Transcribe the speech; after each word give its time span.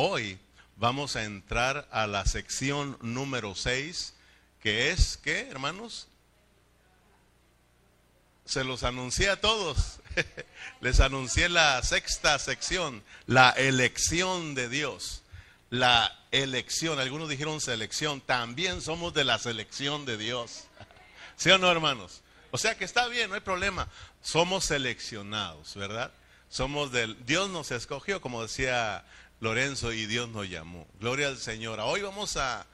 hoy 0.00 0.38
vamos 0.76 1.16
a 1.16 1.24
entrar 1.24 1.88
a 1.90 2.06
la 2.06 2.24
sección 2.24 2.96
número 3.00 3.56
6, 3.56 4.14
que 4.62 4.92
es, 4.92 5.16
¿qué, 5.16 5.48
hermanos? 5.50 6.06
Se 8.44 8.62
los 8.62 8.84
anuncié 8.84 9.28
a 9.28 9.40
todos. 9.40 9.98
Les 10.80 11.00
anuncié 11.00 11.48
la 11.48 11.82
sexta 11.82 12.38
sección, 12.38 13.02
la 13.26 13.50
elección 13.50 14.54
de 14.54 14.68
Dios. 14.68 15.24
La 15.68 16.16
elección, 16.30 17.00
algunos 17.00 17.28
dijeron 17.28 17.60
selección, 17.60 18.20
también 18.20 18.80
somos 18.80 19.12
de 19.14 19.24
la 19.24 19.40
selección 19.40 20.06
de 20.06 20.16
Dios. 20.16 20.68
¿Sí 21.36 21.50
o 21.50 21.58
no, 21.58 21.72
hermanos? 21.72 22.22
O 22.52 22.56
sea 22.56 22.78
que 22.78 22.84
está 22.84 23.08
bien, 23.08 23.30
no 23.30 23.34
hay 23.34 23.40
problema. 23.40 23.88
Somos 24.22 24.66
seleccionados, 24.66 25.74
¿verdad? 25.74 26.12
Somos 26.50 26.92
del 26.92 27.26
Dios 27.26 27.50
nos 27.50 27.72
escogió, 27.72 28.20
como 28.20 28.42
decía 28.42 29.04
Lorenzo, 29.40 29.92
y 29.92 30.06
Dios 30.06 30.28
nos 30.28 30.48
llamó. 30.48 30.86
Gloria 31.00 31.28
al 31.28 31.38
Señor. 31.38 31.78
Hoy 31.80 32.02
vamos 32.02 32.36
a, 32.36 32.66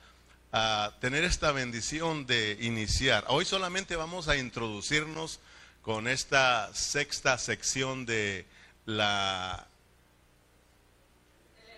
a 0.51 0.95
tener 1.01 1.23
esta 1.25 1.53
bendición 1.53 2.27
de 2.27 2.57
iniciar. 2.61 3.25
Hoy 3.29 3.45
solamente 3.45 3.97
vamos 3.97 4.29
a 4.29 4.37
introducirnos 4.37 5.41
con 5.83 6.09
esta 6.09 6.73
sexta 6.75 7.37
sección 7.37 8.07
de 8.07 8.47
la 8.87 9.67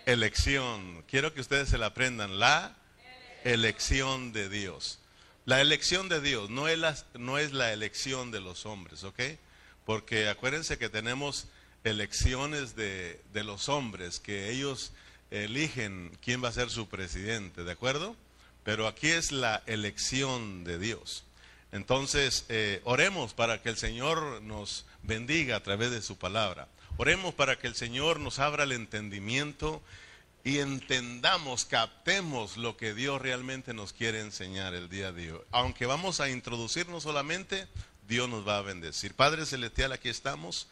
elección. 0.07 1.03
Quiero 1.09 1.35
que 1.35 1.41
ustedes 1.41 1.69
se 1.69 1.79
la 1.79 1.87
aprendan. 1.87 2.39
La 2.39 2.77
elección 3.43 4.33
de 4.33 4.49
Dios. 4.49 5.01
La 5.47 5.61
elección 5.61 6.09
de 6.09 6.21
Dios 6.21 6.49
no 6.49 6.69
es 6.69 6.79
la, 6.79 6.97
no 7.15 7.39
es 7.39 7.53
la 7.53 7.73
elección 7.73 8.31
de 8.31 8.41
los 8.41 8.67
hombres, 8.67 9.03
¿ok? 9.03 9.21
Porque 9.85 10.29
acuérdense 10.29 10.79
que 10.79 10.89
tenemos 10.89 11.49
elecciones 11.87 12.77
de, 12.77 13.21
de 13.33 13.45
los 13.45 13.69
hombres, 13.69 14.21
que 14.21 14.51
ellos 14.51 14.93
eligen 15.31 16.17
quién 16.23 16.43
va 16.43 16.49
a 16.49 16.53
ser 16.53 16.71
su 16.71 16.89
presidente, 16.89 17.65
¿de 17.65 17.73
acuerdo? 17.73 18.17
Pero 18.65 18.87
aquí 18.87 19.09
es 19.09 19.33
la 19.33 19.63
elección 19.67 20.65
de 20.65 20.79
Dios. 20.79 21.25
Entonces, 21.73 22.45
eh, 22.49 22.81
oremos 22.85 23.35
para 23.35 23.63
que 23.63 23.69
el 23.69 23.77
Señor 23.77 24.43
nos 24.43 24.87
bendiga 25.03 25.57
a 25.57 25.63
través 25.63 25.91
de 25.91 26.03
su 26.03 26.17
palabra. 26.17 26.69
Oremos 26.97 27.35
para 27.35 27.59
que 27.59 27.67
el 27.67 27.75
Señor 27.75 28.19
nos 28.19 28.39
abra 28.39 28.65
el 28.65 28.73
entendimiento 28.73 29.83
y 30.43 30.59
entendamos, 30.59 31.65
captemos 31.65 32.57
lo 32.57 32.77
que 32.77 32.95
Dios 32.95 33.21
realmente 33.21 33.75
nos 33.75 33.93
quiere 33.93 34.21
enseñar 34.21 34.75
el 34.75 34.89
día 34.89 35.13
de 35.13 35.33
hoy. 35.33 35.41
Aunque 35.51 35.87
vamos 35.87 36.21
a 36.21 36.31
introducirnos 36.31 37.03
solamente, 37.03 37.67
Dios 38.09 38.29
nos 38.29 38.47
va 38.47 38.59
a 38.59 38.63
bendecir. 38.63 39.15
Padre 39.15 39.45
Celestial, 39.45 39.93
aquí 39.93 40.09
estamos 40.09 40.69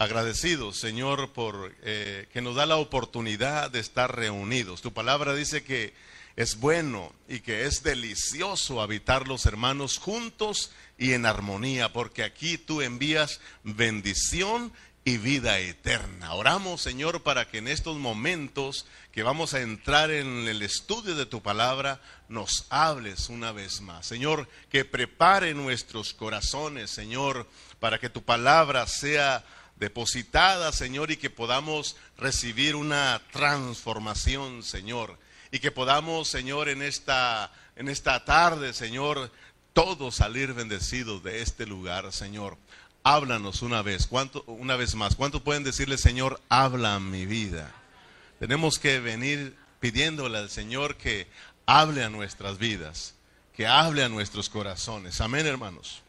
agradecidos, 0.00 0.78
Señor, 0.78 1.34
por 1.34 1.74
eh, 1.82 2.26
que 2.32 2.40
nos 2.40 2.56
da 2.56 2.64
la 2.64 2.76
oportunidad 2.76 3.70
de 3.70 3.80
estar 3.80 4.16
reunidos. 4.16 4.80
Tu 4.80 4.94
palabra 4.94 5.34
dice 5.34 5.62
que 5.62 5.92
es 6.36 6.58
bueno 6.58 7.12
y 7.28 7.40
que 7.40 7.66
es 7.66 7.82
delicioso 7.82 8.80
habitar 8.80 9.28
los 9.28 9.44
hermanos 9.44 9.98
juntos 9.98 10.72
y 10.96 11.12
en 11.12 11.26
armonía, 11.26 11.92
porque 11.92 12.24
aquí 12.24 12.56
tú 12.56 12.80
envías 12.80 13.42
bendición 13.62 14.72
y 15.04 15.18
vida 15.18 15.58
eterna. 15.58 16.32
Oramos, 16.32 16.80
Señor, 16.80 17.22
para 17.22 17.46
que 17.48 17.58
en 17.58 17.68
estos 17.68 17.98
momentos 17.98 18.86
que 19.12 19.22
vamos 19.22 19.52
a 19.52 19.60
entrar 19.60 20.10
en 20.10 20.48
el 20.48 20.62
estudio 20.62 21.14
de 21.14 21.26
tu 21.26 21.42
palabra, 21.42 22.00
nos 22.26 22.64
hables 22.70 23.28
una 23.28 23.52
vez 23.52 23.82
más. 23.82 24.06
Señor, 24.06 24.48
que 24.70 24.86
prepare 24.86 25.52
nuestros 25.52 26.14
corazones, 26.14 26.90
Señor, 26.90 27.46
para 27.80 27.98
que 27.98 28.08
tu 28.08 28.22
palabra 28.22 28.86
sea 28.86 29.44
depositada, 29.80 30.70
Señor, 30.70 31.10
y 31.10 31.16
que 31.16 31.30
podamos 31.30 31.96
recibir 32.16 32.76
una 32.76 33.20
transformación, 33.32 34.62
Señor 34.62 35.18
y 35.50 35.58
que 35.58 35.70
podamos, 35.70 36.28
Señor, 36.28 36.68
en 36.68 36.82
esta, 36.82 37.52
en 37.76 37.88
esta 37.88 38.24
tarde, 38.24 38.72
Señor, 38.72 39.30
todos 39.72 40.16
salir 40.16 40.52
bendecidos 40.54 41.22
de 41.22 41.42
este 41.42 41.66
lugar, 41.66 42.12
Señor. 42.12 42.56
Háblanos 43.02 43.62
una 43.62 43.82
vez, 43.82 44.06
¿cuánto, 44.06 44.44
una 44.46 44.76
vez 44.76 44.94
más. 44.94 45.16
¿Cuánto 45.16 45.42
pueden 45.42 45.64
decirle, 45.64 45.98
Señor, 45.98 46.40
habla 46.48 47.00
mi 47.00 47.26
vida? 47.26 47.72
Tenemos 48.38 48.78
que 48.78 49.00
venir 49.00 49.56
pidiéndole 49.80 50.38
al 50.38 50.50
Señor 50.50 50.96
que 50.96 51.26
hable 51.66 52.04
a 52.04 52.10
nuestras 52.10 52.58
vidas, 52.58 53.14
que 53.56 53.66
hable 53.66 54.04
a 54.04 54.08
nuestros 54.08 54.48
corazones. 54.48 55.20
Amén, 55.20 55.46
hermanos. 55.46 56.02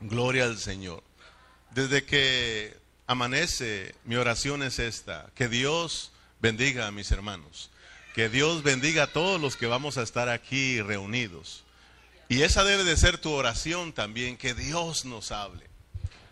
Gloria 0.00 0.44
al 0.44 0.58
Señor. 0.58 1.02
Desde 1.72 2.04
que 2.04 2.76
amanece, 3.06 3.94
mi 4.04 4.16
oración 4.16 4.62
es 4.62 4.78
esta, 4.78 5.30
que 5.34 5.48
Dios 5.48 6.12
bendiga 6.40 6.86
a 6.86 6.90
mis 6.90 7.10
hermanos 7.10 7.70
que 8.14 8.28
Dios 8.28 8.62
bendiga 8.62 9.02
a 9.02 9.06
todos 9.08 9.40
los 9.40 9.56
que 9.56 9.66
vamos 9.66 9.98
a 9.98 10.02
estar 10.02 10.28
aquí 10.28 10.80
reunidos. 10.80 11.64
Y 12.28 12.42
esa 12.42 12.62
debe 12.62 12.84
de 12.84 12.96
ser 12.96 13.18
tu 13.18 13.32
oración 13.32 13.92
también, 13.92 14.36
que 14.36 14.54
Dios 14.54 15.04
nos 15.04 15.32
hable. 15.32 15.66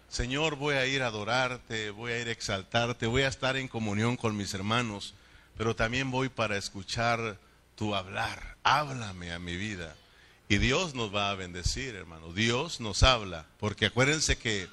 Señor, 0.09 0.55
voy 0.55 0.77
a 0.77 0.87
ir 0.87 1.03
a 1.03 1.09
adorarte, 1.09 1.91
voy 1.91 2.12
a 2.12 2.21
ir 2.21 2.28
a 2.28 2.32
exaltarte, 2.32 3.06
voy 3.09 3.22
a 3.22 3.28
estar 3.28 3.56
en 3.56 3.66
comunión 3.66 4.16
con 4.16 4.37
mis 4.37 4.55
hermanos, 4.55 5.15
pero 5.56 5.75
también 5.75 6.12
voy 6.12 6.28
para 6.28 6.56
escuchar 6.56 7.37
tu 7.75 7.97
hablar. 7.97 8.56
Háblame 8.62 9.32
a 9.32 9.41
mi 9.41 9.56
vida. 9.56 9.97
Y 10.49 10.59
Dios 10.59 10.94
nos 10.94 11.12
va 11.12 11.31
a 11.31 11.34
bendecir, 11.34 11.97
hermano. 11.97 12.32
Dios 12.32 12.81
nos 12.81 13.03
habla, 13.03 13.47
porque 13.59 13.87
acuérdense 13.87 14.38
que, 14.38 14.69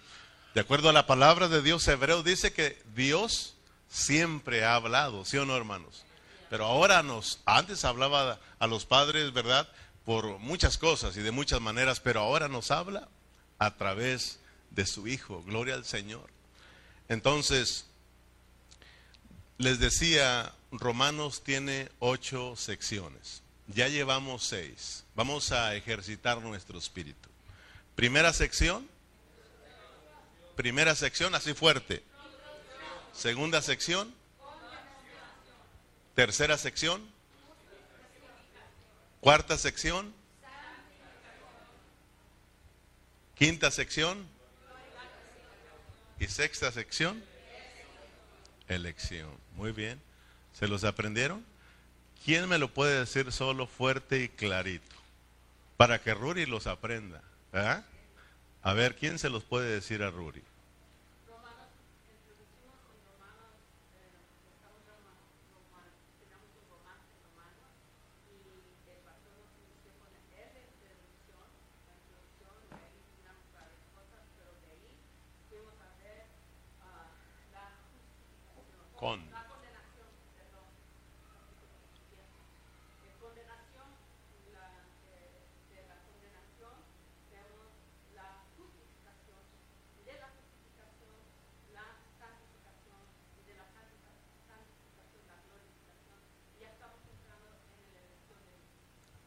de 0.54 0.62
acuerdo 0.62 0.90
a 0.90 0.94
la 0.94 1.06
palabra 1.06 1.48
de 1.48 1.62
Dios 1.62 1.88
hebreo, 1.88 2.24
dice 2.24 2.54
que 2.54 2.82
Dios 2.96 3.56
siempre 3.90 4.64
ha 4.64 4.76
hablado, 4.76 5.26
¿sí 5.26 5.38
o 5.38 5.46
no, 5.46 5.56
hermanos? 5.56 6.06
Pero 6.50 6.66
ahora 6.66 7.04
nos, 7.04 7.40
antes 7.46 7.86
hablaba 7.86 8.40
a 8.58 8.68
los 8.68 8.86
padres, 8.86 9.32
¿verdad? 9.34 9.68
Por 10.06 10.40
muchas 10.40 10.78
cosas 10.78 11.16
y 11.18 11.22
de 11.22 11.32
muchas 11.32 11.62
maneras, 11.62 12.00
pero 12.00 12.22
ahora 12.22 12.48
nos 12.48 12.72
habla 12.72 13.08
a 13.59 13.76
través 13.76 14.40
de 14.72 14.86
su 14.86 15.08
Hijo. 15.08 15.44
Gloria 15.44 15.76
al 15.76 15.86
Señor. 15.86 16.30
Entonces, 17.08 17.86
les 19.58 19.80
decía, 19.80 20.54
Romanos 20.72 21.44
tiene 21.44 21.90
ocho 22.00 22.56
secciones. 22.56 23.44
Ya 23.68 23.88
llevamos 23.88 24.46
seis. 24.46 25.04
Vamos 25.16 25.52
a 25.52 25.76
ejercitar 25.76 26.42
nuestro 26.42 26.80
espíritu. 26.80 27.30
Primera 27.96 28.34
sección. 28.34 28.88
Primera 30.59 30.94
sección, 30.94 31.34
así 31.36 31.53
fuerte. 31.53 32.03
Segunda 33.14 33.62
sección. 33.62 34.14
Tercera 36.16 36.58
sección. 36.58 37.09
Cuarta 39.22 39.58
sección. 39.58 40.14
Quinta 43.36 43.72
sección. 43.72 44.28
Y 46.20 46.28
sexta 46.28 46.74
sección. 46.74 47.24
Elección. 48.68 49.30
Muy 49.56 49.72
bien. 49.72 50.02
¿Se 50.52 50.68
los 50.68 50.84
aprendieron? 50.84 51.46
¿Quién 52.26 52.50
me 52.50 52.58
lo 52.58 52.74
puede 52.74 53.00
decir 53.00 53.31
solo 53.31 53.66
fuerte 53.66 54.24
y 54.24 54.28
clarito? 54.28 54.97
Para 55.78 56.02
que 56.02 56.14
Ruri 56.14 56.46
los 56.46 56.68
aprenda. 56.68 57.22
A 58.62 58.74
ver, 58.74 58.97
¿quién 58.97 59.18
se 59.20 59.30
los 59.30 59.46
puede 59.46 59.70
decir 59.72 60.03
a 60.03 60.12
Ruri? 60.12 60.44
Con. 79.00 79.22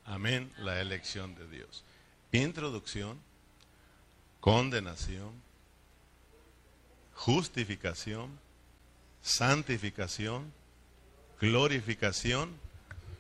Amén, 0.05 0.53
la 0.59 0.79
de 1.03 1.49
Dios. 1.49 1.85
Introducción, 2.31 3.19
condenación, 4.41 5.33
justificación, 7.15 8.39
santificación, 9.21 10.53
glorificación 11.41 12.51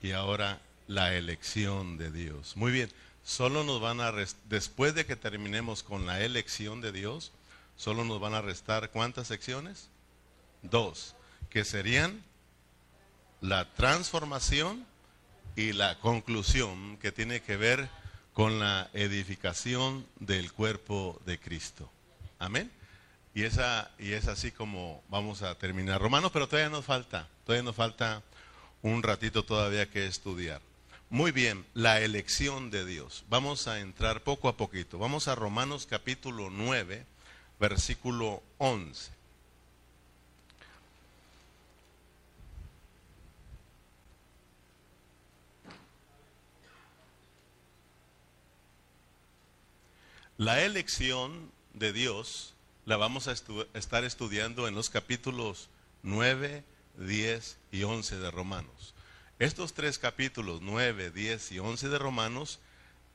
y 0.00 0.12
ahora 0.12 0.61
la 0.87 1.14
elección 1.14 1.99
de 1.99 2.12
Dios. 2.12 2.56
Muy 2.56 2.70
bien, 2.70 2.88
solo 3.25 3.64
nos 3.64 3.81
van 3.81 4.00
a 4.00 4.12
después 4.49 4.94
de 4.94 5.05
que 5.05 5.17
terminemos 5.17 5.82
con 5.82 6.06
la 6.06 6.20
elección 6.20 6.81
de 6.81 6.93
Dios, 6.93 7.32
solo 7.76 8.05
nos 8.05 8.20
van 8.20 8.35
a 8.35 8.43
restar 8.43 8.90
cuántas 8.90 9.26
secciones? 9.26 9.88
Dos, 10.62 11.17
que 11.50 11.64
serían 11.64 12.23
la 13.40 13.73
transformación 13.75 14.87
y 15.56 15.72
la 15.72 15.99
conclusión 15.99 16.96
que 16.99 17.12
tiene 17.12 17.43
que 17.43 17.56
ver 17.56 17.88
con 18.32 18.58
la 18.58 18.88
edificación 18.94 20.06
del 20.19 20.52
cuerpo 20.52 21.20
de 21.26 21.38
Cristo. 21.38 21.90
Amén. 22.38 22.70
Y, 23.34 23.44
esa, 23.44 23.90
y 23.99 24.12
es 24.12 24.28
así 24.28 24.50
como 24.50 25.02
vamos 25.08 25.43
a 25.43 25.54
terminar 25.56 26.00
Romanos, 26.00 26.31
pero 26.32 26.49
todavía 26.49 26.70
nos 26.70 26.84
falta, 26.84 27.28
todavía 27.44 27.62
nos 27.62 27.76
falta 27.76 28.22
un 28.82 29.02
ratito 29.02 29.44
todavía 29.44 29.90
que 29.90 30.06
estudiar. 30.06 30.60
Muy 31.08 31.31
bien, 31.31 31.66
la 31.75 32.00
elección 32.00 32.70
de 32.70 32.87
Dios. 32.87 33.25
Vamos 33.28 33.69
a 33.69 33.81
entrar 33.81 34.22
poco 34.22 34.49
a 34.49 34.56
poquito. 34.56 34.99
Vamos 34.99 35.28
a 35.28 35.34
Romanos 35.34 35.87
capítulo 35.87 36.49
9, 36.50 37.04
versículo 37.60 38.43
11. 38.58 39.22
La 50.43 50.61
elección 50.62 51.53
de 51.73 51.93
Dios 51.93 52.55
la 52.85 52.97
vamos 52.97 53.29
a 53.29 53.35
estar 53.75 54.03
estudiando 54.03 54.67
en 54.67 54.75
los 54.75 54.91
capítulos 54.91 55.69
9, 56.03 56.65
10 56.99 57.59
y 57.71 57.85
11 57.85 58.19
de 58.19 58.29
Romanos. 58.33 58.93
Estos 59.39 59.73
tres 59.73 60.00
capítulos, 60.00 60.61
9, 60.61 61.12
10 61.12 61.53
y 61.53 61.61
11 61.61 61.89
de 61.91 61.97
Romanos, 61.97 62.59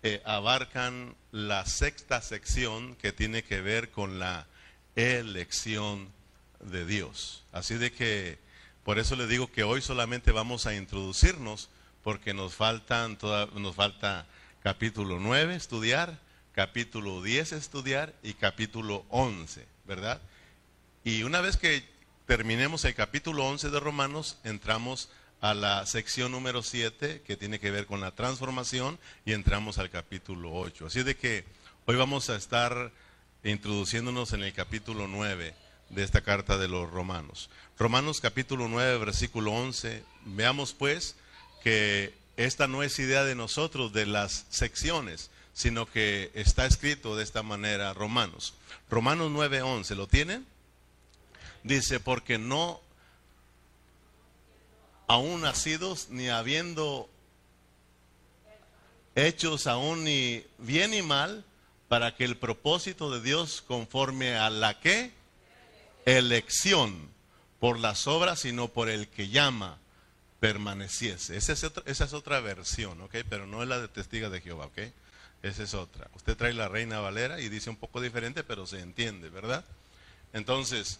eh, 0.03 0.21
abarcan 0.23 1.17
la 1.33 1.65
sexta 1.65 2.21
sección 2.21 2.95
que 2.95 3.11
tiene 3.11 3.43
que 3.43 3.59
ver 3.59 3.91
con 3.91 4.19
la 4.19 4.47
elección 4.95 6.07
de 6.61 6.85
Dios. 6.85 7.43
Así 7.51 7.75
de 7.75 7.91
que, 7.91 8.39
por 8.85 8.99
eso 8.99 9.17
le 9.17 9.27
digo 9.27 9.51
que 9.51 9.65
hoy 9.65 9.81
solamente 9.81 10.31
vamos 10.31 10.65
a 10.65 10.75
introducirnos, 10.75 11.67
porque 12.05 12.33
nos, 12.33 12.55
faltan 12.55 13.17
nos 13.53 13.75
falta 13.75 14.25
capítulo 14.63 15.19
9 15.19 15.55
estudiar, 15.55 16.25
capítulo 16.57 17.21
10 17.21 17.51
estudiar 17.51 18.15
y 18.23 18.33
capítulo 18.33 19.05
11, 19.09 19.63
¿verdad? 19.85 20.19
Y 21.03 21.21
una 21.21 21.39
vez 21.39 21.55
que 21.55 21.83
terminemos 22.25 22.83
el 22.85 22.95
capítulo 22.95 23.45
11 23.45 23.69
de 23.69 23.79
Romanos, 23.79 24.39
entramos 24.43 25.11
a 25.39 25.53
la 25.53 25.85
sección 25.85 26.31
número 26.31 26.63
7 26.63 27.21
que 27.21 27.37
tiene 27.37 27.59
que 27.59 27.69
ver 27.69 27.85
con 27.85 28.01
la 28.01 28.09
transformación 28.09 28.97
y 29.23 29.33
entramos 29.33 29.77
al 29.77 29.91
capítulo 29.91 30.51
8. 30.51 30.87
Así 30.87 31.03
de 31.03 31.15
que 31.15 31.45
hoy 31.85 31.95
vamos 31.95 32.31
a 32.31 32.35
estar 32.35 32.91
introduciéndonos 33.43 34.33
en 34.33 34.41
el 34.41 34.51
capítulo 34.51 35.07
9 35.07 35.53
de 35.91 36.03
esta 36.03 36.21
carta 36.21 36.57
de 36.57 36.67
los 36.67 36.89
romanos. 36.89 37.51
Romanos 37.77 38.19
capítulo 38.19 38.67
9, 38.67 38.97
versículo 38.97 39.51
11. 39.51 40.03
Veamos 40.25 40.73
pues 40.73 41.17
que 41.63 42.15
esta 42.35 42.65
no 42.65 42.81
es 42.81 42.97
idea 42.97 43.23
de 43.25 43.35
nosotros, 43.35 43.93
de 43.93 44.07
las 44.07 44.47
secciones, 44.49 45.29
sino 45.57 45.87
que 45.87 46.29
está 46.35 46.67
escrito 46.67 47.17
de 47.17 47.23
esta 47.23 47.41
manera 47.41 47.91
Romanos. 47.95 48.53
Romanos 48.91 49.31
9, 49.31 49.63
11, 49.63 49.95
¿lo 49.95 50.05
tienen? 50.05 50.45
Dice, 51.63 51.99
porque 51.99 52.37
no 52.37 52.79
aún 55.07 55.41
nacidos, 55.41 56.09
ni 56.11 56.29
habiendo 56.29 57.09
hechos 59.15 59.65
aún 59.65 60.03
ni 60.03 60.45
bien 60.59 60.91
ni 60.91 61.01
mal, 61.01 61.43
para 61.87 62.15
que 62.15 62.23
el 62.23 62.37
propósito 62.37 63.09
de 63.09 63.23
Dios 63.23 63.63
conforme 63.63 64.35
a 64.35 64.51
la 64.51 64.79
que 64.79 65.11
elección 66.05 67.09
por 67.59 67.79
las 67.79 68.05
obras, 68.05 68.41
sino 68.41 68.67
por 68.67 68.89
el 68.89 69.07
que 69.07 69.29
llama, 69.29 69.79
permaneciese. 70.39 71.35
Esa 71.35 71.53
es 71.53 71.63
otra, 71.63 71.81
esa 71.87 72.05
es 72.05 72.13
otra 72.13 72.41
versión, 72.41 73.01
¿ok? 73.01 73.15
Pero 73.27 73.47
no 73.47 73.63
es 73.63 73.69
la 73.69 73.79
de 73.79 73.87
testiga 73.87 74.29
de 74.29 74.39
Jehová, 74.39 74.67
¿ok? 74.67 74.77
Esa 75.43 75.63
es 75.63 75.73
otra. 75.73 76.09
Usted 76.15 76.35
trae 76.35 76.53
la 76.53 76.67
Reina 76.67 76.99
Valera 76.99 77.39
y 77.39 77.49
dice 77.49 77.69
un 77.69 77.75
poco 77.75 78.01
diferente, 78.01 78.43
pero 78.43 78.65
se 78.65 78.79
entiende, 78.79 79.29
¿verdad? 79.29 79.63
Entonces, 80.33 80.99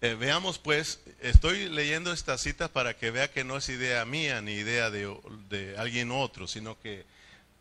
eh, 0.00 0.14
veamos 0.14 0.58
pues, 0.58 1.00
estoy 1.20 1.68
leyendo 1.68 2.12
esta 2.12 2.38
cita 2.38 2.68
para 2.68 2.96
que 2.96 3.10
vea 3.10 3.32
que 3.32 3.42
no 3.42 3.56
es 3.56 3.68
idea 3.68 4.04
mía 4.04 4.40
ni 4.40 4.52
idea 4.52 4.90
de, 4.90 5.74
alguien 5.76 6.12
otro, 6.12 6.46
sino 6.46 6.78
que 6.78 7.04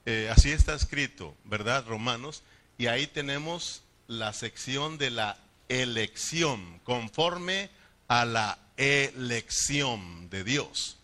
eh, 0.06 0.30
así 0.32 0.52
está 0.52 0.76
escrito, 0.76 1.36
¿verdad? 1.46 1.86
Romanos, 1.88 2.44
y 2.78 2.88
ahí 2.88 3.08
tenemos 3.08 3.82
la 4.08 4.34
sección 4.34 4.98
de 4.98 5.10
la 5.10 5.38
elección, 5.68 6.80
conforme 6.84 7.70
a 8.08 8.26
la 8.26 8.60
elección 8.78 10.30
de 10.30 10.44
Dios. 10.44 10.98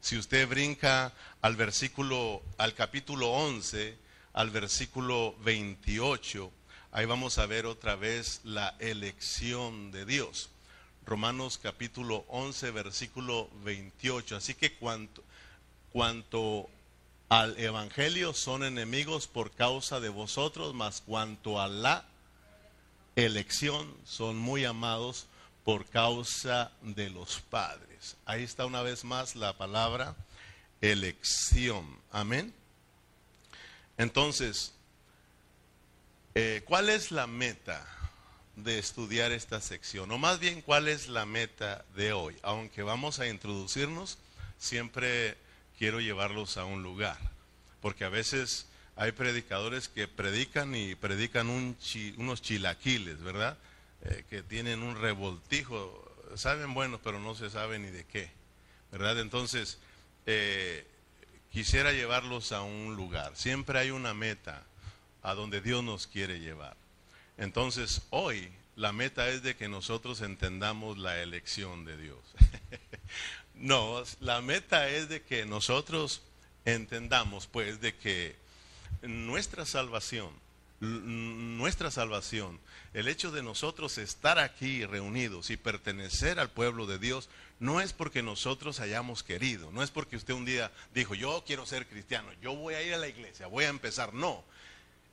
Si 0.00 0.16
usted 0.16 0.48
brinca 0.48 1.12
al 1.42 1.56
versículo, 1.56 2.42
al 2.56 2.74
capítulo 2.74 3.30
11, 3.30 3.94
al 4.38 4.50
versículo 4.50 5.34
28, 5.40 6.52
ahí 6.92 7.06
vamos 7.06 7.38
a 7.38 7.46
ver 7.46 7.66
otra 7.66 7.96
vez 7.96 8.40
la 8.44 8.76
elección 8.78 9.90
de 9.90 10.06
Dios. 10.06 10.50
Romanos 11.04 11.58
capítulo 11.60 12.24
11, 12.28 12.70
versículo 12.70 13.50
28. 13.64 14.36
Así 14.36 14.54
que 14.54 14.74
cuanto, 14.74 15.24
cuanto 15.90 16.70
al 17.28 17.58
Evangelio 17.58 18.32
son 18.32 18.62
enemigos 18.62 19.26
por 19.26 19.50
causa 19.50 19.98
de 19.98 20.08
vosotros, 20.08 20.72
mas 20.72 21.00
cuanto 21.00 21.60
a 21.60 21.66
la 21.66 22.04
elección 23.16 23.92
son 24.04 24.36
muy 24.36 24.64
amados 24.64 25.26
por 25.64 25.84
causa 25.86 26.70
de 26.82 27.10
los 27.10 27.40
padres. 27.40 28.16
Ahí 28.24 28.44
está 28.44 28.66
una 28.66 28.82
vez 28.82 29.02
más 29.02 29.34
la 29.34 29.58
palabra 29.58 30.14
elección. 30.80 31.84
Amén. 32.12 32.54
Entonces, 33.98 34.72
eh, 36.34 36.62
¿cuál 36.64 36.88
es 36.88 37.10
la 37.10 37.26
meta? 37.26 37.86
de 38.64 38.78
estudiar 38.78 39.30
esta 39.30 39.60
sección, 39.60 40.10
o 40.10 40.18
más 40.18 40.40
bien 40.40 40.62
cuál 40.62 40.88
es 40.88 41.08
la 41.08 41.26
meta 41.26 41.84
de 41.94 42.12
hoy. 42.12 42.36
Aunque 42.42 42.82
vamos 42.82 43.20
a 43.20 43.28
introducirnos, 43.28 44.18
siempre 44.58 45.36
quiero 45.78 46.00
llevarlos 46.00 46.56
a 46.56 46.64
un 46.64 46.82
lugar, 46.82 47.18
porque 47.80 48.04
a 48.04 48.08
veces 48.08 48.66
hay 48.96 49.12
predicadores 49.12 49.86
que 49.88 50.08
predican 50.08 50.74
y 50.74 50.96
predican 50.96 51.48
unos 51.48 52.42
chilaquiles, 52.42 53.22
¿verdad? 53.22 53.56
Eh, 54.02 54.24
que 54.28 54.42
tienen 54.42 54.82
un 54.82 55.00
revoltijo, 55.00 56.04
saben 56.34 56.74
bueno, 56.74 57.00
pero 57.02 57.20
no 57.20 57.36
se 57.36 57.50
sabe 57.50 57.78
ni 57.78 57.90
de 57.90 58.04
qué, 58.04 58.30
¿verdad? 58.90 59.20
Entonces, 59.20 59.78
eh, 60.26 60.84
quisiera 61.52 61.92
llevarlos 61.92 62.52
a 62.52 62.62
un 62.62 62.96
lugar. 62.96 63.36
Siempre 63.36 63.78
hay 63.78 63.90
una 63.90 64.14
meta 64.14 64.64
a 65.22 65.34
donde 65.34 65.60
Dios 65.60 65.82
nos 65.82 66.06
quiere 66.06 66.40
llevar. 66.40 66.76
Entonces, 67.36 68.02
hoy 68.10 68.50
la 68.76 68.92
meta 68.92 69.28
es 69.28 69.42
de 69.42 69.56
que 69.56 69.68
nosotros 69.68 70.20
entendamos 70.20 70.98
la 70.98 71.20
elección 71.20 71.84
de 71.84 71.96
Dios. 71.96 72.18
no, 73.54 74.02
la 74.20 74.40
meta 74.40 74.88
es 74.88 75.08
de 75.08 75.22
que 75.22 75.46
nosotros 75.46 76.22
entendamos, 76.64 77.46
pues, 77.46 77.80
de 77.80 77.96
que 77.96 78.36
nuestra 79.02 79.66
salvación, 79.66 80.30
nuestra 80.80 81.90
salvación, 81.90 82.60
el 82.94 83.08
hecho 83.08 83.30
de 83.30 83.42
nosotros 83.42 83.98
estar 83.98 84.38
aquí 84.38 84.84
reunidos 84.84 85.50
y 85.50 85.56
pertenecer 85.56 86.38
al 86.38 86.50
pueblo 86.50 86.86
de 86.86 86.98
Dios, 86.98 87.28
no 87.58 87.80
es 87.80 87.92
porque 87.92 88.22
nosotros 88.22 88.80
hayamos 88.80 89.22
querido, 89.22 89.72
no 89.72 89.82
es 89.82 89.90
porque 89.90 90.16
usted 90.16 90.34
un 90.34 90.44
día 90.44 90.70
dijo, 90.94 91.14
yo 91.14 91.42
quiero 91.46 91.66
ser 91.66 91.86
cristiano, 91.86 92.28
yo 92.40 92.54
voy 92.54 92.74
a 92.74 92.82
ir 92.82 92.94
a 92.94 92.98
la 92.98 93.08
iglesia, 93.08 93.48
voy 93.48 93.64
a 93.64 93.68
empezar, 93.68 94.14
no, 94.14 94.44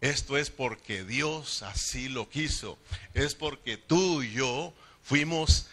esto 0.01 0.37
es 0.37 0.51
porque 0.51 1.03
Dios 1.03 1.63
así 1.63 2.09
lo 2.09 2.29
quiso. 2.29 2.77
Es 3.13 3.33
porque 3.33 3.77
tú 3.77 4.21
y 4.21 4.33
yo 4.33 4.73
fuimos 5.03 5.67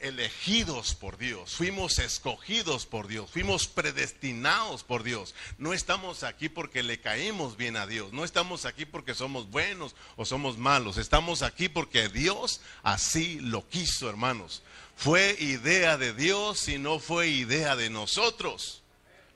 elegidos 0.00 0.94
por 0.94 1.18
Dios, 1.18 1.54
fuimos 1.56 1.98
escogidos 1.98 2.86
por 2.86 3.08
Dios, 3.08 3.30
fuimos 3.30 3.66
predestinados 3.66 4.84
por 4.84 5.02
Dios. 5.02 5.34
No 5.58 5.72
estamos 5.72 6.22
aquí 6.22 6.48
porque 6.48 6.82
le 6.82 7.00
caímos 7.00 7.56
bien 7.56 7.76
a 7.76 7.86
Dios, 7.86 8.12
no 8.12 8.24
estamos 8.24 8.64
aquí 8.64 8.84
porque 8.84 9.14
somos 9.14 9.50
buenos 9.50 9.96
o 10.16 10.24
somos 10.24 10.56
malos, 10.56 10.98
estamos 10.98 11.42
aquí 11.42 11.68
porque 11.68 12.08
Dios 12.08 12.60
así 12.82 13.40
lo 13.40 13.66
quiso, 13.68 14.08
hermanos. 14.08 14.62
Fue 14.96 15.36
idea 15.40 15.96
de 15.96 16.12
Dios 16.12 16.68
y 16.68 16.78
no 16.78 16.98
fue 16.98 17.28
idea 17.28 17.74
de 17.74 17.90
nosotros. 17.90 18.82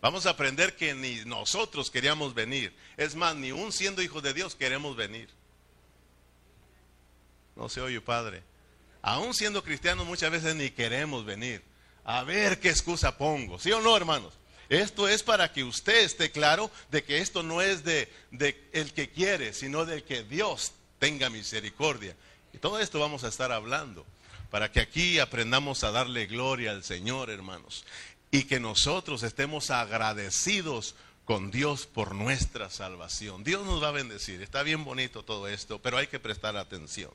Vamos 0.01 0.27
a 0.27 0.31
aprender 0.31 0.77
que 0.77 0.95
ni 0.95 1.25
nosotros 1.25 1.91
queríamos 1.91 2.35
venir. 2.35 2.77
Es 2.97 3.15
más, 3.15 3.35
ni 3.35 3.53
un 3.53 3.73
siendo 3.73 4.03
hijo 4.03 4.21
de 4.21 4.35
Dios 4.35 4.55
queremos 4.55 4.97
venir. 4.97 5.31
No 7.57 7.69
se 7.69 7.81
oye, 7.81 8.01
Padre. 8.01 8.43
Aún 9.07 9.35
siendo 9.35 9.63
cristianos 9.63 10.07
muchas 10.07 10.31
veces 10.31 10.55
ni 10.55 10.71
queremos 10.71 11.27
venir. 11.27 11.63
A 12.05 12.25
ver 12.25 12.59
qué 12.59 12.71
excusa 12.71 13.19
pongo. 13.19 13.59
¿Sí 13.59 13.71
o 13.71 13.83
no, 13.83 13.95
hermanos? 13.95 14.33
Esto 14.71 15.07
es 15.09 15.23
para 15.23 15.53
que 15.53 15.63
usted 15.63 16.05
esté 16.05 16.31
claro 16.31 16.71
de 16.91 17.05
que 17.05 17.19
esto 17.19 17.43
no 17.43 17.61
es 17.61 17.85
de, 17.85 18.11
el 18.73 18.95
que 18.95 19.11
quiere, 19.11 19.53
sino 19.53 19.85
del 19.85 20.05
que 20.05 20.23
Dios 20.23 20.73
tenga 20.99 21.29
misericordia. 21.29 22.17
Y 22.55 22.59
todo 22.59 22.81
esto 22.81 22.99
vamos 22.99 23.25
a 23.25 23.29
estar 23.29 23.53
hablando 23.53 24.07
para 24.51 24.73
que 24.73 24.81
aquí 24.81 25.19
aprendamos 25.19 25.85
a 25.85 25.91
darle 25.91 26.25
gloria 26.25 26.71
al 26.71 26.83
Señor, 26.83 27.29
hermanos. 27.29 27.85
y 28.31 28.45
que 28.45 28.59
nosotros 28.59 29.23
estemos 29.23 29.71
agradecidos 29.71 30.95
con 31.27 31.51
Dios 31.51 31.87
por 31.87 32.15
nuestra 32.15 32.71
salvación. 32.71 33.45
Dios 33.45 33.67
nos 33.67 33.83
va 33.83 33.89
a 33.89 33.93
bendecir. 33.93 34.41
Está 34.41 34.63
bien 34.63 34.83
bonito 34.83 35.23
todo 35.23 35.47
esto, 35.47 35.79
pero 35.79 35.99
hay 35.99 36.07
que 36.07 36.19
prestar 36.19 36.57
atención. 36.57 37.11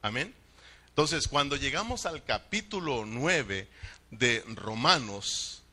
Amén. 0.00 0.34
Entonces, 0.94 1.26
cuando 1.26 1.56
llegamos 1.56 2.06
al 2.06 2.22
capítulo 2.22 3.04
9 3.04 3.66
de 4.12 4.44
Romanos, 4.54 5.64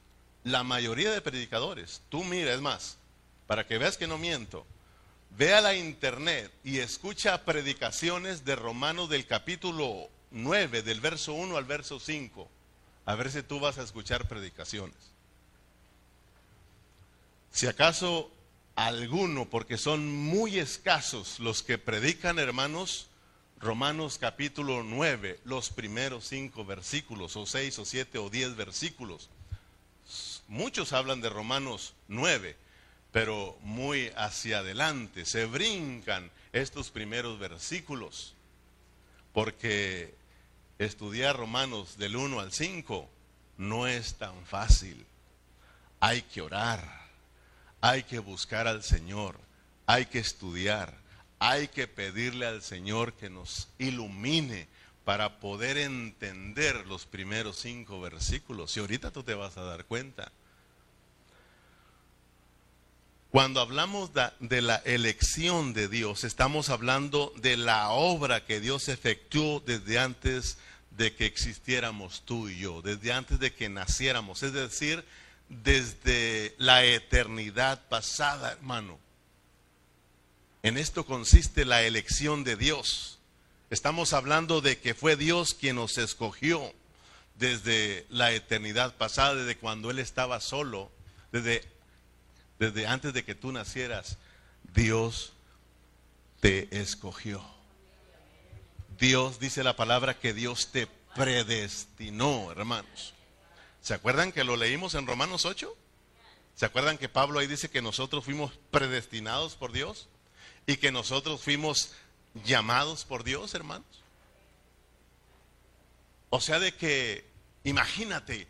la 0.44 0.64
mayoría 0.64 1.12
de 1.12 1.22
predicadores, 1.22 2.02
tú 2.10 2.24
mira, 2.24 2.52
es 2.52 2.60
más, 2.60 2.98
para 3.46 3.68
que 3.68 3.78
veas 3.78 3.98
que 3.98 4.08
no 4.08 4.18
miento, 4.18 4.66
ve 5.38 5.54
a 5.54 5.62
la 5.62 5.76
internet 5.76 6.52
y 6.64 6.80
escucha 6.80 7.46
predicaciones 7.46 8.46
de 8.46 8.56
Romanos 8.56 9.12
del 9.12 9.28
capítulo 9.28 10.10
9, 10.32 10.82
del 10.82 11.02
verso 11.02 11.34
1 11.34 11.56
al 11.56 11.66
verso 11.66 12.00
5, 12.00 12.50
a 13.06 13.14
ver 13.14 13.32
si 13.32 13.44
tú 13.44 13.60
vas 13.60 13.78
a 13.78 13.84
escuchar 13.84 14.28
predicaciones. 14.28 14.98
Si 17.52 17.68
acaso 17.68 18.32
alguno, 18.76 19.48
porque 19.48 19.78
son 19.78 20.12
muy 20.12 20.58
escasos 20.58 21.40
los 21.40 21.62
que 21.62 21.78
predican, 21.78 22.40
hermanos, 22.40 23.11
Romanos 23.62 24.18
capítulo 24.18 24.82
9, 24.82 25.40
los 25.44 25.70
primeros 25.70 26.26
cinco 26.26 26.66
versículos, 26.66 27.36
o 27.36 27.46
seis, 27.46 27.78
o 27.78 27.86
siete, 27.86 28.18
o 28.18 28.32
diez 28.32 28.56
versículos. 28.56 29.30
Muchos 30.48 30.94
hablan 30.94 31.22
de 31.22 31.30
Romanos 31.30 31.94
9, 32.08 32.58
pero 33.12 33.56
muy 33.62 34.12
hacia 34.18 34.60
adelante, 34.60 35.26
se 35.26 35.46
brincan 35.46 36.32
estos 36.54 36.90
primeros 36.90 37.38
versículos, 37.38 38.34
porque 39.32 40.16
estudiar 40.80 41.38
Romanos 41.38 42.00
del 42.00 42.16
1 42.16 42.40
al 42.40 42.52
5 42.52 43.08
no 43.60 43.86
es 43.86 44.16
tan 44.16 44.44
fácil. 44.48 45.06
Hay 46.00 46.24
que 46.24 46.42
orar, 46.42 46.84
hay 47.80 48.02
que 48.02 48.18
buscar 48.18 48.68
al 48.68 48.82
Señor, 48.82 49.40
hay 49.86 50.08
que 50.08 50.18
estudiar, 50.18 51.01
hay 51.44 51.70
que 51.70 51.88
pedirle 51.88 52.46
al 52.46 52.62
Señor 52.62 53.14
que 53.14 53.28
nos 53.32 53.68
ilumine 53.80 54.68
para 55.04 55.40
poder 55.40 55.76
entender 55.78 56.86
los 56.86 57.08
primeros 57.08 57.58
cinco 57.58 58.00
versículos. 58.00 58.78
Y 58.78 58.80
ahorita 58.80 59.10
tú 59.10 59.24
te 59.24 59.34
vas 59.34 59.58
a 59.58 59.64
dar 59.64 59.86
cuenta. 59.86 60.32
Cuando 63.32 63.60
hablamos 63.60 64.12
de 64.40 64.62
la 64.62 64.76
elección 64.86 65.74
de 65.74 65.88
Dios, 65.88 66.26
estamos 66.26 66.70
hablando 66.70 67.34
de 67.38 67.58
la 67.58 67.90
obra 67.90 68.46
que 68.46 68.60
Dios 68.60 68.88
efectuó 68.88 69.64
desde 69.66 69.98
antes 69.98 70.60
de 70.92 71.16
que 71.16 71.26
existiéramos 71.26 72.22
tú 72.24 72.50
y 72.50 72.60
yo, 72.60 72.84
desde 72.84 73.14
antes 73.14 73.40
de 73.40 73.52
que 73.52 73.68
naciéramos, 73.68 74.44
es 74.44 74.54
decir, 74.54 75.04
desde 75.50 76.54
la 76.60 76.86
eternidad 76.86 77.82
pasada, 77.90 78.52
hermano. 78.52 79.00
En 80.64 80.78
esto 80.78 81.06
consiste 81.06 81.66
la 81.66 81.82
elección 81.84 82.44
de 82.44 82.56
Dios. 82.56 83.20
Estamos 83.72 84.14
hablando 84.14 84.62
de 84.62 84.80
que 84.80 84.94
fue 84.94 85.16
Dios 85.16 85.56
quien 85.56 85.78
nos 85.78 85.98
escogió 85.98 86.74
desde 87.36 88.06
la 88.10 88.32
eternidad 88.32 88.96
pasada, 88.96 89.36
desde 89.36 89.58
cuando 89.58 89.90
Él 89.90 89.98
estaba 89.98 90.40
solo, 90.40 90.92
desde, 91.32 91.68
desde 92.60 92.86
antes 92.86 93.14
de 93.14 93.24
que 93.24 93.34
tú 93.34 93.52
nacieras, 93.52 94.18
Dios 94.76 95.34
te 96.42 96.68
escogió. 96.80 97.44
Dios 99.00 99.40
dice 99.40 99.64
la 99.64 99.76
palabra 99.76 100.20
que 100.20 100.34
Dios 100.34 100.72
te 100.72 100.88
predestinó, 101.16 102.52
hermanos. 102.52 103.16
¿Se 103.82 103.96
acuerdan 103.96 104.32
que 104.32 104.44
lo 104.44 104.58
leímos 104.58 104.94
en 104.94 105.08
Romanos 105.08 105.46
8? 105.46 105.76
¿Se 106.54 106.68
acuerdan 106.68 107.00
que 107.00 107.10
Pablo 107.10 107.40
ahí 107.40 107.48
dice 107.48 107.72
que 107.72 107.82
nosotros 107.82 108.26
fuimos 108.26 108.52
predestinados 108.70 109.56
por 109.56 109.72
Dios? 109.72 110.08
Y 110.66 110.78
que 110.78 110.92
nosotros 110.92 111.42
fuimos 111.42 111.92
llamados 112.46 113.06
por 113.06 113.24
Dios, 113.24 113.54
hermanos. 113.54 113.86
O 116.30 116.40
sea, 116.40 116.60
de 116.60 116.76
que, 116.76 117.26
imagínate, 117.64 118.48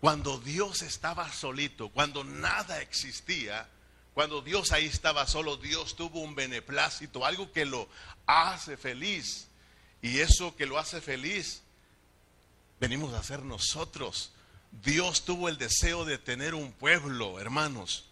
cuando 0.00 0.38
Dios 0.38 0.82
estaba 0.82 1.32
solito, 1.32 1.88
cuando 1.88 2.24
nada 2.24 2.82
existía, 2.82 3.68
cuando 4.14 4.42
Dios 4.42 4.72
ahí 4.72 4.86
estaba 4.86 5.26
solo, 5.26 5.56
Dios 5.56 5.96
tuvo 5.96 6.20
un 6.20 6.34
beneplácito, 6.34 7.24
algo 7.24 7.52
que 7.52 7.64
lo 7.64 7.88
hace 8.26 8.76
feliz. 8.76 9.48
Y 10.02 10.18
eso 10.18 10.56
que 10.56 10.66
lo 10.66 10.78
hace 10.78 11.00
feliz, 11.00 11.62
venimos 12.80 13.14
a 13.14 13.20
hacer 13.20 13.42
nosotros. 13.42 14.32
Dios 14.82 15.24
tuvo 15.24 15.48
el 15.48 15.56
deseo 15.56 16.04
de 16.04 16.18
tener 16.18 16.54
un 16.54 16.72
pueblo, 16.72 17.38
hermanos 17.38 18.11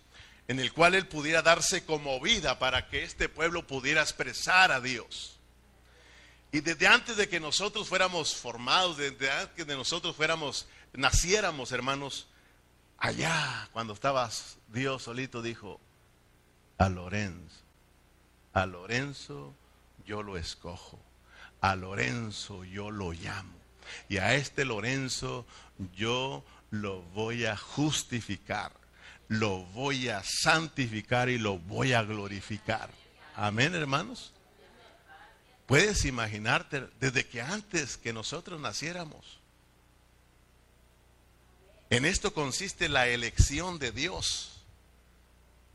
en 0.51 0.59
el 0.59 0.73
cual 0.73 0.97
Él 0.97 1.07
pudiera 1.07 1.43
darse 1.43 1.85
como 1.85 2.19
vida 2.19 2.59
para 2.59 2.89
que 2.89 3.05
este 3.05 3.29
pueblo 3.29 3.69
pudiera 3.69 4.03
expresar 4.03 4.73
a 4.73 4.81
Dios. 4.81 5.39
Y 6.51 6.59
desde 6.59 6.89
antes 6.89 7.17
de 7.17 7.29
que 7.29 7.39
nosotros 7.39 7.89
fuéramos 7.89 8.35
formados, 8.35 8.97
desde 8.97 9.31
antes 9.31 9.59
de 9.59 9.65
que 9.65 9.77
nosotros 9.77 10.17
fuéramos, 10.17 10.67
naciéramos, 10.93 11.71
hermanos, 11.71 12.27
allá, 12.99 13.69
cuando 13.73 13.93
estabas 13.93 14.57
Dios 14.67 15.05
solito, 15.05 15.41
dijo, 15.41 15.81
a 16.79 16.89
Lorenzo, 16.89 17.63
a 18.53 18.67
Lorenzo 18.67 19.55
yo 20.05 20.25
lo 20.25 20.37
escojo, 20.37 20.99
a 21.61 21.77
Lorenzo 21.77 22.65
yo 22.65 22.91
lo 22.91 23.13
llamo, 23.13 23.55
y 24.09 24.17
a 24.17 24.35
este 24.35 24.65
Lorenzo 24.65 25.47
yo 25.95 26.43
lo 26.73 27.03
voy 27.03 27.47
a 27.47 27.57
justificar 27.57 28.80
lo 29.31 29.61
voy 29.67 30.09
a 30.09 30.25
santificar 30.25 31.29
y 31.29 31.39
lo 31.39 31.59
voy 31.59 31.93
a 31.93 32.03
glorificar. 32.03 32.91
Amén, 33.37 33.77
hermanos. 33.77 34.33
Puedes 35.67 36.05
imaginarte 36.05 36.89
desde 36.99 37.25
que 37.25 37.41
antes 37.41 37.97
que 37.97 38.13
nosotros 38.13 38.61
naciéramos. 38.61 39.39
En 41.91 42.05
esto 42.05 42.35
consiste 42.35 42.89
la 42.89 43.07
elección 43.07 43.79
de 43.79 43.93
Dios. 43.93 44.51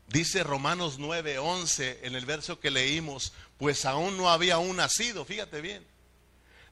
Dice 0.08 0.42
Romanos 0.44 0.98
9:11 0.98 2.00
en 2.02 2.14
el 2.14 2.26
verso 2.26 2.60
que 2.60 2.70
leímos, 2.70 3.32
pues 3.56 3.86
aún 3.86 4.18
no 4.18 4.28
había 4.28 4.56
aún 4.56 4.76
nacido, 4.76 5.24
fíjate 5.24 5.62
bien, 5.62 5.82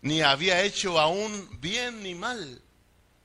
ni 0.02 0.20
había 0.20 0.62
hecho 0.62 1.00
aún 1.00 1.48
bien 1.62 2.02
ni 2.02 2.14
mal, 2.14 2.60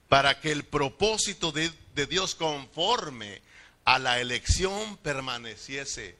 para 0.07 0.39
que 0.39 0.53
el 0.53 0.63
propósito 0.63 1.51
de, 1.51 1.69
de 1.93 2.05
Dios 2.05 2.35
conforme 2.35 3.48
a 3.89 3.97
la 3.97 4.19
elección 4.19 4.97
permaneciese, 4.97 6.15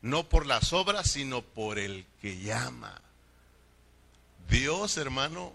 no 0.00 0.30
por 0.30 0.46
las 0.46 0.72
obras, 0.72 1.10
sino 1.10 1.42
por 1.42 1.78
el 1.78 2.06
que 2.22 2.40
llama. 2.40 2.98
Dios, 4.48 4.96
hermano, 4.96 5.52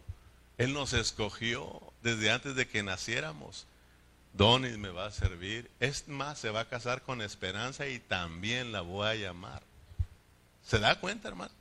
Él 0.59 0.73
nos 0.73 0.93
escogió 0.93 1.81
desde 2.03 2.29
antes 2.29 2.53
de 2.53 2.67
que 2.67 2.83
naciéramos. 2.83 3.65
Donis 4.33 4.77
me 4.77 4.89
va 4.89 5.07
a 5.07 5.11
servir. 5.11 5.71
Es 5.79 6.07
más, 6.07 6.37
se 6.37 6.51
va 6.51 6.59
a 6.59 6.69
casar 6.69 7.01
con 7.01 7.19
esperanza 7.23 7.87
y 7.87 7.97
también 7.97 8.71
la 8.71 8.81
voy 8.81 9.07
a 9.07 9.15
llamar. 9.15 9.63
¿Se 10.67 10.77
da 10.77 10.99
cuenta, 10.99 11.29
hermano? 11.29 11.53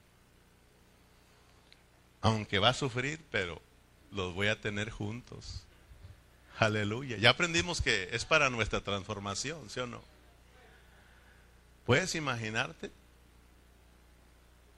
Aunque 2.20 2.58
va 2.58 2.68
a 2.68 2.75
sufrir, 2.75 3.25
pero 3.30 3.58
los 4.12 4.34
voy 4.34 4.49
a 4.49 4.61
tener 4.61 4.90
juntos. 4.90 5.62
Aleluya. 6.58 7.16
Ya 7.16 7.30
aprendimos 7.30 7.80
que 7.80 8.08
es 8.12 8.25
para 8.25 8.50
nuestra 8.50 8.80
transformación, 8.80 9.68
¿sí 9.68 9.80
o 9.80 9.87
no? 9.87 10.02
¿Puedes 11.84 12.14
imaginarte? 12.14 12.90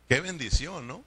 Qué 0.09 0.21
bendición, 0.21 0.87
¿no? 0.87 1.05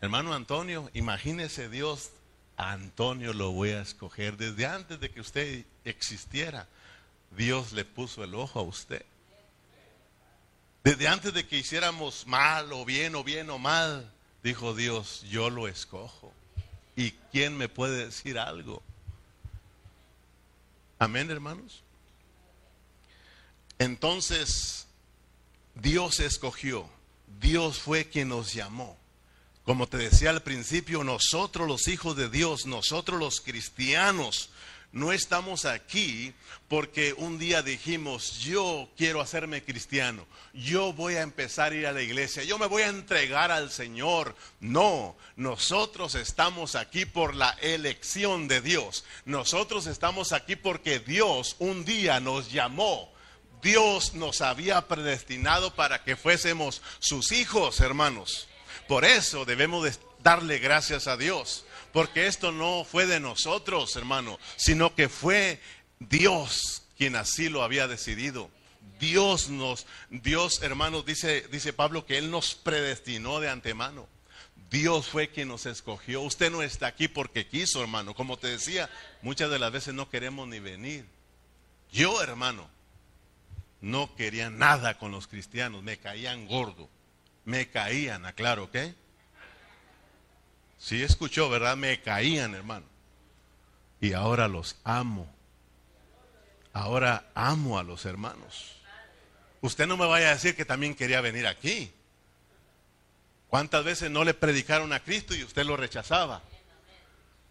Hermano 0.00 0.34
Antonio, 0.34 0.90
imagínese 0.94 1.68
Dios, 1.68 2.10
Antonio 2.56 3.32
lo 3.32 3.52
voy 3.52 3.70
a 3.70 3.82
escoger 3.82 4.36
desde 4.36 4.66
antes 4.66 5.00
de 5.00 5.10
que 5.10 5.20
usted 5.20 5.64
existiera. 5.84 6.68
Dios 7.36 7.72
le 7.72 7.84
puso 7.84 8.22
el 8.22 8.34
ojo 8.34 8.60
a 8.60 8.62
usted. 8.62 9.04
Desde 10.84 11.08
antes 11.08 11.34
de 11.34 11.46
que 11.46 11.58
hiciéramos 11.58 12.26
mal 12.26 12.72
o 12.72 12.84
bien 12.84 13.14
o 13.16 13.24
bien 13.24 13.50
o 13.50 13.58
mal, 13.58 14.12
dijo 14.42 14.74
Dios, 14.74 15.24
yo 15.28 15.50
lo 15.50 15.66
escojo. 15.66 16.32
¿Y 16.94 17.10
quién 17.32 17.56
me 17.56 17.68
puede 17.68 18.06
decir 18.06 18.38
algo? 18.38 18.82
Amén, 20.98 21.30
hermanos. 21.30 21.82
Entonces, 23.78 24.86
Dios 25.74 26.20
escogió, 26.20 26.88
Dios 27.40 27.78
fue 27.78 28.08
quien 28.08 28.28
nos 28.28 28.54
llamó. 28.54 28.96
Como 29.64 29.88
te 29.88 29.96
decía 29.98 30.30
al 30.30 30.42
principio, 30.42 31.04
nosotros 31.04 31.66
los 31.66 31.88
hijos 31.88 32.16
de 32.16 32.30
Dios, 32.30 32.66
nosotros 32.66 33.18
los 33.18 33.40
cristianos, 33.40 34.48
no 34.92 35.12
estamos 35.12 35.64
aquí 35.64 36.32
porque 36.68 37.12
un 37.12 37.38
día 37.38 37.62
dijimos, 37.62 38.40
yo 38.40 38.88
quiero 38.96 39.20
hacerme 39.20 39.62
cristiano, 39.62 40.26
yo 40.54 40.92
voy 40.94 41.16
a 41.16 41.22
empezar 41.22 41.72
a 41.72 41.74
ir 41.74 41.86
a 41.86 41.92
la 41.92 42.02
iglesia, 42.02 42.44
yo 42.44 42.58
me 42.58 42.66
voy 42.66 42.82
a 42.82 42.88
entregar 42.88 43.52
al 43.52 43.70
Señor. 43.70 44.34
No, 44.60 45.16
nosotros 45.36 46.14
estamos 46.14 46.74
aquí 46.74 47.04
por 47.04 47.34
la 47.34 47.50
elección 47.60 48.48
de 48.48 48.62
Dios. 48.62 49.04
Nosotros 49.26 49.86
estamos 49.86 50.32
aquí 50.32 50.56
porque 50.56 50.98
Dios 50.98 51.56
un 51.58 51.84
día 51.84 52.18
nos 52.20 52.50
llamó. 52.50 53.12
Dios 53.62 54.14
nos 54.14 54.40
había 54.40 54.86
predestinado 54.88 55.74
para 55.74 56.04
que 56.04 56.16
fuésemos 56.16 56.80
sus 57.00 57.32
hijos, 57.32 57.80
hermanos. 57.80 58.48
Por 58.88 59.04
eso 59.04 59.44
debemos 59.44 59.98
darle 60.22 60.58
gracias 60.58 61.06
a 61.06 61.16
Dios. 61.16 61.65
Porque 61.92 62.26
esto 62.26 62.52
no 62.52 62.84
fue 62.84 63.06
de 63.06 63.20
nosotros, 63.20 63.96
hermano, 63.96 64.38
sino 64.56 64.94
que 64.94 65.08
fue 65.08 65.60
Dios 65.98 66.82
quien 66.96 67.16
así 67.16 67.48
lo 67.48 67.62
había 67.62 67.88
decidido. 67.88 68.50
Dios 68.98 69.50
nos, 69.50 69.86
Dios, 70.10 70.62
hermanos, 70.62 71.04
dice, 71.04 71.46
dice 71.50 71.72
Pablo 71.72 72.06
que 72.06 72.18
Él 72.18 72.30
nos 72.30 72.54
predestinó 72.54 73.40
de 73.40 73.50
antemano. 73.50 74.08
Dios 74.70 75.06
fue 75.06 75.28
quien 75.28 75.48
nos 75.48 75.66
escogió. 75.66 76.22
Usted 76.22 76.50
no 76.50 76.62
está 76.62 76.88
aquí 76.88 77.08
porque 77.08 77.46
quiso, 77.46 77.80
hermano. 77.80 78.14
Como 78.14 78.36
te 78.36 78.48
decía, 78.48 78.90
muchas 79.22 79.50
de 79.50 79.58
las 79.58 79.70
veces 79.70 79.94
no 79.94 80.10
queremos 80.10 80.48
ni 80.48 80.58
venir. 80.58 81.06
Yo, 81.92 82.20
hermano, 82.22 82.68
no 83.80 84.14
quería 84.16 84.50
nada 84.50 84.98
con 84.98 85.12
los 85.12 85.28
cristianos. 85.28 85.82
Me 85.82 85.98
caían 85.98 86.46
gordo. 86.46 86.88
Me 87.44 87.70
caían, 87.70 88.26
aclaro, 88.26 88.64
¿ok? 88.64 88.76
Sí 90.78 91.02
escuchó, 91.02 91.48
¿verdad? 91.48 91.76
Me 91.76 92.00
caían, 92.00 92.54
hermano. 92.54 92.86
Y 94.00 94.12
ahora 94.12 94.48
los 94.48 94.76
amo. 94.84 95.32
Ahora 96.72 97.30
amo 97.34 97.78
a 97.78 97.82
los 97.82 98.04
hermanos. 98.04 98.76
Usted 99.62 99.86
no 99.86 99.96
me 99.96 100.06
vaya 100.06 100.28
a 100.28 100.34
decir 100.34 100.54
que 100.54 100.64
también 100.64 100.94
quería 100.94 101.20
venir 101.20 101.46
aquí. 101.46 101.90
¿Cuántas 103.48 103.84
veces 103.84 104.10
no 104.10 104.24
le 104.24 104.34
predicaron 104.34 104.92
a 104.92 105.00
Cristo 105.00 105.34
y 105.34 105.42
usted 105.42 105.64
lo 105.64 105.76
rechazaba? 105.76 106.42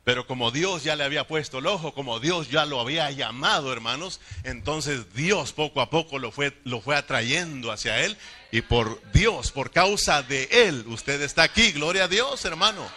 Pero 0.04 0.28
como 0.28 0.52
Dios 0.52 0.84
ya 0.84 0.96
le 0.96 1.04
había 1.04 1.26
puesto 1.26 1.58
el 1.58 1.66
ojo, 1.66 1.96
como 1.96 2.20
Dios 2.20 2.52
ya 2.52 2.66
lo 2.66 2.80
había 2.80 3.10
llamado, 3.10 3.74
hermanos, 3.74 4.22
entonces 4.44 5.16
Dios 5.16 5.52
poco 5.52 5.82
a 5.82 5.90
poco 5.90 6.20
lo 6.20 6.32
fue, 6.32 6.56
lo 6.64 6.80
fue 6.80 6.96
atrayendo 6.96 7.72
hacia 7.72 8.06
Él. 8.06 8.16
Y 8.52 8.62
por 8.62 9.02
Dios, 9.12 9.52
por 9.52 9.72
causa 9.72 10.22
de 10.22 10.48
Él, 10.52 10.86
usted 10.88 11.20
está 11.24 11.42
aquí. 11.42 11.72
Gloria 11.72 12.04
a 12.04 12.08
Dios, 12.08 12.46
hermano. 12.46 12.88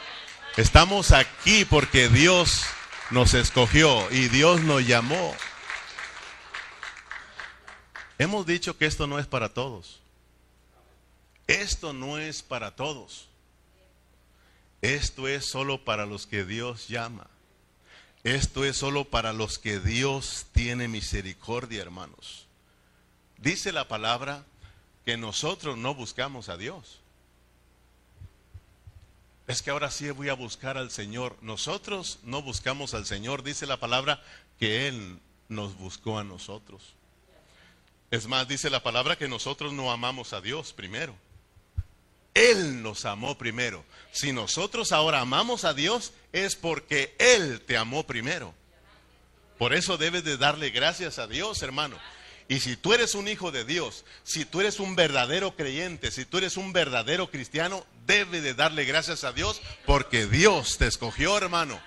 Estamos 0.58 1.12
aquí 1.12 1.64
porque 1.64 2.08
Dios 2.08 2.64
nos 3.12 3.34
escogió 3.34 4.10
y 4.10 4.26
Dios 4.26 4.60
nos 4.62 4.84
llamó. 4.84 5.32
Hemos 8.18 8.44
dicho 8.44 8.76
que 8.76 8.86
esto 8.86 9.06
no 9.06 9.20
es 9.20 9.28
para 9.28 9.54
todos. 9.54 10.00
Esto 11.46 11.92
no 11.92 12.18
es 12.18 12.42
para 12.42 12.74
todos. 12.74 13.28
Esto 14.82 15.28
es 15.28 15.48
solo 15.48 15.84
para 15.84 16.06
los 16.06 16.26
que 16.26 16.44
Dios 16.44 16.88
llama. 16.88 17.28
Esto 18.24 18.64
es 18.64 18.76
solo 18.76 19.04
para 19.04 19.32
los 19.32 19.60
que 19.60 19.78
Dios 19.78 20.46
tiene 20.50 20.88
misericordia, 20.88 21.82
hermanos. 21.82 22.48
Dice 23.36 23.70
la 23.70 23.86
palabra 23.86 24.44
que 25.04 25.16
nosotros 25.16 25.78
no 25.78 25.94
buscamos 25.94 26.48
a 26.48 26.56
Dios 26.56 26.97
es 29.48 29.62
que 29.62 29.70
ahora 29.70 29.90
sí 29.90 30.10
voy 30.10 30.28
a 30.28 30.34
buscar 30.34 30.76
al 30.76 30.90
Señor. 30.90 31.34
Nosotros 31.40 32.18
no 32.22 32.42
buscamos 32.42 32.92
al 32.92 33.06
Señor, 33.06 33.42
dice 33.42 33.66
la 33.66 33.80
palabra 33.80 34.22
que 34.58 34.86
Él 34.86 35.18
nos 35.48 35.74
buscó 35.78 36.18
a 36.18 36.24
nosotros. 36.24 36.94
Es 38.10 38.26
más, 38.26 38.46
dice 38.46 38.68
la 38.68 38.82
palabra 38.82 39.16
que 39.16 39.26
nosotros 39.26 39.72
no 39.72 39.90
amamos 39.90 40.34
a 40.34 40.42
Dios 40.42 40.74
primero. 40.74 41.14
Él 42.34 42.82
nos 42.82 43.06
amó 43.06 43.38
primero. 43.38 43.84
Si 44.12 44.32
nosotros 44.32 44.92
ahora 44.92 45.20
amamos 45.20 45.64
a 45.64 45.72
Dios 45.72 46.12
es 46.32 46.54
porque 46.54 47.16
Él 47.18 47.62
te 47.62 47.78
amó 47.78 48.06
primero. 48.06 48.54
Por 49.56 49.72
eso 49.72 49.96
debes 49.96 50.24
de 50.24 50.36
darle 50.36 50.68
gracias 50.68 51.18
a 51.18 51.26
Dios, 51.26 51.62
hermano. 51.62 51.96
Y 52.48 52.60
si 52.60 52.76
tú 52.76 52.94
eres 52.94 53.14
un 53.14 53.28
hijo 53.28 53.52
de 53.52 53.64
Dios, 53.64 54.06
si 54.24 54.46
tú 54.46 54.60
eres 54.60 54.80
un 54.80 54.96
verdadero 54.96 55.54
creyente, 55.54 56.10
si 56.10 56.24
tú 56.24 56.38
eres 56.38 56.56
un 56.56 56.72
verdadero 56.72 57.30
cristiano, 57.30 57.86
debe 58.06 58.40
de 58.40 58.54
darle 58.54 58.86
gracias 58.86 59.22
a 59.24 59.32
Dios 59.32 59.60
porque 59.84 60.26
Dios 60.26 60.78
te 60.78 60.86
escogió, 60.86 61.36
hermano. 61.36 61.78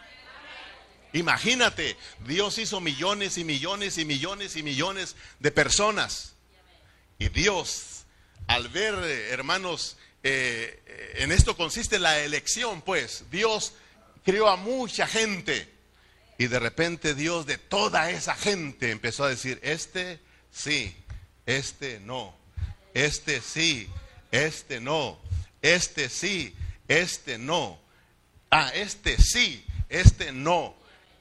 Imagínate, 1.13 1.97
Dios 2.27 2.59
hizo 2.59 2.79
millones 2.79 3.39
y 3.39 3.43
millones 3.43 3.97
y 3.97 4.05
millones 4.05 4.55
y 4.55 4.61
millones 4.61 5.15
de 5.39 5.51
personas. 5.51 6.35
Y 7.17 7.29
Dios, 7.29 8.05
al 8.45 8.69
ver, 8.69 8.93
hermanos, 9.31 9.97
eh, 10.21 11.15
en 11.15 11.31
esto 11.31 11.57
consiste 11.57 11.97
la 11.97 12.19
elección, 12.19 12.83
pues. 12.83 13.25
Dios 13.31 13.73
crió 14.23 14.47
a 14.47 14.57
mucha 14.57 15.07
gente. 15.07 15.67
Y 16.37 16.47
de 16.47 16.59
repente 16.59 17.15
Dios 17.15 17.47
de 17.47 17.57
toda 17.57 18.11
esa 18.11 18.35
gente 18.35 18.91
empezó 18.91 19.23
a 19.23 19.29
decir, 19.29 19.59
este 19.63 20.19
sí, 20.51 20.95
este 21.45 21.99
no, 21.99 22.35
este 22.93 23.41
sí, 23.41 23.89
este 24.31 24.79
no, 24.79 25.19
este 25.61 26.09
sí, 26.09 26.55
este 26.87 27.37
no, 27.37 27.79
ah, 28.49 28.71
este 28.73 29.17
sí, 29.21 29.65
este 29.89 30.31
no. 30.31 30.75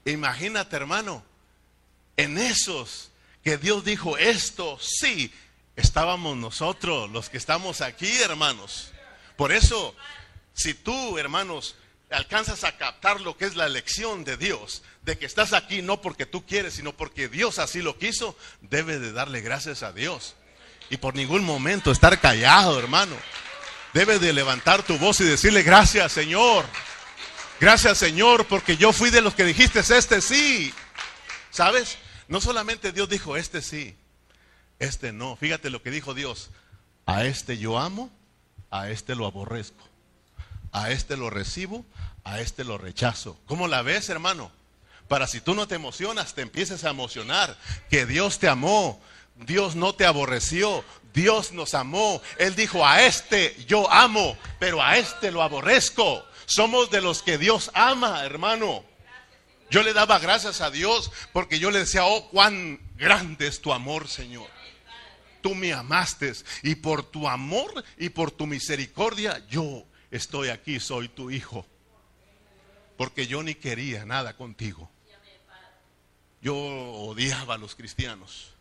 Imagínate, 0.05 0.77
hermano, 0.77 1.23
en 2.17 2.39
esos 2.39 3.11
que 3.43 3.57
Dios 3.57 3.85
dijo 3.85 4.19
esto 4.19 4.79
sí, 4.81 5.33
estábamos 5.77 6.37
nosotros, 6.37 7.11
los 7.11 7.29
que 7.29 7.39
estamos 7.39 7.81
aquí, 7.81 8.11
hermanos. 8.23 8.93
Por 9.37 9.53
eso, 9.53 9.95
si 10.53 10.75
tú, 10.75 11.19
hermanos, 11.19 11.77
alcanzas 12.11 12.65
a 12.65 12.77
captar 12.77 13.21
lo 13.21 13.37
que 13.37 13.47
es 13.47 13.57
la 13.57 13.67
elección 13.67 14.25
de 14.25 14.37
Dios, 14.37 14.83
de 15.03 15.19
que 15.19 15.27
estás 15.27 15.53
aquí 15.53 15.83
no 15.83 16.01
porque 16.01 16.27
tú 16.27 16.45
quieres, 16.45 16.75
sino 16.75 16.97
porque 16.97 17.29
Dios 17.29 17.59
así 17.59 17.81
lo 17.83 17.99
quiso, 17.99 18.37
debes 18.61 19.01
de 19.01 19.13
darle 19.13 19.41
gracias 19.41 19.83
a 19.83 19.93
Dios. 19.93 20.35
Y 20.91 20.97
por 20.97 21.15
ningún 21.15 21.45
momento 21.45 21.91
estar 21.91 22.21
callado, 22.21 22.79
hermano. 22.79 23.17
Debes 23.95 24.21
de 24.21 24.33
levantar 24.33 24.83
tu 24.83 24.99
voz 24.99 25.21
y 25.21 25.25
decirle 25.25 25.63
gracias, 25.63 26.13
Señor. 26.13 26.65
Gracias, 27.61 27.99
Señor, 27.99 28.47
porque 28.47 28.77
yo 28.77 28.93
fui 28.93 29.11
de 29.11 29.21
los 29.21 29.35
que 29.35 29.45
dijiste 29.45 29.81
este 29.81 30.21
sí. 30.21 30.73
¿Sabes? 31.51 31.99
No 32.29 32.41
solamente 32.41 32.93
Dios 32.93 33.09
dijo 33.09 33.37
este 33.37 33.61
sí, 33.61 33.97
este 34.79 35.13
no. 35.13 35.37
Fíjate 35.37 35.71
lo 35.71 35.83
que 35.83 35.91
dijo 35.91 36.15
Dios. 36.15 36.51
A 37.07 37.25
este 37.25 37.59
yo 37.59 37.79
amo, 37.79 38.11
a 38.71 38.91
este 38.91 39.15
lo 39.15 39.27
aborrezco. 39.27 39.89
A 40.73 40.91
este 40.91 41.17
lo 41.17 41.31
recibo, 41.31 41.85
a 42.23 42.41
este 42.41 42.65
lo 42.65 42.79
rechazo. 42.79 43.39
¿Cómo 43.47 43.67
la 43.67 43.83
ves, 43.83 44.09
hermano? 44.09 44.53
Para 45.11 45.27
si 45.27 45.41
tú 45.41 45.57
no 45.57 45.67
te 45.67 45.75
emocionas, 45.75 46.35
te 46.35 46.43
empieces 46.43 46.85
a 46.85 46.91
emocionar. 46.91 47.59
Que 47.91 48.07
Dios 48.07 48.39
te 48.39 48.47
amó, 48.47 49.03
Dios 49.35 49.75
no 49.75 49.93
te 49.93 50.07
aborreció, 50.07 50.85
Dios 51.13 51.51
nos 51.51 51.75
amó. 51.75 52.23
Él 52.39 52.55
dijo, 52.55 52.87
a 52.87 53.03
este 53.03 53.57
yo 53.67 53.91
amo, 53.91 54.39
pero 54.61 54.81
a 54.81 54.99
este 54.99 55.33
lo 55.33 55.43
aborrezco. 55.43 56.25
Somos 56.47 56.93
de 56.93 57.01
los 57.01 57.25
que 57.25 57.39
Dios 57.39 57.73
ama, 57.75 58.25
hermano. 58.25 58.85
Yo 59.69 59.83
le 59.83 59.95
daba 59.95 60.21
gracias 60.21 60.61
a 60.61 60.71
Dios 60.71 61.11
porque 61.33 61.59
yo 61.59 61.73
le 61.73 61.81
decía, 61.81 62.05
oh, 62.05 62.29
cuán 62.29 62.79
grande 62.95 63.49
es 63.49 63.61
tu 63.61 63.73
amor, 63.73 64.07
Señor. 64.07 64.47
Tú 65.41 65.57
me 65.57 65.73
amaste 65.73 66.35
y 66.63 66.77
por 66.77 67.03
tu 67.03 67.27
amor 67.27 67.83
y 67.99 68.11
por 68.11 68.31
tu 68.31 68.47
misericordia 68.47 69.45
yo 69.49 69.85
estoy 70.13 70.51
aquí, 70.51 70.79
soy 70.79 71.09
tu 71.09 71.33
hijo. 71.33 71.67
Porque 72.97 73.27
yo 73.27 73.43
ni 73.43 73.57
quería 73.57 74.05
nada 74.05 74.37
contigo. 74.37 74.89
Yo 76.41 76.57
odiaba 76.57 77.55
a 77.55 77.59
los 77.59 77.75
cristianos. 77.75 78.55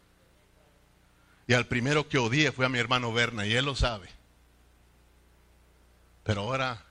Y 1.48 1.54
al 1.54 1.66
primero 1.66 2.08
que 2.08 2.18
odié 2.18 2.52
fue 2.52 2.66
a 2.66 2.70
mi 2.70 2.80
hermano 2.80 3.12
Berna, 3.12 3.46
y 3.46 3.54
él 3.54 3.66
lo 3.66 3.76
sabe. 3.76 4.10
Pero 6.24 6.42
ahora 6.42 6.86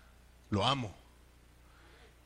lo 0.51 0.66
amo. 0.66 0.96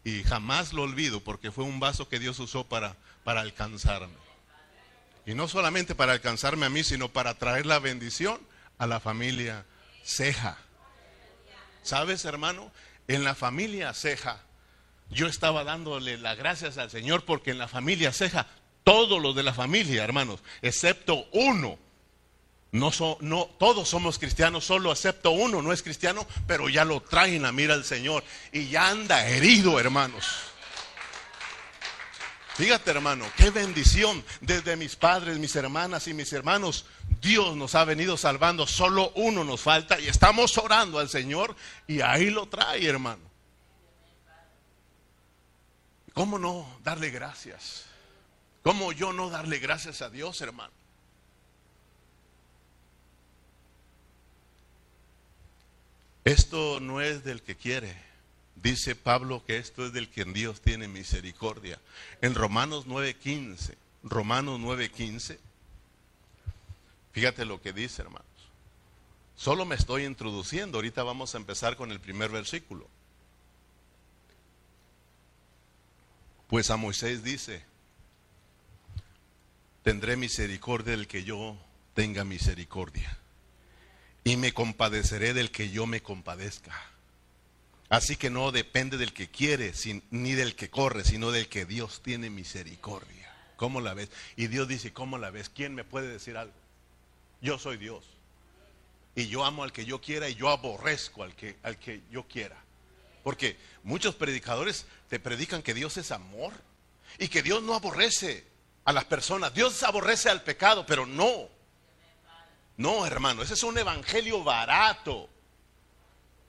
Y 0.05 0.23
jamás 0.25 0.73
lo 0.73 0.83
olvido 0.83 1.21
porque 1.21 1.53
fue 1.53 1.65
un 1.65 1.79
vaso 1.79 2.09
que 2.09 2.19
Dios 2.19 2.39
usó 2.39 2.65
para, 2.65 2.97
para 3.25 3.41
alcanzarme. 3.43 4.17
Y 5.27 5.35
no 5.35 5.47
solamente 5.47 5.95
para 5.95 6.13
alcanzarme 6.13 6.67
a 6.67 6.71
mí, 6.71 6.83
sino 6.83 7.09
para 7.09 7.35
traer 7.35 7.67
la 7.67 7.79
bendición 7.79 8.41
a 8.79 8.87
la 8.87 8.99
familia 8.99 9.65
Ceja. 10.05 10.57
¿Sabes, 11.83 12.25
hermano? 12.25 12.73
En 13.09 13.25
la 13.25 13.35
familia 13.35 13.93
Ceja 13.95 14.41
yo 15.13 15.27
estaba 15.27 15.63
dándole 15.63 16.19
las 16.19 16.37
gracias 16.37 16.79
al 16.79 16.91
Señor 16.91 17.25
porque 17.25 17.51
en 17.51 17.59
la 17.59 17.69
familia 17.69 18.13
Ceja, 18.13 18.47
todos 18.83 19.21
los 19.23 19.37
de 19.37 19.43
la 19.43 19.55
familia, 19.55 20.03
hermanos, 20.03 20.41
excepto 20.63 21.27
uno, 21.33 21.79
no, 22.73 22.91
no 23.21 23.45
todos 23.59 23.89
somos 23.89 24.19
cristianos, 24.19 24.65
solo 24.65 24.91
excepto 24.91 25.31
uno 25.31 25.61
no 25.61 25.73
es 25.73 25.83
cristiano, 25.83 26.27
pero 26.47 26.69
ya 26.69 26.85
lo 26.85 27.01
traen 27.01 27.45
a 27.45 27.53
mira 27.53 27.75
al 27.75 27.85
Señor 27.85 28.25
y 28.51 28.69
ya 28.69 28.89
anda 28.89 29.29
herido, 29.29 29.79
hermanos. 29.79 30.27
Fíjate 32.55 32.91
hermano, 32.91 33.27
qué 33.37 33.51
bendición. 33.51 34.23
Desde 34.41 34.77
mis 34.77 34.97
padres, 34.97 35.39
mis 35.39 35.57
hermanas 35.57 36.07
y 36.07 36.15
mis 36.15 36.33
hermanos, 36.33 36.85
Dios 37.21 37.57
nos 37.57 37.75
ha 37.75 37.85
venido 37.85 38.17
salvando. 38.17 38.67
Solo 38.67 39.11
uno 39.15 39.43
nos 39.43 39.61
falta 39.61 39.99
y 39.99 40.09
estamos 40.09 40.57
orando 40.59 40.99
al 40.99 41.09
Señor 41.09 41.57
y 41.87 42.03
ahí 42.03 42.31
lo 42.31 42.47
trae 42.47 42.87
hermano. 42.87 43.32
¿Cómo 46.15 46.39
no 46.39 46.67
darle 46.83 47.11
gracias? 47.11 47.87
¿Cómo 48.63 48.93
yo 48.93 49.13
no 49.13 49.31
darle 49.31 49.59
gracias 49.59 50.03
a 50.03 50.11
Dios 50.11 50.41
hermano? 50.41 50.73
Esto 56.25 56.79
no 56.81 57.01
es 57.01 57.25
del 57.25 57.43
que 57.43 57.57
quiere. 57.57 57.97
Dice 58.55 58.95
Pablo 58.95 59.43
que 59.45 59.57
esto 59.57 59.85
es 59.85 59.93
del 59.93 60.09
que 60.09 60.23
en 60.23 60.33
Dios 60.33 60.61
tiene 60.61 60.87
misericordia. 60.87 61.81
En 62.21 62.35
Romanos 62.35 62.87
9:15, 62.87 63.77
Romanos 64.05 64.61
9:15, 64.61 65.39
fíjate 67.13 67.45
lo 67.45 67.61
que 67.61 67.73
dice, 67.73 68.03
hermanos. 68.03 68.27
Solo 69.35 69.65
me 69.65 69.75
estoy 69.75 70.05
introduciendo, 70.05 70.79
ahorita 70.79 71.03
vamos 71.03 71.35
a 71.35 71.39
empezar 71.39 71.77
con 71.77 71.91
el 71.91 71.99
primer 71.99 72.31
versículo. 72.31 72.87
Pues 76.53 76.69
a 76.69 76.77
Moisés 76.77 77.25
dice, 77.25 77.65
tendré 79.83 80.19
misericordia 80.19 80.95
del 80.95 81.07
que 81.07 81.25
yo 81.25 81.57
tenga 81.95 82.25
misericordia, 82.25 83.19
y 84.23 84.37
me 84.37 84.53
compadeceré 84.53 85.33
del 85.33 85.51
que 85.51 85.71
yo 85.71 85.87
me 85.87 86.03
compadezca. 86.03 86.79
Así 87.89 88.17
que 88.17 88.29
no 88.29 88.53
depende 88.53 88.99
del 88.99 89.15
que 89.15 89.31
quiere 89.31 89.73
ni 90.11 90.33
del 90.33 90.55
que 90.55 90.69
corre, 90.69 91.05
sino 91.05 91.31
del 91.31 91.49
que 91.49 91.65
Dios 91.65 92.03
tiene 92.03 92.29
misericordia. 92.29 93.35
¿Cómo 93.57 93.81
la 93.81 93.95
ves? 93.95 94.11
Y 94.37 94.49
Dios 94.49 94.69
dice, 94.69 94.93
¿cómo 94.93 95.17
la 95.17 95.31
ves? 95.31 95.49
¿Quién 95.49 95.75
me 95.75 95.85
puede 95.85 96.09
decir 96.09 96.37
algo? 96.37 96.53
Yo 97.41 97.59
soy 97.59 97.79
Dios. 97.79 98.05
Y 99.15 99.29
yo 99.29 99.47
amo 99.47 99.65
al 99.65 99.73
que 99.73 99.87
yo 99.87 100.03
quiera 100.03 100.29
y 100.29 100.35
yo 100.35 100.51
aborrezco 100.51 101.23
al 101.23 101.35
que, 101.35 101.57
al 101.63 101.79
que 101.79 102.03
yo 102.11 102.25
quiera. 102.25 102.63
Porque 103.23 103.57
muchos 103.83 104.15
predicadores 104.15 104.87
te 105.09 105.21
predican 105.21 105.63
que 105.63 105.75
Dios 105.75 105.97
es 105.97 106.11
amor 106.11 106.53
y 107.19 107.29
que 107.29 107.43
Dios 107.43 107.63
no 107.63 107.75
aborrece 107.75 108.47
a 108.85 108.93
las 108.93 109.05
personas. 109.05 109.55
Dios 109.55 109.83
aborrece 109.83 110.29
al 110.29 110.43
pecado, 110.43 110.85
pero 110.87 111.07
no. 111.07 111.49
No, 112.77 113.07
hermano, 113.07 113.43
ese 113.43 113.55
es 113.55 113.63
un 113.63 113.79
evangelio 113.79 114.43
barato. 114.43 115.29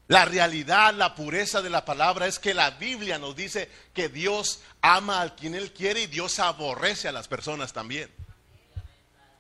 La 0.08 0.26
realidad, 0.26 0.94
la 0.94 1.16
pureza 1.16 1.62
de 1.62 1.70
la 1.70 1.86
palabra 1.86 2.28
es 2.28 2.40
que 2.40 2.54
la 2.54 2.72
Biblia 2.72 3.18
nos 3.18 3.36
dice 3.36 3.70
que 3.94 4.10
Dios 4.10 4.60
ama 4.82 5.22
al 5.22 5.36
quien 5.36 5.56
Él 5.56 5.72
quiere 5.72 6.02
y 6.02 6.08
Dios 6.08 6.40
aborrece 6.40 7.08
a 7.08 7.14
las 7.14 7.28
personas 7.28 7.72
también. 7.72 8.12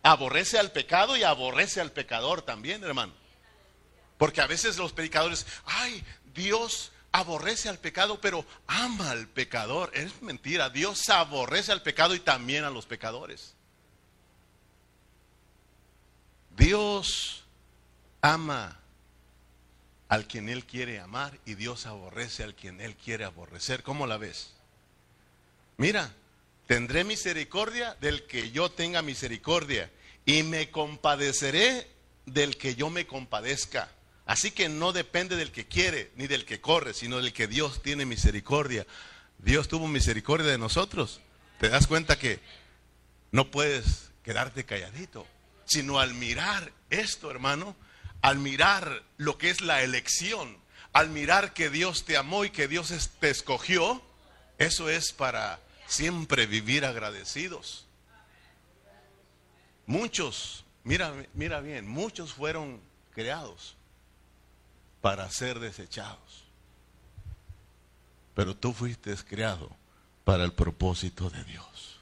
Aborrece 0.03 0.59
al 0.59 0.71
pecado 0.71 1.17
y 1.17 1.23
aborrece 1.23 1.81
al 1.81 1.91
pecador 1.91 2.43
también, 2.43 2.83
hermano. 2.83 3.13
Porque 4.17 4.41
a 4.41 4.47
veces 4.47 4.77
los 4.77 4.93
predicadores, 4.93 5.45
ay, 5.65 6.03
Dios 6.33 6.92
aborrece 7.13 7.69
al 7.69 7.77
pecado, 7.77 8.19
pero 8.19 8.45
ama 8.67 9.11
al 9.11 9.27
pecador. 9.27 9.91
Es 9.93 10.21
mentira, 10.21 10.69
Dios 10.69 11.07
aborrece 11.09 11.71
al 11.71 11.83
pecado 11.83 12.15
y 12.15 12.19
también 12.19 12.65
a 12.65 12.69
los 12.69 12.85
pecadores. 12.85 13.53
Dios 16.57 17.45
ama 18.21 18.79
al 20.09 20.27
quien 20.27 20.49
Él 20.49 20.65
quiere 20.65 20.99
amar 20.99 21.37
y 21.45 21.53
Dios 21.53 21.85
aborrece 21.85 22.43
al 22.43 22.55
quien 22.55 22.81
Él 22.81 22.95
quiere 22.95 23.25
aborrecer. 23.25 23.83
¿Cómo 23.83 24.07
la 24.07 24.17
ves? 24.17 24.53
Mira, 25.77 26.11
tendré 26.67 27.03
misericordia 27.03 27.95
del 28.01 28.25
que 28.25 28.51
yo 28.51 28.71
tenga 28.71 29.03
misericordia 29.03 29.91
y 30.25 30.41
me 30.41 30.71
compadeceré 30.71 31.87
del 32.25 32.57
que 32.57 32.75
yo 32.75 32.89
me 32.89 33.05
compadezca. 33.05 33.89
Así 34.25 34.51
que 34.51 34.69
no 34.69 34.93
depende 34.93 35.35
del 35.35 35.51
que 35.51 35.67
quiere 35.67 36.11
ni 36.15 36.27
del 36.27 36.45
que 36.45 36.61
corre, 36.61 36.93
sino 36.93 37.17
del 37.17 37.33
que 37.33 37.47
Dios 37.47 37.81
tiene 37.81 38.05
misericordia. 38.05 38.87
Dios 39.39 39.67
tuvo 39.67 39.87
misericordia 39.87 40.49
de 40.49 40.57
nosotros. 40.57 41.19
¿Te 41.59 41.69
das 41.69 41.87
cuenta 41.87 42.17
que 42.17 42.39
no 43.31 43.51
puedes 43.51 44.11
quedarte 44.23 44.65
calladito? 44.65 45.27
Sino 45.65 45.99
al 45.99 46.13
mirar 46.13 46.71
esto, 46.89 47.29
hermano, 47.29 47.75
al 48.21 48.37
mirar 48.37 49.03
lo 49.17 49.37
que 49.37 49.49
es 49.49 49.59
la 49.59 49.81
elección, 49.81 50.57
al 50.93 51.09
mirar 51.09 51.53
que 51.53 51.69
Dios 51.69 52.05
te 52.05 52.15
amó 52.15 52.45
y 52.45 52.49
que 52.49 52.69
Dios 52.69 52.93
te 53.19 53.29
escogió, 53.29 54.01
eso 54.57 54.89
es 54.89 55.11
para 55.11 55.59
siempre 55.85 56.45
vivir 56.45 56.85
agradecidos. 56.85 57.85
Muchos, 59.85 60.63
mira, 60.85 61.13
mira 61.33 61.59
bien, 61.59 61.85
muchos 61.87 62.33
fueron 62.33 62.79
creados 63.13 63.75
para 65.03 65.29
ser 65.29 65.59
desechados. 65.59 66.45
Pero 68.33 68.55
tú 68.55 68.73
fuiste 68.73 69.13
creado 69.17 69.69
para 70.23 70.43
el 70.43 70.53
propósito 70.53 71.29
de 71.29 71.43
Dios. 71.43 71.99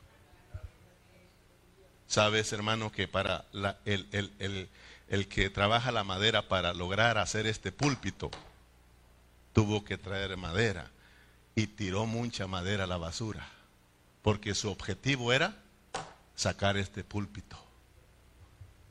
Sabes, 2.08 2.54
hermano, 2.54 2.94
que 2.94 3.10
para 3.10 3.46
la, 3.52 3.80
el, 3.86 4.08
el 4.12 4.70
el 5.12 5.28
que 5.28 5.50
trabaja 5.50 5.92
la 5.92 6.06
madera 6.06 6.48
para 6.48 6.74
lograr 6.74 7.18
hacer 7.18 7.46
este 7.46 7.74
púlpito 7.74 8.32
tuvo 9.52 9.84
que 9.84 9.98
traer 9.98 10.38
madera 10.38 10.90
y 11.54 11.68
tiró 11.68 12.06
mucha 12.06 12.48
madera 12.48 12.86
a 12.86 12.88
la 12.88 12.96
basura, 12.96 13.46
porque 14.22 14.56
su 14.56 14.72
objetivo 14.72 15.34
era 15.34 15.58
sacar 16.34 16.78
este 16.78 17.04
púlpito. 17.04 17.62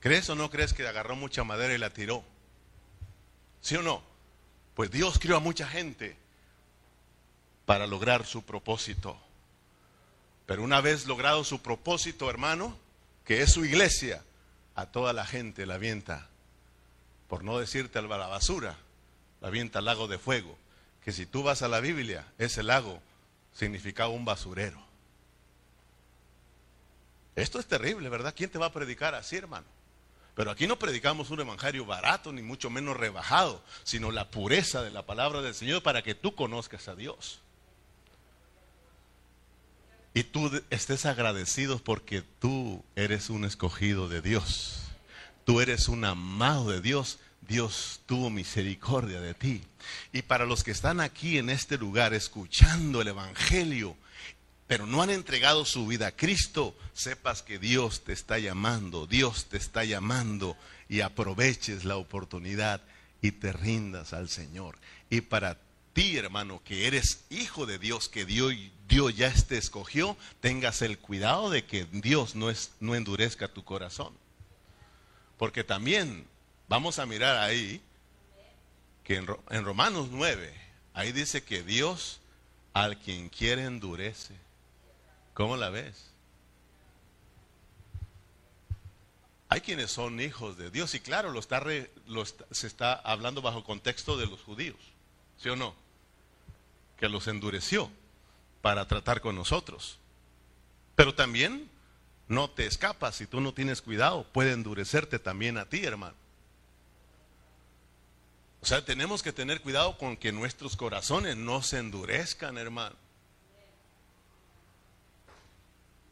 ¿Crees 0.01 0.29
o 0.29 0.35
no 0.35 0.51
crees 0.51 0.75
que 0.75 0.87
agarró 0.87 1.17
mucha 1.17 1.43
madera 1.43 1.73
y 1.73 1.79
la 1.79 1.89
tiró? 1.89 2.23
¿Sí 3.61 3.77
o 3.77 3.83
no? 3.83 4.03
Pues 4.75 4.91
Dios 4.91 5.19
crió 5.19 5.37
a 5.37 5.41
mucha 5.41 5.69
gente 5.69 6.17
para 7.67 7.87
lograr 7.87 8.27
su 8.27 8.43
propósito. 8.43 9.19
Pero 10.47 10.63
una 10.63 10.81
vez 10.81 11.07
logrado 11.07 11.45
su 11.45 11.63
propósito, 11.63 12.29
hermano, 12.29 12.77
que 13.25 13.43
es 13.43 13.53
su 13.53 13.65
iglesia, 13.65 14.25
a 14.75 14.87
toda 14.87 15.13
la 15.13 15.27
gente 15.27 15.67
la 15.67 15.75
avienta, 15.75 16.29
por 17.29 17.45
no 17.45 17.59
decirte 17.59 17.99
a 17.99 18.03
la 18.03 18.27
basura, 18.27 18.77
la 19.41 19.49
avienta 19.49 19.79
al 19.79 19.85
lago 19.85 20.09
de 20.09 20.19
fuego. 20.19 20.57
Que 21.05 21.13
si 21.13 21.27
tú 21.27 21.43
vas 21.43 21.63
a 21.63 21.69
la 21.69 21.81
Biblia, 21.81 22.27
ese 22.39 22.63
lago 22.63 23.01
significaba 23.55 24.09
un 24.09 24.25
basurero. 24.25 24.83
Esto 27.37 27.59
es 27.59 27.67
terrible, 27.67 28.09
¿verdad? 28.09 28.35
¿Quién 28.37 28.51
te 28.51 28.59
va 28.59 28.67
a 28.67 28.73
predicar 28.73 29.15
así, 29.15 29.37
hermano? 29.37 29.67
Pero 30.35 30.51
aquí 30.51 30.67
no 30.67 30.79
predicamos 30.79 31.31
un 31.31 31.41
evangelio 31.41 31.85
barato, 31.85 32.33
ni 32.33 32.43
mucho 32.43 32.71
menos 32.71 32.97
rebajado, 32.97 33.63
sino 33.83 34.11
la 34.11 34.31
pureza 34.31 34.83
de 34.83 34.91
la 34.91 35.05
palabra 35.05 35.43
del 35.43 35.55
Señor 35.55 35.83
para 35.83 36.03
que 36.03 36.15
tú 36.15 36.35
conozcas 36.35 36.89
a 36.89 36.95
Dios. 36.95 37.41
Y 40.13 40.25
tú 40.25 40.51
estés 40.71 41.07
agradecido 41.07 41.79
porque 41.79 42.23
tú 42.41 42.83
eres 42.97 43.31
un 43.31 43.45
escogido 43.45 44.09
de 44.09 44.23
Dios. 44.23 44.81
Tú 45.45 45.61
eres 45.61 45.89
un 45.89 46.05
amado 46.05 46.71
de 46.71 46.81
Dios. 46.81 47.19
Dios 47.43 48.01
tuvo 48.07 48.31
misericordia 48.31 49.21
de 49.21 49.35
ti. 49.35 49.63
Y 50.13 50.23
para 50.23 50.47
los 50.47 50.65
que 50.65 50.73
están 50.73 51.01
aquí 51.01 51.39
en 51.39 51.49
este 51.49 51.79
lugar 51.79 52.13
escuchando 52.13 53.03
el 53.03 53.09
Evangelio, 53.09 53.97
pero 54.71 54.87
no 54.87 55.03
han 55.03 55.11
entregado 55.11 55.65
su 55.65 55.85
vida 55.89 56.07
a 56.07 56.17
Cristo, 56.17 56.77
sepas 56.93 57.43
que 57.43 57.59
Dios 57.59 58.05
te 58.05 58.13
está 58.13 58.39
llamando, 58.39 59.09
Dios 59.09 59.47
te 59.47 59.57
está 59.57 59.83
llamando 59.83 60.57
y 60.89 61.01
aproveches 61.01 61.85
la 61.85 61.97
oportunidad 61.97 62.81
y 63.21 63.33
te 63.33 63.53
rindas 63.53 64.13
al 64.13 64.29
Señor. 64.29 64.79
Y 65.11 65.23
para 65.23 65.59
ti, 65.93 66.17
hermano, 66.17 66.63
que 66.63 66.87
eres 66.87 67.25
hijo 67.31 67.67
de 67.67 67.81
Dios, 67.81 68.09
que 68.09 68.25
Dios, 68.25 68.55
Dios 68.87 69.17
ya 69.17 69.35
te 69.35 69.59
escogió, 69.59 70.17
tengas 70.39 70.83
el 70.83 71.01
cuidado 71.01 71.51
de 71.51 71.65
que 71.65 71.87
Dios 71.91 72.37
no, 72.37 72.49
es, 72.49 72.71
no 72.79 72.95
endurezca 72.95 73.49
tu 73.49 73.65
corazón. 73.65 74.13
Porque 75.37 75.65
también 75.65 76.29
vamos 76.69 77.01
a 77.01 77.07
mirar 77.07 77.39
ahí 77.39 77.83
que 79.03 79.17
en, 79.17 79.27
en 79.51 79.65
Romanos 79.65 80.11
9, 80.13 80.55
ahí 80.95 81.11
dice 81.11 81.43
que 81.43 81.65
Dios 81.65 82.21
al 82.73 83.01
quien 83.01 83.31
quiere 83.31 83.65
endurece. 83.65 84.49
¿Cómo 85.41 85.57
la 85.57 85.71
ves? 85.71 86.11
Hay 89.49 89.63
quienes 89.63 89.91
son 89.91 90.21
hijos 90.21 90.59
de 90.59 90.71
Dios 90.71 90.95
y 90.95 91.01
claro, 91.01 91.31
lo 91.31 91.41
está, 91.41 91.65
lo 92.07 92.27
se 92.27 92.67
está 92.67 92.93
hablando 92.93 93.41
bajo 93.41 93.65
contexto 93.65 94.19
de 94.19 94.27
los 94.27 94.43
judíos. 94.43 94.77
¿Sí 95.39 95.49
o 95.49 95.57
no? 95.57 95.75
Que 96.99 97.09
los 97.09 97.27
endureció 97.27 97.91
para 98.61 98.87
tratar 98.87 99.23
con 99.23 99.35
nosotros. 99.35 99.99
Pero 100.95 101.15
también 101.15 101.71
no 102.29 102.51
te 102.51 102.67
escapas, 102.67 103.17
si 103.17 103.27
tú 103.27 103.41
no 103.41 103.55
tienes 103.55 103.81
cuidado, 103.81 104.25
puede 104.35 104.53
endurecerte 104.53 105.19
también 105.19 105.57
a 105.57 105.65
ti, 105.65 105.83
hermano. 105.83 106.17
O 108.61 108.67
sea, 108.67 108.85
tenemos 108.85 109.23
que 109.23 109.33
tener 109.33 109.63
cuidado 109.63 109.97
con 109.97 110.19
que 110.19 110.33
nuestros 110.33 110.77
corazones 110.77 111.39
no 111.39 111.63
se 111.63 111.79
endurezcan, 111.79 112.59
hermano. 112.59 112.95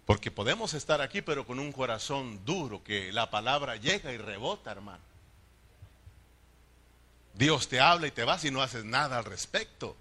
Porque 0.08 0.30
podemos 0.30 0.72
estar 0.72 1.02
aquí, 1.02 1.20
pero 1.20 1.44
con 1.46 1.58
un 1.58 1.70
corazón 1.70 2.42
duro, 2.46 2.82
que 2.82 3.12
la 3.12 3.28
palabra 3.28 3.76
llega 3.76 4.10
y 4.10 4.16
rebota, 4.16 4.70
hermano. 4.70 5.02
Dios 7.34 7.68
te 7.68 7.78
habla 7.78 8.06
y 8.06 8.10
te 8.10 8.24
vas 8.24 8.42
y 8.46 8.50
no 8.50 8.62
haces 8.62 8.86
nada 8.86 9.18
al 9.18 9.26
respecto. 9.26 9.94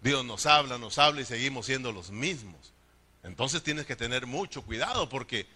Dios 0.00 0.24
nos 0.24 0.46
habla, 0.46 0.78
nos 0.78 0.98
habla 0.98 1.22
y 1.22 1.24
seguimos 1.24 1.66
siendo 1.66 1.90
los 1.90 2.12
mismos. 2.12 2.72
Entonces 3.24 3.64
tienes 3.64 3.84
que 3.84 3.96
tener 3.96 4.28
mucho 4.28 4.62
cuidado 4.62 5.08
porque 5.08 5.48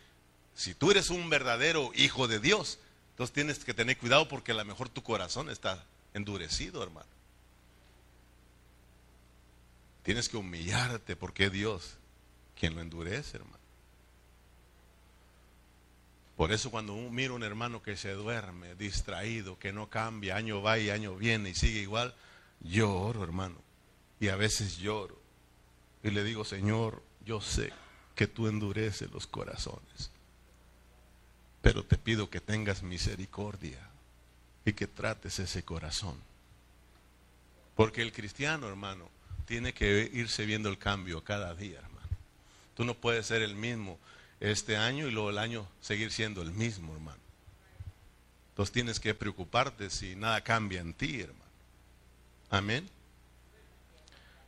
si 0.57 0.75
tú 0.75 0.91
eres 0.91 1.09
un 1.09 1.31
verdadero 1.31 1.93
hijo 1.95 2.27
de 2.27 2.41
Dios, 2.41 2.81
entonces 3.11 3.33
tienes 3.33 3.61
que 3.61 3.73
tener 3.73 3.97
cuidado 3.99 4.27
porque 4.27 4.51
a 4.51 4.57
lo 4.57 4.65
mejor 4.65 4.89
tu 4.89 5.05
corazón 5.05 5.49
está 5.49 5.85
endurecido, 6.13 6.83
hermano. 6.83 7.07
Tienes 10.03 10.29
que 10.29 10.39
humillarte 10.39 11.15
porque 11.15 11.51
Dios 11.51 11.99
quien 12.59 12.75
lo 12.75 12.81
endurece, 12.81 13.37
hermano. 13.37 13.59
Por 16.37 16.53
eso 16.53 16.71
cuando 16.71 16.95
miro 16.95 17.33
a 17.33 17.37
un 17.37 17.43
hermano 17.43 17.83
que 17.83 17.97
se 17.97 18.13
duerme, 18.13 18.75
distraído, 18.77 19.59
que 19.59 19.73
no 19.73 19.89
cambia, 19.91 20.37
año 20.37 20.63
va 20.63 20.79
y 20.79 20.91
año 20.91 21.17
viene 21.17 21.51
y 21.51 21.55
sigue 21.55 21.81
igual, 21.81 22.15
lloro, 22.61 23.25
hermano. 23.25 23.57
Y 24.21 24.29
a 24.29 24.37
veces 24.37 24.79
lloro. 24.79 25.19
Y 26.03 26.11
le 26.11 26.23
digo, 26.23 26.45
Señor, 26.45 27.03
yo 27.25 27.41
sé 27.41 27.73
que 28.15 28.29
tú 28.29 28.47
endureces 28.47 29.11
los 29.11 29.27
corazones. 29.27 30.11
Pero 31.61 31.85
te 31.85 31.99
pido 31.99 32.31
que 32.31 32.41
tengas 32.41 32.85
misericordia 32.85 33.81
y 34.65 34.73
que 34.75 34.87
trates 34.87 35.41
ese 35.41 35.65
corazón. 35.65 36.17
Porque 37.75 38.03
el 38.03 38.13
cristiano, 38.13 38.69
hermano, 38.69 39.09
tiene 39.45 39.75
que 39.75 40.09
irse 40.13 40.47
viendo 40.47 40.69
el 40.69 40.79
cambio 40.79 41.25
cada 41.25 41.55
día, 41.55 41.79
hermano. 41.79 41.98
Tú 42.79 42.85
no 42.85 42.95
puedes 42.95 43.27
ser 43.27 43.43
el 43.43 43.57
mismo 43.57 43.99
este 44.39 44.77
año 44.77 45.09
y 45.09 45.11
luego 45.11 45.31
el 45.31 45.39
año 45.39 45.67
seguir 45.81 46.13
siendo 46.13 46.43
el 46.43 46.53
mismo, 46.53 46.95
hermano. 46.95 47.19
Entonces 48.51 48.73
tienes 48.73 49.01
que 49.01 49.15
preocuparte 49.15 49.91
si 49.91 50.15
nada 50.15 50.45
cambia 50.45 50.81
en 50.81 50.95
ti, 50.95 51.23
hermano. 51.23 51.51
Amén. 52.51 52.89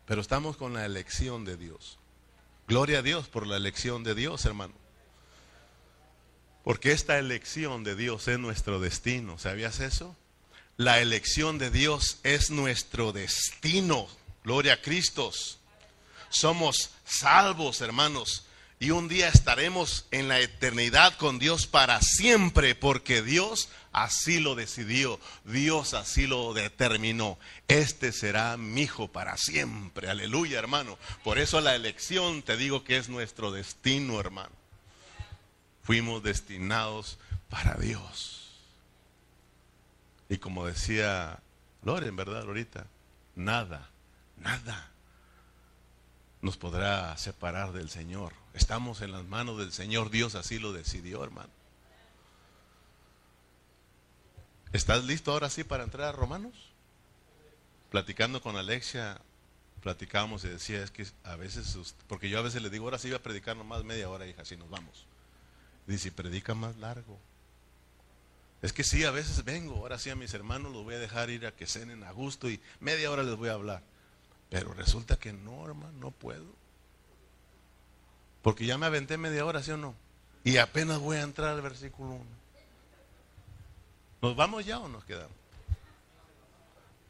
Pero 0.06 0.20
estamos 0.20 0.56
con 0.56 0.74
la 0.74 0.86
elección 0.86 1.44
de 1.44 1.56
Dios. 1.56 1.98
Gloria 2.68 3.00
a 3.00 3.02
Dios 3.02 3.26
por 3.26 3.48
la 3.48 3.56
elección 3.56 4.04
de 4.04 4.14
Dios, 4.14 4.44
hermano. 4.44 4.74
Porque 6.62 6.92
esta 6.92 7.18
elección 7.18 7.82
de 7.82 7.96
Dios 7.96 8.28
es 8.28 8.38
nuestro 8.38 8.78
destino. 8.78 9.38
¿Sabías 9.38 9.80
eso? 9.80 10.14
La 10.76 11.00
elección 11.00 11.58
de 11.58 11.72
Dios 11.72 12.20
es 12.22 12.52
nuestro 12.52 13.10
destino. 13.10 14.06
Gloria 14.44 14.74
a 14.74 14.80
Cristo. 14.80 15.32
Somos 16.30 16.90
salvos, 17.04 17.80
hermanos. 17.80 18.44
Y 18.78 18.92
un 18.92 19.08
día 19.08 19.28
estaremos 19.28 20.06
en 20.10 20.28
la 20.28 20.40
eternidad 20.40 21.14
con 21.18 21.38
Dios 21.38 21.66
para 21.66 22.00
siempre, 22.00 22.74
porque 22.74 23.20
Dios 23.20 23.68
así 23.92 24.40
lo 24.40 24.54
decidió, 24.54 25.20
Dios 25.44 25.92
así 25.92 26.26
lo 26.26 26.54
determinó. 26.54 27.38
Este 27.68 28.10
será 28.10 28.56
mi 28.56 28.82
hijo 28.82 29.08
para 29.08 29.36
siempre. 29.36 30.08
Aleluya, 30.08 30.58
hermano. 30.58 30.96
Por 31.22 31.38
eso 31.38 31.60
la 31.60 31.74
elección, 31.74 32.42
te 32.42 32.56
digo 32.56 32.82
que 32.82 32.96
es 32.96 33.10
nuestro 33.10 33.52
destino, 33.52 34.18
hermano. 34.18 34.54
Fuimos 35.82 36.22
destinados 36.22 37.18
para 37.50 37.74
Dios. 37.74 38.48
Y 40.30 40.38
como 40.38 40.64
decía 40.64 41.40
Loren, 41.82 42.16
¿verdad, 42.16 42.44
Lorita? 42.44 42.86
Nada, 43.34 43.90
nada 44.38 44.90
nos 46.42 46.56
podrá 46.56 47.16
separar 47.18 47.72
del 47.72 47.90
Señor. 47.90 48.32
Estamos 48.54 49.00
en 49.02 49.12
las 49.12 49.24
manos 49.24 49.58
del 49.58 49.72
Señor, 49.72 50.10
Dios 50.10 50.34
así 50.34 50.58
lo 50.58 50.72
decidió, 50.72 51.22
hermano. 51.22 51.50
¿Estás 54.72 55.04
listo 55.04 55.32
ahora 55.32 55.50
sí 55.50 55.64
para 55.64 55.84
entrar 55.84 56.08
a 56.08 56.12
Romanos? 56.12 56.54
Platicando 57.90 58.40
con 58.40 58.56
Alexia, 58.56 59.20
platicábamos 59.82 60.44
y 60.44 60.48
decía, 60.48 60.82
es 60.82 60.90
que 60.90 61.06
a 61.24 61.36
veces, 61.36 61.94
porque 62.06 62.28
yo 62.28 62.38
a 62.38 62.42
veces 62.42 62.62
le 62.62 62.70
digo, 62.70 62.84
ahora 62.84 62.98
sí 62.98 63.08
voy 63.08 63.16
a 63.16 63.22
predicar 63.22 63.56
nomás 63.56 63.84
media 63.84 64.08
hora, 64.08 64.26
hija, 64.26 64.42
así 64.42 64.56
nos 64.56 64.70
vamos. 64.70 65.06
Dice, 65.86 66.12
predica 66.12 66.54
más 66.54 66.76
largo. 66.76 67.18
Es 68.62 68.72
que 68.72 68.84
sí, 68.84 69.04
a 69.04 69.10
veces 69.10 69.44
vengo, 69.44 69.76
ahora 69.76 69.98
sí 69.98 70.10
a 70.10 70.16
mis 70.16 70.34
hermanos 70.34 70.72
los 70.72 70.84
voy 70.84 70.94
a 70.94 70.98
dejar 70.98 71.30
ir 71.30 71.46
a 71.46 71.52
que 71.52 71.66
cenen 71.66 72.04
a 72.04 72.12
gusto 72.12 72.48
y 72.48 72.60
media 72.78 73.10
hora 73.10 73.22
les 73.22 73.36
voy 73.36 73.48
a 73.48 73.54
hablar. 73.54 73.82
Pero 74.50 74.74
resulta 74.74 75.16
que 75.16 75.32
no, 75.32 75.64
hermano, 75.64 75.92
no 75.98 76.10
puedo. 76.10 76.44
Porque 78.42 78.66
ya 78.66 78.76
me 78.76 78.86
aventé 78.86 79.16
media 79.16 79.46
hora, 79.46 79.62
¿sí 79.62 79.70
o 79.70 79.76
no? 79.76 79.94
Y 80.42 80.56
apenas 80.56 80.98
voy 80.98 81.18
a 81.18 81.22
entrar 81.22 81.50
al 81.50 81.62
versículo 81.62 82.10
1. 82.10 82.24
¿Nos 84.22 84.36
vamos 84.36 84.66
ya 84.66 84.78
o 84.78 84.88
nos 84.88 85.04
quedamos? 85.04 85.32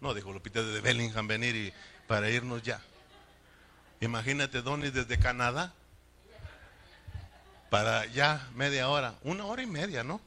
No, 0.01 0.15
dijo 0.15 0.33
Lupita 0.33 0.63
de 0.63 0.81
Bellingham 0.81 1.27
venir 1.27 1.57
y 1.57 1.73
para 2.07 2.31
irnos 2.31 2.63
ya. 2.63 2.81
Imagínate, 4.01 4.63
Donis, 4.63 4.93
desde 4.93 5.19
Canadá. 5.19 5.73
Para 7.69 8.07
ya 8.07 8.49
media 8.55 8.89
hora, 8.89 9.15
una 9.23 9.45
hora 9.45 9.63
y 9.63 9.67
media, 9.67 10.03
¿no? 10.03 10.21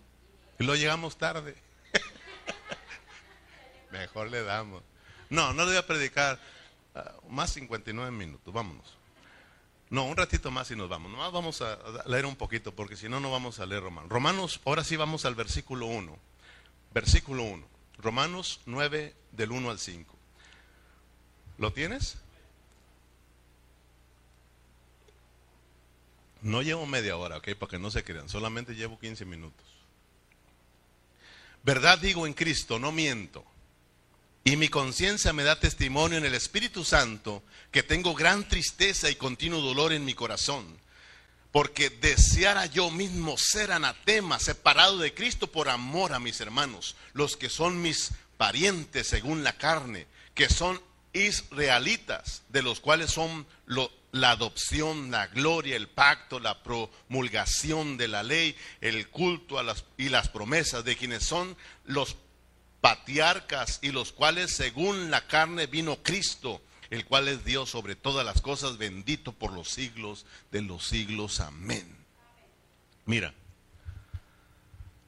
Y 0.60 0.64
luego 0.64 0.80
llegamos 0.80 1.18
tarde. 1.18 1.56
Mejor 3.92 4.30
le 4.30 4.44
damos. 4.44 4.84
No, 5.30 5.52
no 5.52 5.64
le 5.64 5.72
voy 5.72 5.78
a 5.78 5.88
predicar 5.88 6.40
Ah, 6.96 7.14
más 7.30 7.52
59 7.54 8.12
minutos, 8.12 8.54
vámonos. 8.54 8.98
No, 9.90 10.06
un 10.06 10.18
ratito 10.18 10.50
más 10.50 10.72
y 10.72 10.76
nos 10.76 10.90
vamos. 10.90 11.12
Nomás 11.12 11.32
vamos 11.32 11.62
a 11.62 11.78
leer 12.08 12.26
un 12.26 12.36
poquito 12.36 12.74
porque 12.74 12.96
si 12.96 13.10
no, 13.10 13.20
no 13.20 13.32
vamos 13.32 13.60
a 13.60 13.66
leer 13.66 13.84
Romanos. 13.84 14.10
Romanos, 14.10 14.62
ahora 14.66 14.84
sí 14.84 14.96
vamos 14.96 15.26
al 15.26 15.36
versículo 15.36 15.86
1. 15.86 16.18
Versículo 16.94 17.44
1. 17.44 17.68
Romanos 18.00 18.62
9 18.66 19.16
del 19.32 19.52
1 19.52 19.70
al 19.70 19.80
5. 19.80 20.16
¿Lo 21.60 21.72
tienes? 21.74 22.18
No 26.42 26.62
llevo 26.62 26.86
media 26.86 27.16
hora, 27.16 27.38
ok, 27.38 27.54
para 27.56 27.70
que 27.70 27.80
no 27.80 27.90
se 27.92 28.04
crean. 28.04 28.28
Solamente 28.28 28.76
llevo 28.76 29.00
15 29.00 29.26
minutos. 29.26 29.66
Verdad 31.64 32.00
digo 32.00 32.28
en 32.28 32.34
Cristo, 32.34 32.80
no 32.80 32.92
miento. 32.92 33.46
Y 34.46 34.58
mi 34.58 34.68
conciencia 34.68 35.32
me 35.32 35.44
da 35.44 35.60
testimonio 35.60 36.18
en 36.18 36.26
el 36.26 36.36
Espíritu 36.36 36.84
Santo 36.84 37.44
que 37.72 37.82
tengo 37.82 38.14
gran 38.14 38.48
tristeza 38.48 39.10
y 39.10 39.16
continuo 39.16 39.62
dolor 39.62 39.94
en 39.94 40.04
mi 40.04 40.14
corazón, 40.14 40.66
porque 41.54 41.90
deseara 41.90 42.66
yo 42.66 42.92
mismo 42.92 43.38
ser 43.38 43.72
anatema, 43.72 44.40
separado 44.40 44.98
de 44.98 45.14
Cristo 45.14 45.48
por 45.48 45.70
amor 45.70 46.12
a 46.12 46.20
mis 46.20 46.42
hermanos, 46.42 46.98
los 47.14 47.38
que 47.38 47.48
son 47.48 47.82
mis 47.82 48.12
parientes 48.36 49.08
según 49.08 49.46
la 49.46 49.54
carne, 49.54 50.08
que 50.34 50.50
son 50.50 50.82
israelitas, 51.14 52.42
de 52.50 52.64
los 52.64 52.82
cuales 52.82 53.12
son 53.12 53.48
la 54.12 54.32
adopción, 54.32 55.10
la 55.10 55.28
gloria, 55.28 55.78
el 55.78 55.88
pacto, 55.88 56.40
la 56.42 56.64
promulgación 56.64 57.96
de 57.96 58.10
la 58.10 58.24
ley, 58.24 58.58
el 58.82 59.08
culto 59.08 59.58
y 59.96 60.10
las 60.10 60.28
promesas, 60.30 60.84
de 60.84 60.98
quienes 60.98 61.24
son 61.24 61.56
los 61.86 62.18
patriarcas 62.84 63.80
y 63.82 63.94
los 63.94 64.12
cuales 64.12 64.54
según 64.54 65.10
la 65.10 65.26
carne 65.26 65.68
vino 65.68 66.04
Cristo, 66.04 66.62
el 66.90 67.06
cual 67.06 67.30
es 67.30 67.46
Dios 67.46 67.70
sobre 67.70 67.96
todas 67.96 68.26
las 68.26 68.42
cosas, 68.42 68.78
bendito 68.78 69.32
por 69.32 69.54
los 69.54 69.70
siglos 69.70 70.26
de 70.52 70.64
los 70.64 70.86
siglos. 70.86 71.40
Amén. 71.40 71.96
Mira, 73.06 73.34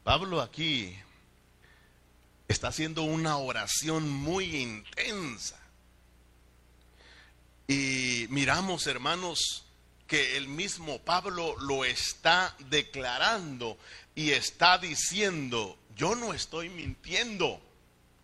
Pablo 0.06 0.40
aquí 0.40 0.98
está 2.48 2.70
haciendo 2.70 3.02
una 3.02 3.36
oración 3.36 4.10
muy 4.10 4.56
intensa. 4.56 5.60
Y 7.68 8.26
miramos, 8.30 8.88
hermanos, 8.88 9.66
que 10.08 10.38
el 10.38 10.48
mismo 10.48 11.00
Pablo 11.00 11.58
lo 11.60 11.84
está 11.84 12.56
declarando 12.70 13.78
y 14.16 14.32
está 14.32 14.78
diciendo, 14.78 15.78
yo 15.98 16.16
no 16.16 16.34
estoy 16.34 16.70
mintiendo 16.70 17.65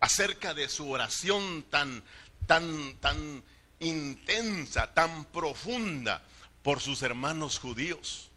acerca 0.02 0.52
de 0.52 0.68
su 0.68 0.90
oración 0.90 1.64
tan, 1.70 2.02
tan, 2.48 2.96
tan 2.96 3.42
intensa, 3.78 4.92
tan 4.92 5.24
profunda 5.26 6.22
por 6.64 6.80
sus 6.80 7.02
hermanos 7.02 7.60
judíos. 7.60 8.28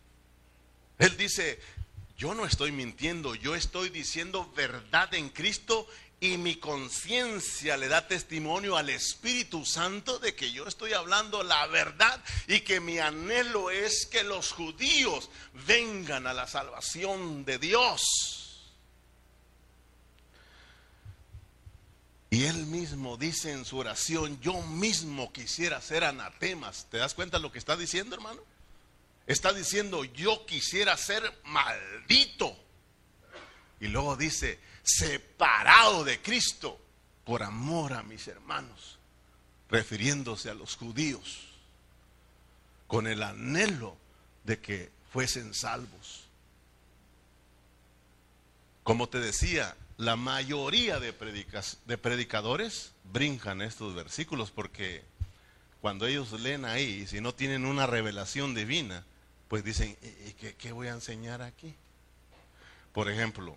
Él 1.00 1.18
dice, 1.18 1.60
yo 2.20 2.36
no 2.36 2.46
estoy 2.46 2.72
mintiendo, 2.72 3.34
yo 3.34 3.56
estoy 3.56 3.90
diciendo 3.90 4.54
verdad 4.56 5.12
en 5.16 5.30
Cristo 5.30 5.88
y 6.20 6.38
mi 6.38 6.58
conciencia 6.58 7.78
le 7.78 7.88
da 7.88 8.08
testimonio 8.08 8.78
al 8.78 8.92
Espíritu 8.92 9.66
Santo 9.66 10.20
de 10.20 10.36
que 10.36 10.52
yo 10.52 10.68
estoy 10.68 10.94
hablando 10.94 11.42
la 11.42 11.66
verdad 11.66 12.24
y 12.48 12.60
que 12.60 12.80
mi 12.80 13.00
anhelo 13.00 13.72
es 13.72 14.06
que 14.06 14.24
los 14.24 14.52
judíos 14.52 15.32
vengan 15.66 16.28
a 16.28 16.34
la 16.36 16.46
salvación 16.46 17.44
de 17.44 17.58
Dios. 17.58 18.45
Y 22.30 22.46
él 22.46 22.66
mismo 22.66 23.18
dice 23.18 23.52
en 23.52 23.66
su 23.66 23.78
oración, 23.78 24.40
yo 24.42 24.62
mismo 24.62 25.32
quisiera 25.32 25.80
ser 25.82 26.04
anatemas. 26.04 26.88
¿Te 26.90 26.98
das 26.98 27.14
cuenta 27.14 27.40
lo 27.40 27.52
que 27.52 27.60
está 27.60 27.78
diciendo, 27.78 28.16
hermano? 28.16 28.42
Está 29.28 29.54
diciendo, 29.54 30.04
yo 30.04 30.46
quisiera 30.46 30.98
ser 30.98 31.24
maldito. 31.46 32.58
Y 33.80 33.88
luego 33.88 34.16
dice, 34.16 34.60
separado 34.84 36.04
de 36.04 36.22
Cristo 36.22 36.80
por 37.24 37.44
amor 37.44 37.94
a 37.94 38.04
mis 38.04 38.28
hermanos, 38.28 39.00
refiriéndose 39.70 40.50
a 40.50 40.54
los 40.54 40.76
judíos, 40.76 41.48
con 42.88 43.08
el 43.08 43.24
anhelo 43.24 43.98
de 44.44 44.60
que 44.60 44.92
fuesen 45.12 45.54
salvos. 45.54 46.26
Como 48.84 49.10
te 49.10 49.20
decía, 49.20 49.76
la 49.98 50.16
mayoría 50.16 51.00
de, 51.00 51.14
predicadores 51.14 52.92
brincan 53.06 53.62
estos 53.62 53.96
versículos 53.96 54.52
porque 54.52 55.04
cuando 55.80 56.06
ellos 56.06 56.32
leen 56.34 56.66
ahí, 56.66 57.08
si 57.08 57.22
no 57.22 57.34
tienen 57.34 57.66
una 57.66 57.88
revelación 57.88 58.54
divina, 58.54 59.06
pues 59.48 59.64
dicen, 59.64 59.96
¿y 60.28 60.34
qué, 60.34 60.56
qué 60.56 60.72
voy 60.72 60.88
a 60.88 60.94
enseñar 60.94 61.42
aquí? 61.42 61.76
Por 62.92 63.10
ejemplo, 63.10 63.56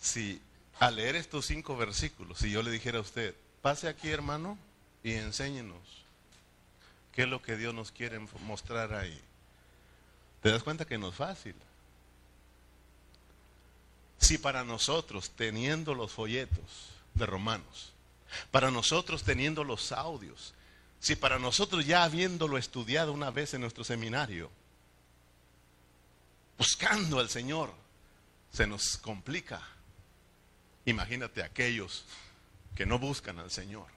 si 0.00 0.42
al 0.78 0.96
leer 0.96 1.16
estos 1.16 1.46
cinco 1.46 1.76
versículos, 1.76 2.38
si 2.38 2.50
yo 2.50 2.62
le 2.62 2.70
dijera 2.70 2.98
a 2.98 3.02
usted, 3.02 3.34
pase 3.62 3.88
aquí 3.88 4.10
hermano 4.10 4.58
y 5.02 5.12
enséñenos 5.12 5.78
qué 7.12 7.22
es 7.22 7.28
lo 7.28 7.40
que 7.40 7.56
Dios 7.56 7.72
nos 7.74 7.92
quiere 7.92 8.18
mostrar 8.18 8.92
ahí, 8.94 9.20
te 10.42 10.50
das 10.50 10.62
cuenta 10.62 10.84
que 10.84 10.98
no 10.98 11.08
es 11.08 11.14
fácil. 11.14 11.54
Si 14.22 14.38
para 14.38 14.62
nosotros, 14.62 15.32
teniendo 15.32 15.94
los 15.94 16.12
folletos 16.12 16.90
de 17.14 17.26
Romanos, 17.26 17.92
para 18.52 18.70
nosotros 18.70 19.24
teniendo 19.24 19.64
los 19.64 19.90
audios, 19.90 20.54
si 21.00 21.16
para 21.16 21.40
nosotros 21.40 21.84
ya 21.84 22.04
habiéndolo 22.04 22.56
estudiado 22.56 23.12
una 23.12 23.32
vez 23.32 23.52
en 23.52 23.62
nuestro 23.62 23.82
seminario, 23.82 24.48
buscando 26.56 27.18
al 27.18 27.28
Señor, 27.28 27.74
se 28.52 28.68
nos 28.68 28.96
complica. 28.98 29.60
Imagínate 30.84 31.42
aquellos 31.42 32.04
que 32.76 32.86
no 32.86 33.00
buscan 33.00 33.40
al 33.40 33.50
Señor. 33.50 33.88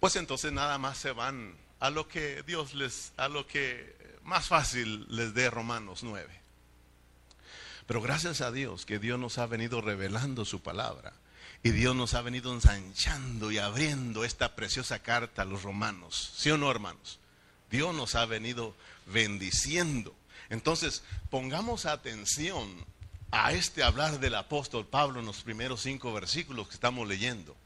Pues 0.00 0.16
entonces 0.16 0.52
nada 0.52 0.78
más 0.78 0.96
se 0.96 1.12
van 1.12 1.54
a 1.80 1.90
lo 1.90 2.08
que 2.08 2.42
Dios 2.44 2.72
les, 2.72 3.12
a 3.18 3.28
lo 3.28 3.46
que 3.46 4.18
más 4.22 4.48
fácil 4.48 5.06
les 5.14 5.34
dé 5.34 5.50
Romanos 5.50 6.02
9. 6.02 6.43
Pero 7.86 8.00
gracias 8.00 8.40
a 8.40 8.50
Dios 8.50 8.86
que 8.86 8.98
Dios 8.98 9.18
nos 9.18 9.38
ha 9.38 9.46
venido 9.46 9.80
revelando 9.80 10.44
su 10.44 10.62
palabra 10.62 11.12
y 11.62 11.70
Dios 11.70 11.96
nos 11.96 12.14
ha 12.14 12.22
venido 12.22 12.52
ensanchando 12.52 13.50
y 13.50 13.58
abriendo 13.58 14.24
esta 14.24 14.54
preciosa 14.54 15.00
carta 15.00 15.42
a 15.42 15.46
los 15.46 15.62
romanos. 15.62 16.32
¿Sí 16.36 16.50
o 16.50 16.58
no, 16.58 16.70
hermanos? 16.70 17.18
Dios 17.70 17.94
nos 17.94 18.14
ha 18.14 18.26
venido 18.26 18.74
bendiciendo. 19.06 20.14
Entonces, 20.50 21.02
pongamos 21.30 21.86
atención 21.86 22.68
a 23.30 23.52
este 23.52 23.82
hablar 23.82 24.20
del 24.20 24.34
apóstol 24.34 24.86
Pablo 24.86 25.20
en 25.20 25.26
los 25.26 25.42
primeros 25.42 25.80
cinco 25.80 26.12
versículos 26.12 26.68
que 26.68 26.74
estamos 26.74 27.08
leyendo. 27.08 27.56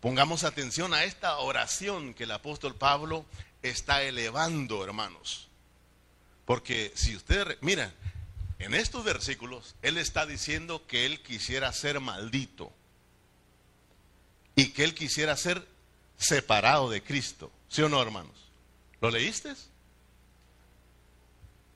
Pongamos 0.00 0.44
atención 0.44 0.94
a 0.94 1.04
esta 1.04 1.36
oración 1.38 2.14
que 2.14 2.24
el 2.24 2.30
apóstol 2.30 2.74
Pablo 2.74 3.26
está 3.62 4.02
elevando, 4.02 4.84
hermanos. 4.84 5.48
Porque 6.44 6.92
si 6.94 7.14
usted, 7.14 7.58
mira, 7.60 7.92
en 8.58 8.74
estos 8.74 9.04
versículos, 9.04 9.76
él 9.82 9.98
está 9.98 10.26
diciendo 10.26 10.86
que 10.86 11.06
él 11.06 11.22
quisiera 11.22 11.72
ser 11.72 12.00
maldito 12.00 12.72
y 14.56 14.70
que 14.72 14.84
él 14.84 14.94
quisiera 14.94 15.36
ser 15.36 15.66
separado 16.16 16.90
de 16.90 17.02
Cristo. 17.02 17.52
¿Sí 17.68 17.82
o 17.82 17.88
no, 17.88 18.02
hermanos? 18.02 18.34
¿Lo 19.00 19.10
leíste? 19.10 19.54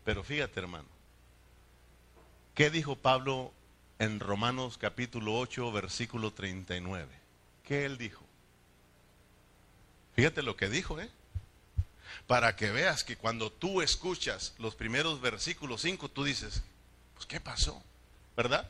Pero 0.05 0.25
fíjate, 0.25 0.59
hermano, 0.59 0.88
¿qué 2.55 2.71
dijo 2.71 2.97
Pablo 2.97 3.53
en 4.01 4.18
Romanos 4.18 4.79
capítulo 4.79 5.38
8, 5.38 5.71
versículo 5.71 6.33
39? 6.33 7.09
¿Qué 7.62 7.85
él 7.85 7.99
dijo? 7.99 8.25
Fíjate 10.16 10.42
lo 10.42 10.57
que 10.57 10.68
dijo, 10.68 11.01
¿eh? 11.01 11.09
Para 12.27 12.57
que 12.57 12.71
veas 12.73 13.05
que 13.05 13.16
cuando 13.16 13.53
tú 13.53 13.81
escuchas 13.81 14.55
los 14.59 14.75
primeros 14.75 15.21
versículos 15.21 15.83
5, 15.83 16.09
tú 16.11 16.25
dices, 16.25 16.62
pues 17.22 17.26
¿qué 17.26 17.40
pasó? 17.40 17.80
¿Verdad? 18.37 18.68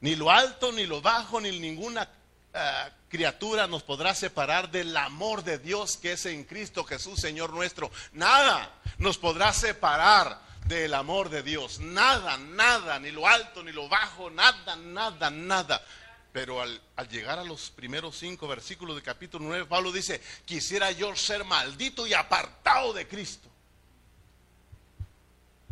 Ni 0.00 0.16
lo 0.16 0.30
alto, 0.30 0.72
ni 0.72 0.86
lo 0.86 1.00
bajo, 1.00 1.40
ni 1.40 1.56
ninguna 1.60 2.08
eh, 2.52 2.90
criatura 3.08 3.68
nos 3.68 3.84
podrá 3.84 4.12
separar 4.14 4.70
del 4.70 4.96
amor 4.96 5.44
de 5.44 5.58
Dios 5.58 5.96
que 5.96 6.12
es 6.12 6.26
en 6.26 6.42
Cristo 6.44 6.82
Jesús, 6.82 7.20
Señor 7.20 7.52
nuestro. 7.52 7.92
Nada 8.12 8.72
nos 8.98 9.18
podrá 9.18 9.52
separar 9.52 10.40
del 10.66 10.94
amor 10.94 11.28
de 11.28 11.44
Dios. 11.44 11.78
Nada, 11.78 12.36
nada, 12.38 12.98
ni 12.98 13.12
lo 13.12 13.28
alto, 13.28 13.62
ni 13.62 13.70
lo 13.70 13.88
bajo, 13.88 14.30
nada, 14.30 14.74
nada, 14.74 15.30
nada. 15.30 15.84
Pero 16.32 16.60
al, 16.60 16.80
llegar 17.08 17.38
a 17.38 17.44
los 17.44 17.70
primeros 17.70 18.18
cinco 18.18 18.48
versículos 18.48 18.96
del 18.96 19.04
capítulo 19.04 19.44
9, 19.44 19.66
Pablo 19.66 19.92
dice, 19.92 20.20
quisiera 20.44 20.90
yo 20.90 21.14
ser 21.14 21.44
maldito 21.44 22.04
y 22.06 22.14
apartado 22.14 22.92
de 22.94 23.06
Cristo. 23.06 23.48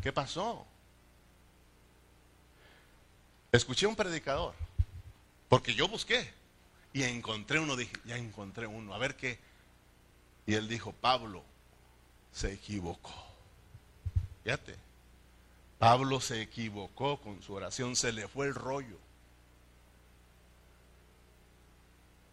¿Qué 0.01 0.13
pasó? 0.13 0.70
Escuché 3.53 3.87
un 3.87 3.97
predicador, 3.97 4.55
porque 5.49 5.75
yo 5.75 5.89
busqué. 5.89 6.33
Y 6.93 7.05
encontré 7.05 7.61
uno, 7.61 7.77
dije, 7.77 7.93
ya 8.05 8.17
encontré 8.17 8.67
uno, 8.67 8.95
a 8.95 8.99
ver 8.99 9.17
qué. 9.17 9.39
Y 10.47 10.55
él 10.55 10.69
dijo, 10.69 10.93
Pablo 10.93 11.45
se 12.33 12.53
equivocó. 12.53 13.15
Fíjate, 14.43 14.75
Pablo 15.79 16.21
se 16.21 16.43
equivocó 16.43 17.21
con 17.21 17.43
su 17.43 17.55
oración, 17.55 17.97
se 17.97 18.13
le 18.13 18.29
fue 18.29 18.47
el 18.47 18.55
rollo. 18.55 18.99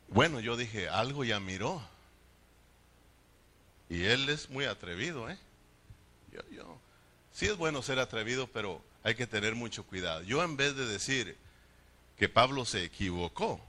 Bueno, 0.09 0.39
yo 0.39 0.55
dije, 0.55 0.89
algo 0.89 1.23
ya 1.23 1.39
miró. 1.39 1.81
Y 3.89 4.03
él 4.03 4.29
es 4.29 4.49
muy 4.49 4.65
atrevido, 4.65 5.29
¿eh? 5.29 5.37
Yo, 6.31 6.41
yo, 6.51 6.77
sí 7.31 7.45
es 7.45 7.57
bueno 7.57 7.81
ser 7.81 7.99
atrevido, 7.99 8.47
pero 8.47 8.81
hay 9.03 9.15
que 9.15 9.27
tener 9.27 9.55
mucho 9.55 9.83
cuidado. 9.83 10.23
Yo 10.23 10.43
en 10.43 10.57
vez 10.57 10.75
de 10.75 10.85
decir 10.85 11.37
que 12.17 12.29
Pablo 12.29 12.65
se 12.65 12.83
equivocó, 12.83 13.61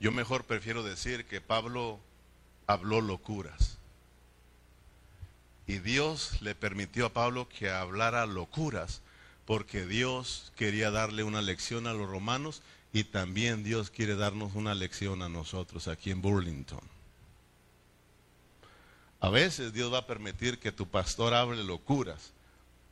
yo 0.00 0.12
mejor 0.12 0.44
prefiero 0.44 0.82
decir 0.82 1.26
que 1.26 1.40
Pablo 1.40 2.00
habló 2.66 3.00
locuras. 3.00 3.78
Y 5.66 5.78
Dios 5.78 6.42
le 6.42 6.54
permitió 6.54 7.06
a 7.06 7.12
Pablo 7.12 7.48
que 7.48 7.70
hablara 7.70 8.26
locuras 8.26 9.00
porque 9.46 9.86
Dios 9.86 10.52
quería 10.56 10.90
darle 10.90 11.22
una 11.22 11.42
lección 11.42 11.86
a 11.86 11.92
los 11.92 12.08
romanos 12.08 12.62
y 12.92 13.04
también 13.04 13.62
Dios 13.64 13.90
quiere 13.90 14.16
darnos 14.16 14.54
una 14.54 14.74
lección 14.74 15.22
a 15.22 15.28
nosotros 15.28 15.88
aquí 15.88 16.10
en 16.10 16.20
Burlington. 16.20 16.80
A 19.20 19.30
veces 19.30 19.72
Dios 19.72 19.92
va 19.92 19.98
a 19.98 20.06
permitir 20.06 20.58
que 20.58 20.72
tu 20.72 20.88
pastor 20.88 21.32
hable 21.32 21.62
locuras 21.62 22.32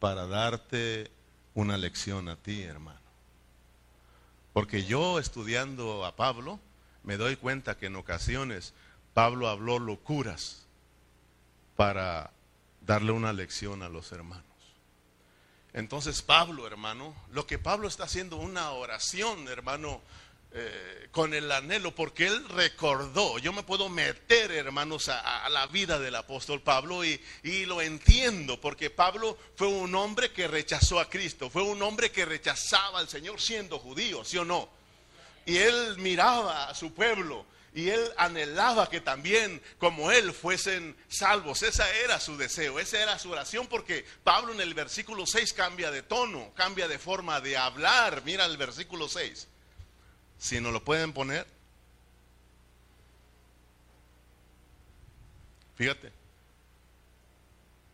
para 0.01 0.27
darte 0.27 1.11
una 1.55 1.77
lección 1.77 2.29
a 2.29 2.37
ti, 2.37 2.63
hermano. 2.63 2.99
Porque 4.53 4.85
yo 4.85 5.21
estudiando 5.21 6.05
a 6.05 6.17
Pablo, 6.17 6.59
me 7.05 7.17
doy 7.17 7.37
cuenta 7.37 7.77
que 7.77 7.87
en 7.87 7.97
ocasiones 7.97 8.75
Pablo 9.15 9.49
habló 9.49 9.79
locuras 9.79 10.67
para 11.77 12.33
darle 12.81 13.13
una 13.13 13.33
lección 13.33 13.83
a 13.83 13.89
los 13.89 14.11
hermanos. 14.11 14.45
Entonces 15.73 16.23
Pablo, 16.23 16.67
hermano, 16.67 17.15
lo 17.31 17.47
que 17.47 17.59
Pablo 17.59 17.87
está 17.87 18.05
haciendo 18.05 18.37
una 18.37 18.71
oración, 18.71 19.47
hermano, 19.49 20.01
eh, 20.53 21.09
con 21.13 21.33
el 21.35 21.51
anhelo, 21.53 21.95
porque 21.95 22.27
él 22.27 22.49
recordó, 22.49 23.39
yo 23.39 23.53
me 23.53 23.63
puedo 23.63 23.89
meter, 23.89 24.51
hermanos, 24.51 25.09
a, 25.09 25.49
la 25.49 25.67
vida 25.67 25.99
del 25.99 26.15
apóstol 26.15 26.61
Pablo 26.61 27.05
y, 27.05 27.21
y, 27.43 27.67
lo 27.67 27.81
entiendo, 27.81 28.61
porque 28.61 28.91
Pablo 28.91 29.39
fue 29.57 29.69
un 29.69 29.95
hombre 29.95 30.33
que 30.33 30.49
rechazó 30.49 30.99
a 30.99 31.09
Cristo, 31.09 31.51
fue 31.51 31.63
un 31.63 31.81
hombre 31.83 32.11
que 32.11 32.25
rechazaba 32.25 32.99
al 32.99 33.09
Señor 33.09 33.41
siendo 33.41 33.79
judío, 33.79 34.25
¿sí 34.25 34.39
o 34.39 34.45
no? 34.45 34.69
Y 35.47 35.57
él 35.57 35.97
miraba 35.99 36.69
a 36.69 36.75
su 36.75 36.93
pueblo 36.95 37.47
y 37.73 37.89
él 37.89 38.13
anhelaba 38.17 38.89
que 38.89 39.01
también 39.01 39.63
como 39.79 40.11
él 40.11 40.33
fuesen 40.33 40.96
salvos. 41.09 41.63
Ese 41.63 41.83
era 42.05 42.19
su 42.19 42.37
deseo, 42.37 42.81
esa 42.81 43.01
era 43.01 43.19
su 43.19 43.31
oración 43.31 43.67
porque 43.69 44.05
Pablo 44.25 44.53
en 44.53 44.61
el 44.61 44.75
versículo 44.75 45.27
6 45.27 45.53
cambia 45.53 45.90
de 45.90 46.03
tono, 46.03 46.53
cambia 46.55 46.88
de 46.88 46.98
forma 46.98 47.40
de 47.40 47.57
hablar. 47.57 48.23
Mira 48.25 48.46
el 48.46 48.57
versículo 48.57 49.09
6. 49.09 49.46
Si 50.41 50.61
no 50.61 50.73
lo 50.73 50.83
pueden 50.83 51.13
poner. 51.13 51.47
Fíjate. 55.77 56.13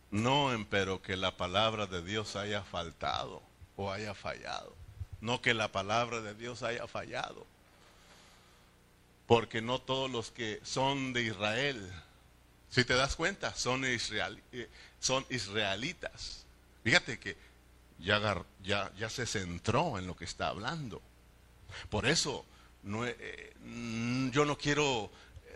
No 0.09 0.51
empero 0.51 1.03
que 1.03 1.15
la 1.15 1.37
palabra 1.37 1.85
de 1.85 2.01
Dios 2.01 2.35
haya 2.35 2.63
faltado 2.63 3.43
o 3.75 3.91
haya 3.91 4.15
fallado 4.15 4.75
no 5.21 5.41
que 5.41 5.53
la 5.53 5.71
palabra 5.71 6.21
de 6.21 6.33
Dios 6.35 6.63
haya 6.63 6.87
fallado. 6.87 7.45
Porque 9.25 9.61
no 9.61 9.79
todos 9.79 10.09
los 10.09 10.31
que 10.31 10.59
son 10.63 11.11
de 11.13 11.23
Israel 11.23 11.91
Si 12.69 12.83
te 12.83 12.93
das 12.93 13.15
cuenta, 13.15 13.53
son, 13.55 13.85
israel, 13.85 14.41
eh, 14.51 14.69
son 14.99 15.25
israelitas. 15.29 16.45
Fíjate 16.83 17.17
que 17.17 17.37
ya, 17.97 18.45
ya, 18.61 18.91
ya 18.97 19.09
se 19.09 19.25
centró 19.25 19.97
en 19.97 20.05
lo 20.05 20.15
que 20.15 20.25
está 20.25 20.49
hablando. 20.49 21.01
Por 21.89 22.07
eso 22.07 22.45
eh, 23.05 23.53
yo 24.31 24.45
no 24.45 24.57
quiero 24.57 25.11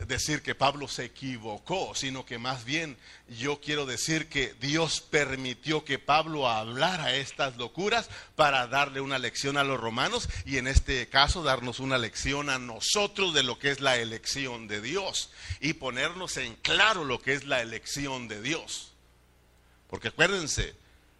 decir 0.07 0.41
que 0.41 0.55
Pablo 0.55 0.87
se 0.87 1.05
equivocó, 1.05 1.93
sino 1.95 2.25
que 2.25 2.37
más 2.37 2.65
bien 2.65 2.97
yo 3.27 3.61
quiero 3.61 3.85
decir 3.85 4.27
que 4.29 4.53
Dios 4.59 5.01
permitió 5.01 5.85
que 5.85 5.99
Pablo 5.99 6.49
hablara 6.49 7.15
estas 7.15 7.57
locuras 7.57 8.09
para 8.35 8.67
darle 8.67 9.01
una 9.01 9.19
lección 9.19 9.57
a 9.57 9.63
los 9.63 9.79
romanos 9.79 10.27
y 10.45 10.57
en 10.57 10.67
este 10.67 11.07
caso 11.07 11.43
darnos 11.43 11.79
una 11.79 11.97
lección 11.97 12.49
a 12.49 12.59
nosotros 12.59 13.33
de 13.33 13.43
lo 13.43 13.59
que 13.59 13.71
es 13.71 13.79
la 13.79 13.97
elección 13.97 14.67
de 14.67 14.81
Dios 14.81 15.31
y 15.59 15.73
ponernos 15.73 16.37
en 16.37 16.55
claro 16.55 17.03
lo 17.03 17.21
que 17.21 17.33
es 17.33 17.45
la 17.45 17.61
elección 17.61 18.27
de 18.27 18.41
Dios. 18.41 18.93
Porque 19.87 20.09
acuérdense 20.09 20.73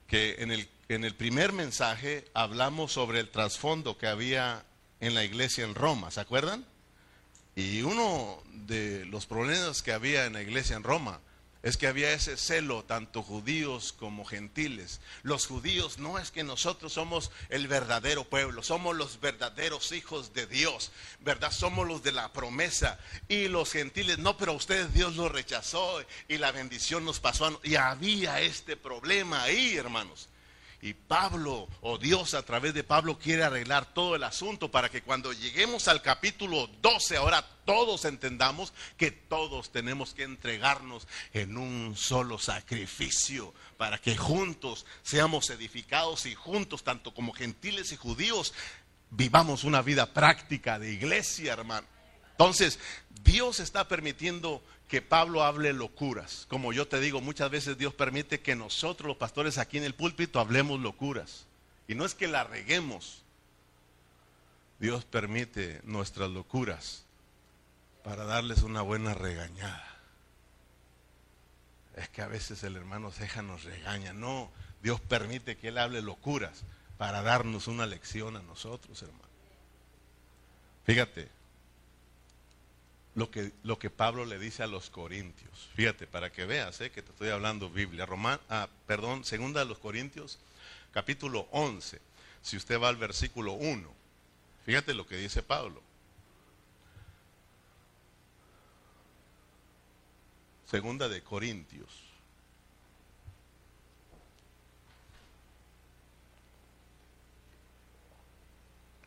que 0.08 0.36
en 0.40 0.52
el, 0.52 0.68
en 0.90 1.04
el 1.04 1.16
primer 1.16 1.52
mensaje 1.52 2.26
hablamos 2.34 2.92
sobre 2.94 3.20
el 3.20 3.30
trasfondo 3.30 3.98
que 3.98 4.08
había 4.08 4.66
en 5.02 5.16
la 5.16 5.26
iglesia 5.26 5.66
en 5.66 5.76
Roma, 5.76 6.12
¿se 6.12 6.22
acuerdan? 6.22 6.66
Y 7.56 7.82
uno 7.82 8.42
de 8.54 9.06
los 9.06 9.26
problemas 9.26 9.82
que 9.82 9.92
había 9.92 10.26
en 10.26 10.34
la 10.34 10.42
iglesia 10.42 10.78
en 10.78 10.84
Roma 10.84 11.20
es 11.64 11.78
que 11.78 11.86
había 11.86 12.12
ese 12.12 12.38
celo, 12.38 12.84
tanto 12.86 13.22
judíos 13.22 13.94
como 13.94 14.26
gentiles. 14.26 15.00
Los 15.22 15.46
judíos 15.46 16.00
no 16.00 16.18
es 16.18 16.32
que 16.32 16.44
nosotros 16.44 16.94
somos 16.94 17.30
el 17.50 17.68
verdadero 17.68 18.24
pueblo, 18.24 18.64
somos 18.64 18.96
los 18.96 19.20
verdaderos 19.20 19.92
hijos 19.92 20.34
de 20.34 20.48
Dios, 20.48 20.92
¿verdad? 21.20 21.52
Somos 21.52 21.88
los 21.88 22.02
de 22.02 22.14
la 22.14 22.34
promesa. 22.34 23.00
Y 23.28 23.48
los 23.48 23.72
gentiles, 23.72 24.18
no, 24.18 24.38
pero 24.38 24.54
ustedes 24.54 24.92
Dios 24.94 25.16
los 25.18 25.32
rechazó 25.32 26.04
y 26.28 26.38
la 26.38 26.52
bendición 26.52 27.06
nos 27.06 27.20
pasó. 27.20 27.46
A... 27.46 27.60
Y 27.64 27.76
había 27.76 28.42
este 28.42 28.76
problema 28.76 29.44
ahí, 29.44 29.76
hermanos. 29.76 30.30
Y 30.82 30.94
Pablo, 30.94 31.68
o 31.82 32.00
Dios 32.00 32.34
a 32.34 32.44
través 32.44 32.74
de 32.74 32.84
Pablo, 32.84 33.20
quiere 33.20 33.44
arreglar 33.44 33.94
todo 33.94 34.16
el 34.16 34.24
asunto 34.24 34.72
para 34.72 34.90
que 34.90 35.04
cuando 35.04 35.32
lleguemos 35.32 35.88
al 35.88 36.02
capítulo 36.02 36.68
12, 36.82 37.18
ahora 37.18 37.46
todos 37.66 38.06
entendamos 38.06 38.74
que 38.98 39.12
todos 39.12 39.72
tenemos 39.72 40.16
que 40.16 40.24
entregarnos 40.24 41.08
en 41.34 41.58
un 41.58 41.96
solo 41.96 42.40
sacrificio 42.40 43.54
para 43.78 44.00
que 44.00 44.18
juntos 44.18 44.88
seamos 45.04 45.52
edificados 45.52 46.26
y 46.26 46.34
juntos, 46.34 46.84
tanto 46.84 47.14
como 47.14 47.32
gentiles 47.32 47.92
y 47.92 47.98
judíos, 47.98 48.54
vivamos 49.12 49.64
una 49.64 49.84
vida 49.84 50.14
práctica 50.14 50.80
de 50.80 50.94
iglesia, 50.94 51.54
hermano. 51.54 51.86
Entonces, 52.32 52.80
Dios 53.24 53.60
está 53.60 53.88
permitiendo 53.88 54.64
que 54.92 55.02
Pablo 55.02 55.46
hable 55.46 55.72
locuras. 55.72 56.46
Como 56.50 56.74
yo 56.74 56.86
te 56.86 57.00
digo, 57.00 57.22
muchas 57.22 57.50
veces 57.50 57.78
Dios 57.78 57.94
permite 57.94 58.42
que 58.42 58.58
nosotros 58.58 59.08
los 59.08 59.16
pastores 59.16 59.58
aquí 59.58 59.78
en 59.78 59.86
el 59.86 59.96
púlpito 59.96 60.38
hablemos 60.38 60.82
locuras. 60.82 61.46
Y 61.88 61.96
no 61.96 62.04
es 62.04 62.14
que 62.14 62.28
la 62.28 62.44
reguemos. 62.44 63.24
Dios 64.82 65.06
permite 65.06 65.80
nuestras 65.86 66.30
locuras 66.30 67.06
para 68.04 68.26
darles 68.26 68.64
una 68.64 68.82
buena 68.82 69.14
regañada. 69.14 69.98
Es 71.96 72.10
que 72.10 72.22
a 72.22 72.28
veces 72.28 72.62
el 72.66 72.76
hermano 72.76 73.12
Ceja 73.12 73.42
nos 73.42 73.64
regaña. 73.64 74.12
No, 74.12 74.52
Dios 74.84 75.00
permite 75.00 75.56
que 75.56 75.70
Él 75.70 75.78
hable 75.78 76.02
locuras 76.02 76.64
para 76.98 77.22
darnos 77.22 77.68
una 77.68 77.86
lección 77.86 78.36
a 78.36 78.42
nosotros, 78.42 79.02
hermano. 79.02 79.24
Fíjate, 80.84 81.30
lo 83.16 83.30
que, 83.30 83.52
lo 83.64 83.78
que 83.78 83.90
Pablo 83.90 84.26
le 84.26 84.40
dice 84.40 84.64
a 84.64 84.68
los 84.68 84.90
corintios. 84.90 85.70
Fíjate, 85.76 86.08
para 86.08 86.32
que 86.32 86.46
veas 86.46 86.80
eh, 86.82 86.92
que 86.92 87.02
te 87.02 87.12
estoy 87.12 87.30
hablando 87.30 87.70
Biblia. 87.70 88.06
Román, 88.06 88.40
ah, 88.50 88.70
perdón, 88.88 89.24
segunda 89.26 89.60
de 89.60 89.66
los 89.66 89.80
corintios, 89.80 90.40
capítulo 90.92 91.48
11. 91.52 92.00
Si 92.42 92.58
usted 92.58 92.80
va 92.80 92.90
al 92.90 92.98
versículo 92.98 93.54
1, 93.54 93.94
fíjate 94.66 94.94
lo 94.94 95.06
que 95.06 95.18
dice 95.18 95.44
Pablo. 95.44 95.82
Segunda 100.66 101.10
de 101.10 101.22
Corintios. 101.22 101.90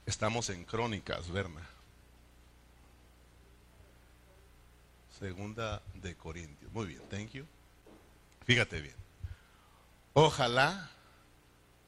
Estamos 0.04 0.50
en 0.50 0.64
crónicas, 0.64 1.30
Berna. 1.30 1.73
Segunda 5.18 5.82
de 5.94 6.16
Corintios. 6.16 6.72
Muy 6.72 6.86
bien, 6.86 7.02
thank 7.08 7.30
you. 7.30 7.46
Fíjate 8.44 8.80
bien. 8.80 8.96
Ojalá 10.12 10.90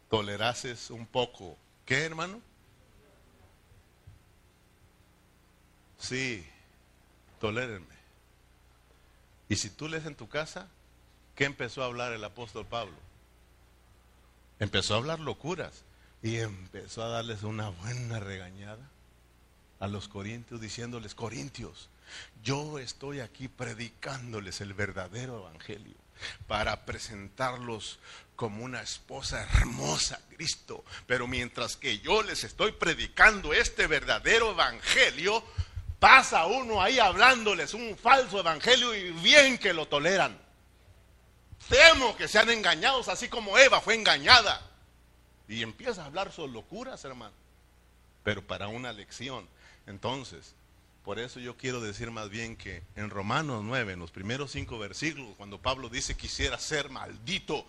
tolerases 0.09 0.91
un 0.91 1.07
poco. 1.07 1.57
¿Qué, 1.85 2.05
hermano? 2.05 2.41
Sí, 5.99 6.47
tolérenme. 7.41 7.97
Y 9.49 9.57
si 9.57 9.70
tú 9.70 9.89
lees 9.89 10.07
en 10.07 10.14
tu 10.14 10.29
casa, 10.29 10.68
¿qué 11.35 11.45
empezó 11.45 11.83
a 11.83 11.87
hablar 11.87 12.12
el 12.12 12.24
apóstol 12.24 12.66
Pablo? 12.66 12.97
Empezó 14.59 14.95
a 14.95 14.99
hablar 14.99 15.20
locuras 15.20 15.85
y 16.22 16.37
empezó 16.37 17.03
a 17.03 17.09
darles 17.09 17.43
una 17.43 17.68
buena 17.68 18.20
regañada 18.20 18.91
a 19.79 19.87
los 19.87 20.09
corintios 20.09 20.61
diciéndoles, 20.61 21.14
corintios, 21.14 21.89
yo 22.42 22.78
estoy 22.78 23.20
aquí 23.20 23.48
predicándoles 23.48 24.61
el 24.61 24.74
verdadero 24.74 25.38
evangelio 25.40 25.96
para 26.46 26.84
presentarlos 26.84 27.98
como 28.36 28.64
una 28.64 28.82
esposa 28.82 29.42
hermosa 29.42 30.20
Cristo. 30.34 30.84
Pero 31.07 31.26
mientras 31.26 31.76
que 31.76 31.98
yo 31.98 32.22
les 32.22 32.44
estoy 32.44 32.72
predicando 32.72 33.52
este 33.52 33.86
verdadero 33.86 34.52
evangelio, 34.52 35.42
pasa 35.98 36.46
uno 36.46 36.82
ahí 36.82 36.98
hablándoles 36.98 37.74
un 37.74 37.96
falso 37.96 38.38
evangelio 38.40 38.94
y 38.94 39.11
bien 39.12 39.59
que 39.59 39.72
lo 39.72 39.86
toleran. 39.88 40.38
Temo 41.68 42.16
que 42.16 42.28
sean 42.28 42.50
engañados 42.50 43.09
así 43.09 43.28
como 43.28 43.59
Eva 43.59 43.80
fue 43.80 43.94
engañada. 43.94 44.62
Y 45.48 45.62
empieza 45.62 46.02
a 46.02 46.07
hablar 46.07 46.32
sus 46.32 46.50
locuras, 46.50 47.04
hermano. 47.04 47.34
Pero 48.22 48.46
para 48.46 48.68
una 48.68 48.92
lección. 48.92 49.48
Entonces, 49.86 50.54
por 51.07 51.20
eso 51.20 51.38
yo 51.38 51.57
quiero 51.57 51.80
decir 51.80 52.11
más 52.11 52.30
bien 52.30 52.57
que 52.57 52.82
en 52.96 53.11
Romanos 53.11 53.62
9, 53.62 53.92
en 53.92 54.00
los 54.00 54.11
primeros 54.11 54.50
cinco 54.50 54.76
versículos, 54.76 55.36
cuando 55.36 55.62
Pablo 55.62 55.88
dice 55.88 56.16
quisiera 56.16 56.59
ser 56.59 56.90
maldito 56.90 57.64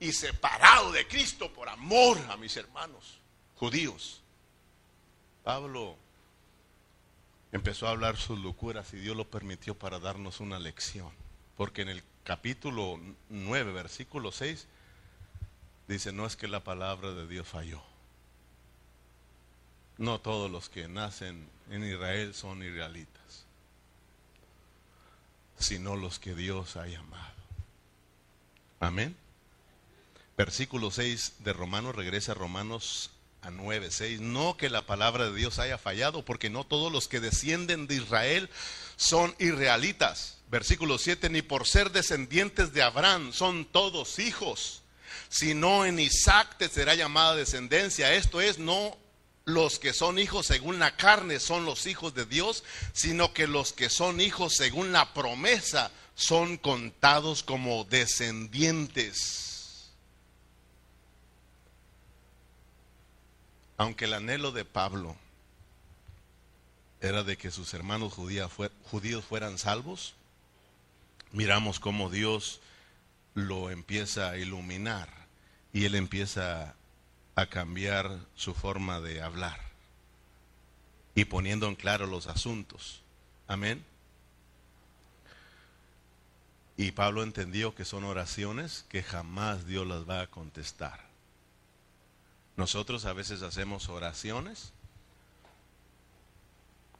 y 0.00 0.10
separado 0.10 0.90
de 0.90 1.06
Cristo 1.06 1.52
por 1.52 1.68
amor 1.68 2.18
a 2.28 2.36
mis 2.36 2.56
hermanos 2.56 3.20
judíos, 3.54 4.22
Pablo 5.44 5.94
empezó 7.52 7.86
a 7.86 7.90
hablar 7.90 8.16
sus 8.16 8.40
locuras 8.40 8.92
y 8.92 8.96
Dios 8.96 9.16
lo 9.16 9.30
permitió 9.30 9.78
para 9.78 10.00
darnos 10.00 10.40
una 10.40 10.58
lección. 10.58 11.12
Porque 11.56 11.82
en 11.82 11.90
el 11.90 12.02
capítulo 12.24 12.98
9, 13.28 13.72
versículo 13.72 14.32
6, 14.32 14.66
dice, 15.86 16.10
no 16.10 16.26
es 16.26 16.34
que 16.34 16.48
la 16.48 16.64
palabra 16.64 17.12
de 17.12 17.28
Dios 17.28 17.46
falló. 17.46 17.89
No 20.00 20.18
todos 20.18 20.50
los 20.50 20.70
que 20.70 20.88
nacen 20.88 21.46
en 21.70 21.84
Israel 21.84 22.32
son 22.32 22.62
israelitas, 22.62 23.44
sino 25.58 25.94
los 25.94 26.18
que 26.18 26.34
Dios 26.34 26.76
ha 26.76 26.86
llamado. 26.86 27.34
Amén. 28.80 29.14
Versículo 30.38 30.90
6 30.90 31.34
de 31.40 31.52
Romanos, 31.52 31.94
regresa 31.94 32.32
a 32.32 32.34
Romanos 32.34 33.10
a 33.42 33.50
9, 33.50 33.90
6. 33.90 34.22
No 34.22 34.56
que 34.56 34.70
la 34.70 34.86
palabra 34.86 35.26
de 35.28 35.36
Dios 35.36 35.58
haya 35.58 35.76
fallado, 35.76 36.24
porque 36.24 36.48
no 36.48 36.64
todos 36.64 36.90
los 36.90 37.06
que 37.06 37.20
descienden 37.20 37.86
de 37.86 37.96
Israel 37.96 38.48
son 38.96 39.34
israelitas. 39.38 40.38
Versículo 40.50 40.96
7, 40.96 41.28
ni 41.28 41.42
por 41.42 41.66
ser 41.66 41.92
descendientes 41.92 42.72
de 42.72 42.82
Abraham 42.82 43.34
son 43.34 43.66
todos 43.66 44.18
hijos, 44.18 44.80
sino 45.28 45.84
en 45.84 45.98
Isaac 45.98 46.56
te 46.56 46.70
será 46.70 46.94
llamada 46.94 47.36
descendencia. 47.36 48.14
Esto 48.14 48.40
es, 48.40 48.58
no 48.58 48.96
los 49.54 49.78
que 49.78 49.92
son 49.92 50.18
hijos 50.18 50.46
según 50.46 50.78
la 50.78 50.96
carne 50.96 51.40
son 51.40 51.64
los 51.64 51.86
hijos 51.86 52.14
de 52.14 52.26
Dios, 52.26 52.64
sino 52.92 53.32
que 53.32 53.46
los 53.46 53.72
que 53.72 53.90
son 53.90 54.20
hijos 54.20 54.54
según 54.54 54.92
la 54.92 55.12
promesa 55.12 55.90
son 56.14 56.56
contados 56.56 57.42
como 57.42 57.84
descendientes. 57.84 59.90
Aunque 63.76 64.04
el 64.04 64.14
anhelo 64.14 64.52
de 64.52 64.64
Pablo 64.64 65.16
era 67.00 67.22
de 67.22 67.38
que 67.38 67.50
sus 67.50 67.72
hermanos 67.72 68.12
judíos 68.12 69.24
fueran 69.24 69.56
salvos, 69.56 70.14
miramos 71.32 71.80
cómo 71.80 72.10
Dios 72.10 72.60
lo 73.34 73.70
empieza 73.70 74.30
a 74.30 74.36
iluminar 74.36 75.08
y 75.72 75.84
él 75.84 75.94
empieza 75.94 76.74
a 77.40 77.48
cambiar 77.48 78.18
su 78.34 78.54
forma 78.54 79.00
de 79.00 79.22
hablar 79.22 79.60
y 81.14 81.24
poniendo 81.24 81.66
en 81.66 81.74
claro 81.74 82.06
los 82.06 82.26
asuntos. 82.26 83.02
Amén. 83.46 83.84
Y 86.76 86.92
Pablo 86.92 87.22
entendió 87.22 87.74
que 87.74 87.84
son 87.84 88.04
oraciones 88.04 88.84
que 88.88 89.02
jamás 89.02 89.66
Dios 89.66 89.86
las 89.86 90.08
va 90.08 90.22
a 90.22 90.26
contestar. 90.28 91.00
Nosotros 92.56 93.04
a 93.04 93.12
veces 93.12 93.42
hacemos 93.42 93.88
oraciones 93.88 94.72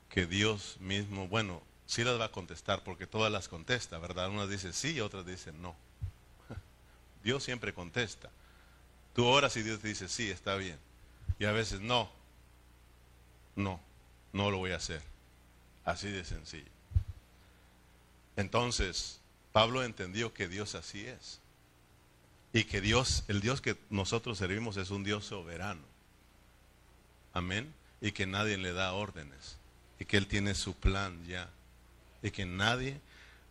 que 0.09 0.27
Dios 0.27 0.77
mismo, 0.81 1.29
bueno, 1.29 1.63
sí 1.87 2.03
las 2.05 2.19
va 2.19 2.27
a 2.27 2.33
contestar 2.33 2.83
porque 2.83 3.07
todas 3.07 3.31
las 3.31 3.49
contesta, 3.49 3.99
¿verdad? 3.99 4.29
Unas 4.29 4.49
dicen 4.49 4.73
sí 4.73 4.93
y 4.93 5.01
otras 5.01 5.25
dicen 5.25 5.61
no. 5.63 5.75
Dios 7.23 7.45
siempre 7.45 7.73
contesta. 7.73 8.31
Tú 9.21 9.27
oras 9.27 9.55
y 9.59 9.63
Dios 9.63 9.81
te 9.81 9.89
dice 9.89 10.09
sí, 10.09 10.31
está 10.31 10.57
bien. 10.57 10.79
Y 11.39 11.45
a 11.45 11.53
veces 11.53 11.83
no, 11.83 12.11
no, 13.55 13.79
no 14.33 14.51
lo 14.51 14.57
voy 14.57 14.71
a 14.71 14.77
hacer. 14.77 15.03
Así 15.85 16.09
de 16.09 16.25
sencillo. 16.25 16.71
Entonces, 18.37 19.21
Pablo 19.53 19.85
entendió 19.85 20.33
que 20.33 20.49
Dios 20.49 20.75
así 20.75 21.07
es. 21.07 21.39
Y 22.55 22.65
que 22.65 22.81
Dios, 22.81 23.25
el 23.29 23.43
Dios 23.43 23.61
que 23.61 23.77
nosotros 23.91 24.39
servimos 24.39 24.79
es 24.79 24.91
un 24.91 25.05
Dios 25.05 25.27
soberano. 25.27 25.83
Amén. 27.35 27.75
Y 28.01 28.13
que 28.13 28.27
nadie 28.27 28.57
le 28.57 28.73
da 28.73 28.95
órdenes. 28.95 29.59
Y 29.99 30.07
que 30.07 30.17
Él 30.17 30.29
tiene 30.29 30.55
su 30.55 30.73
plan 30.73 31.27
ya. 31.27 31.51
Y 32.23 32.31
que 32.31 32.47
nadie 32.47 33.03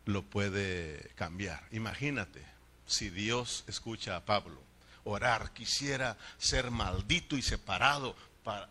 lo 0.06 0.24
puede 0.24 1.12
cambiar. 1.14 1.64
Imagínate 1.72 2.44
si 2.88 3.12
Dios 3.12 3.66
escucha 3.68 4.16
a 4.16 4.26
Pablo 4.26 4.68
orar, 5.10 5.52
quisiera 5.54 6.18
ser 6.38 6.72
maldito 6.72 7.38
y 7.38 7.42
separado 7.42 8.16
para, 8.44 8.70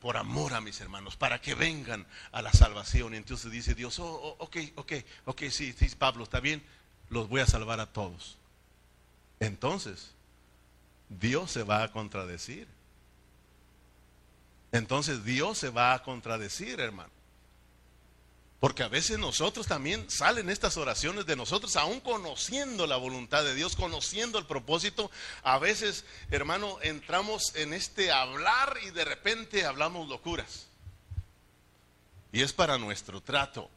por, 0.00 0.16
amor 0.16 0.54
a 0.54 0.60
mis 0.60 0.80
hermanos, 0.80 1.16
para 1.16 1.40
que 1.40 1.54
vengan 1.54 2.06
a 2.32 2.42
la 2.42 2.52
salvación. 2.52 3.14
Y 3.14 3.18
entonces 3.18 3.50
dice 3.50 3.74
Dios, 3.74 3.98
oh, 3.98 4.06
oh, 4.06 4.36
ok, 4.44 4.56
ok, 4.76 4.92
ok, 5.26 5.42
sí, 5.50 5.72
sí, 5.72 5.88
Pablo, 5.96 6.24
está 6.24 6.40
bien, 6.40 6.62
los 7.08 7.28
voy 7.28 7.40
a 7.40 7.46
salvar 7.46 7.80
a 7.80 7.86
todos. 7.86 8.36
Entonces, 9.38 10.12
Dios 11.08 11.50
se 11.50 11.62
va 11.62 11.82
a 11.82 11.92
contradecir. 11.92 12.68
Entonces 14.72 15.24
Dios 15.24 15.58
se 15.58 15.70
va 15.70 15.94
a 15.94 16.02
contradecir, 16.02 16.78
hermano. 16.80 17.10
Porque 18.60 18.82
a 18.82 18.88
veces 18.88 19.18
nosotros 19.18 19.66
también 19.66 20.10
salen 20.10 20.50
estas 20.50 20.76
oraciones 20.76 21.24
de 21.24 21.34
nosotros, 21.34 21.76
aún 21.76 21.98
conociendo 22.00 22.86
la 22.86 22.98
voluntad 22.98 23.42
de 23.42 23.54
Dios, 23.54 23.74
conociendo 23.74 24.38
el 24.38 24.44
propósito. 24.44 25.10
A 25.42 25.58
veces, 25.58 26.04
hermano, 26.30 26.76
entramos 26.82 27.54
en 27.56 27.72
este 27.72 28.12
hablar 28.12 28.76
y 28.86 28.90
de 28.90 29.06
repente 29.06 29.64
hablamos 29.64 30.10
locuras. 30.10 30.68
Y 32.32 32.42
es 32.42 32.52
para 32.52 32.76
nuestro 32.76 33.22
trato. 33.22 33.70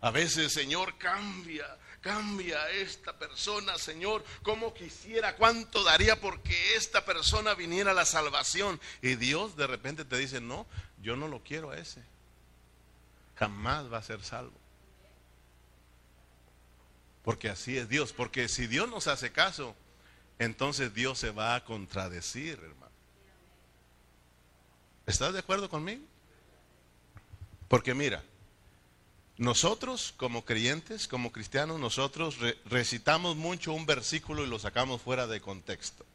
A 0.00 0.10
veces, 0.10 0.54
Señor, 0.54 0.96
cambia, 0.96 1.66
cambia 2.00 2.62
a 2.62 2.70
esta 2.70 3.18
persona, 3.18 3.76
Señor. 3.76 4.24
Como 4.42 4.72
quisiera, 4.72 5.36
cuánto 5.36 5.84
daría 5.84 6.18
porque 6.18 6.74
esta 6.74 7.04
persona 7.04 7.52
viniera 7.52 7.90
a 7.90 7.94
la 7.94 8.06
salvación. 8.06 8.80
Y 9.02 9.16
Dios 9.16 9.56
de 9.58 9.66
repente 9.66 10.06
te 10.06 10.16
dice, 10.16 10.40
no, 10.40 10.66
yo 11.02 11.16
no 11.16 11.28
lo 11.28 11.42
quiero 11.42 11.70
a 11.70 11.76
ese 11.76 12.11
jamás 13.42 13.92
va 13.92 13.98
a 13.98 14.02
ser 14.02 14.22
salvo. 14.22 14.54
Porque 17.24 17.48
así 17.48 17.76
es 17.76 17.88
Dios. 17.88 18.12
Porque 18.12 18.48
si 18.48 18.68
Dios 18.68 18.88
nos 18.88 19.08
hace 19.08 19.32
caso, 19.32 19.74
entonces 20.38 20.94
Dios 20.94 21.18
se 21.18 21.32
va 21.32 21.56
a 21.56 21.64
contradecir, 21.64 22.60
hermano. 22.62 22.92
¿Estás 25.06 25.32
de 25.32 25.40
acuerdo 25.40 25.68
conmigo? 25.68 26.04
Porque 27.66 27.94
mira, 27.94 28.22
nosotros 29.38 30.14
como 30.16 30.44
creyentes, 30.44 31.08
como 31.08 31.32
cristianos, 31.32 31.80
nosotros 31.80 32.38
recitamos 32.66 33.34
mucho 33.34 33.72
un 33.72 33.86
versículo 33.86 34.44
y 34.44 34.46
lo 34.46 34.60
sacamos 34.60 35.02
fuera 35.02 35.26
de 35.26 35.40
contexto. 35.40 36.06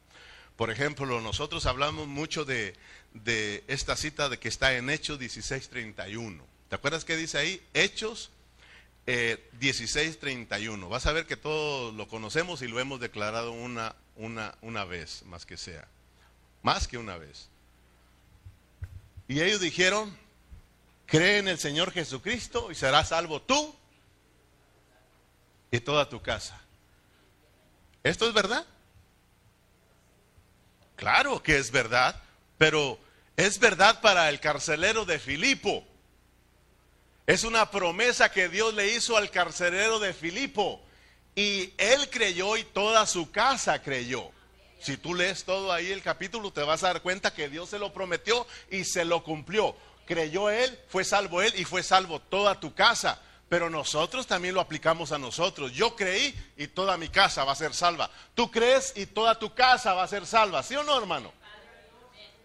Por 0.56 0.70
ejemplo, 0.70 1.20
nosotros 1.20 1.66
hablamos 1.66 2.08
mucho 2.08 2.46
de, 2.46 2.74
de 3.12 3.64
esta 3.66 3.96
cita 3.96 4.30
de 4.30 4.38
que 4.38 4.48
está 4.48 4.74
en 4.74 4.88
Hechos 4.88 5.20
16:31. 5.20 6.47
¿Te 6.68 6.76
acuerdas 6.76 7.04
qué 7.04 7.16
dice 7.16 7.38
ahí? 7.38 7.66
Hechos 7.74 8.30
eh, 9.06 9.48
16:31. 9.58 10.88
Vas 10.88 11.06
a 11.06 11.12
ver 11.12 11.26
que 11.26 11.36
todos 11.36 11.94
lo 11.94 12.08
conocemos 12.08 12.60
y 12.60 12.68
lo 12.68 12.78
hemos 12.78 13.00
declarado 13.00 13.52
una, 13.52 13.96
una, 14.16 14.54
una 14.60 14.84
vez, 14.84 15.22
más 15.24 15.46
que 15.46 15.56
sea. 15.56 15.88
Más 16.62 16.86
que 16.86 16.98
una 16.98 17.16
vez. 17.16 17.48
Y 19.26 19.40
ellos 19.40 19.60
dijeron, 19.60 20.14
cree 21.06 21.38
en 21.38 21.48
el 21.48 21.58
Señor 21.58 21.90
Jesucristo 21.90 22.70
y 22.70 22.74
serás 22.74 23.08
salvo 23.08 23.40
tú 23.40 23.74
y 25.70 25.80
toda 25.80 26.08
tu 26.10 26.20
casa. 26.20 26.60
¿Esto 28.02 28.28
es 28.28 28.34
verdad? 28.34 28.66
Claro 30.96 31.42
que 31.42 31.56
es 31.56 31.70
verdad, 31.70 32.20
pero 32.58 32.98
es 33.36 33.58
verdad 33.58 34.02
para 34.02 34.28
el 34.28 34.38
carcelero 34.40 35.06
de 35.06 35.18
Filipo. 35.18 35.86
Es 37.28 37.44
una 37.44 37.70
promesa 37.70 38.32
que 38.32 38.48
Dios 38.48 38.72
le 38.72 38.94
hizo 38.94 39.14
al 39.14 39.30
carcelero 39.30 39.98
de 39.98 40.14
Filipo. 40.14 40.80
Y 41.34 41.74
él 41.76 42.08
creyó 42.08 42.56
y 42.56 42.64
toda 42.64 43.04
su 43.04 43.30
casa 43.30 43.82
creyó. 43.82 44.30
Si 44.80 44.96
tú 44.96 45.14
lees 45.14 45.44
todo 45.44 45.70
ahí 45.70 45.92
el 45.92 46.00
capítulo, 46.00 46.50
te 46.50 46.62
vas 46.62 46.82
a 46.82 46.86
dar 46.86 47.02
cuenta 47.02 47.34
que 47.34 47.50
Dios 47.50 47.68
se 47.68 47.78
lo 47.78 47.92
prometió 47.92 48.46
y 48.70 48.84
se 48.84 49.04
lo 49.04 49.22
cumplió. 49.24 49.76
Creyó 50.06 50.48
él, 50.48 50.78
fue 50.88 51.04
salvo 51.04 51.42
él 51.42 51.52
y 51.58 51.66
fue 51.66 51.82
salvo 51.82 52.18
toda 52.18 52.58
tu 52.58 52.72
casa. 52.72 53.20
Pero 53.50 53.68
nosotros 53.68 54.26
también 54.26 54.54
lo 54.54 54.62
aplicamos 54.62 55.12
a 55.12 55.18
nosotros. 55.18 55.72
Yo 55.72 55.96
creí 55.96 56.34
y 56.56 56.68
toda 56.68 56.96
mi 56.96 57.10
casa 57.10 57.44
va 57.44 57.52
a 57.52 57.56
ser 57.56 57.74
salva. 57.74 58.10
Tú 58.34 58.50
crees 58.50 58.94
y 58.96 59.04
toda 59.04 59.38
tu 59.38 59.52
casa 59.52 59.92
va 59.92 60.04
a 60.04 60.08
ser 60.08 60.24
salva. 60.24 60.62
¿Sí 60.62 60.76
o 60.76 60.82
no, 60.82 60.96
hermano? 60.96 61.30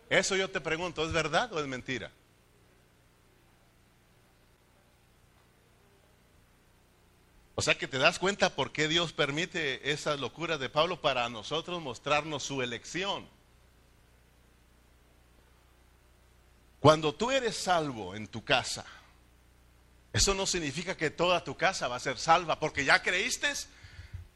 Eso 0.10 0.36
yo 0.36 0.50
te 0.50 0.60
pregunto, 0.60 1.06
¿es 1.06 1.14
verdad 1.14 1.54
o 1.54 1.62
es 1.62 1.68
mentira? 1.68 2.12
O 7.56 7.62
sea 7.62 7.78
que 7.78 7.88
te 7.88 8.00
das 8.00 8.18
cuenta 8.18 8.56
por 8.56 8.72
qué 8.72 8.88
Dios 8.88 9.14
permite 9.14 9.92
esas 9.92 10.20
locuras 10.20 10.60
de 10.60 10.70
Pablo 10.70 11.02
para 11.02 11.30
nosotros 11.30 11.82
mostrarnos 11.82 12.44
su 12.44 12.62
elección. 12.62 13.28
Cuando 16.80 17.14
tú 17.14 17.32
eres 17.32 17.56
salvo 17.56 18.16
en 18.16 18.28
tu 18.28 18.44
casa, 18.44 18.86
eso 20.12 20.34
no 20.34 20.46
significa 20.46 20.98
que 20.98 21.12
toda 21.12 21.44
tu 21.44 21.56
casa 21.56 21.88
va 21.88 21.96
a 21.96 22.00
ser 22.00 22.18
salva, 22.18 22.60
porque 22.60 22.86
ya 22.86 23.02
creíste, 23.02 23.52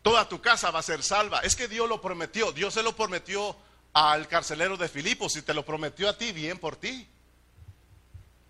toda 0.01 0.30
tu 0.30 0.39
casa 0.39 0.72
va 0.72 0.80
a 0.80 0.84
ser 0.84 1.03
salva. 1.03 1.41
Es 1.41 1.55
que 1.55 1.68
Dios 1.68 1.89
lo 1.89 1.99
prometió, 1.99 2.51
Dios 2.51 2.74
se 2.76 2.84
lo 2.84 2.95
prometió 2.95 3.55
al 3.93 4.28
carcelero 4.28 4.78
de 4.78 4.89
Filipos, 4.89 5.34
si 5.34 5.41
te 5.41 5.53
lo 5.53 5.65
prometió 5.65 6.07
a 6.07 6.18
ti, 6.18 6.32
bien 6.32 6.59
por 6.59 6.76
ti. 6.76 7.07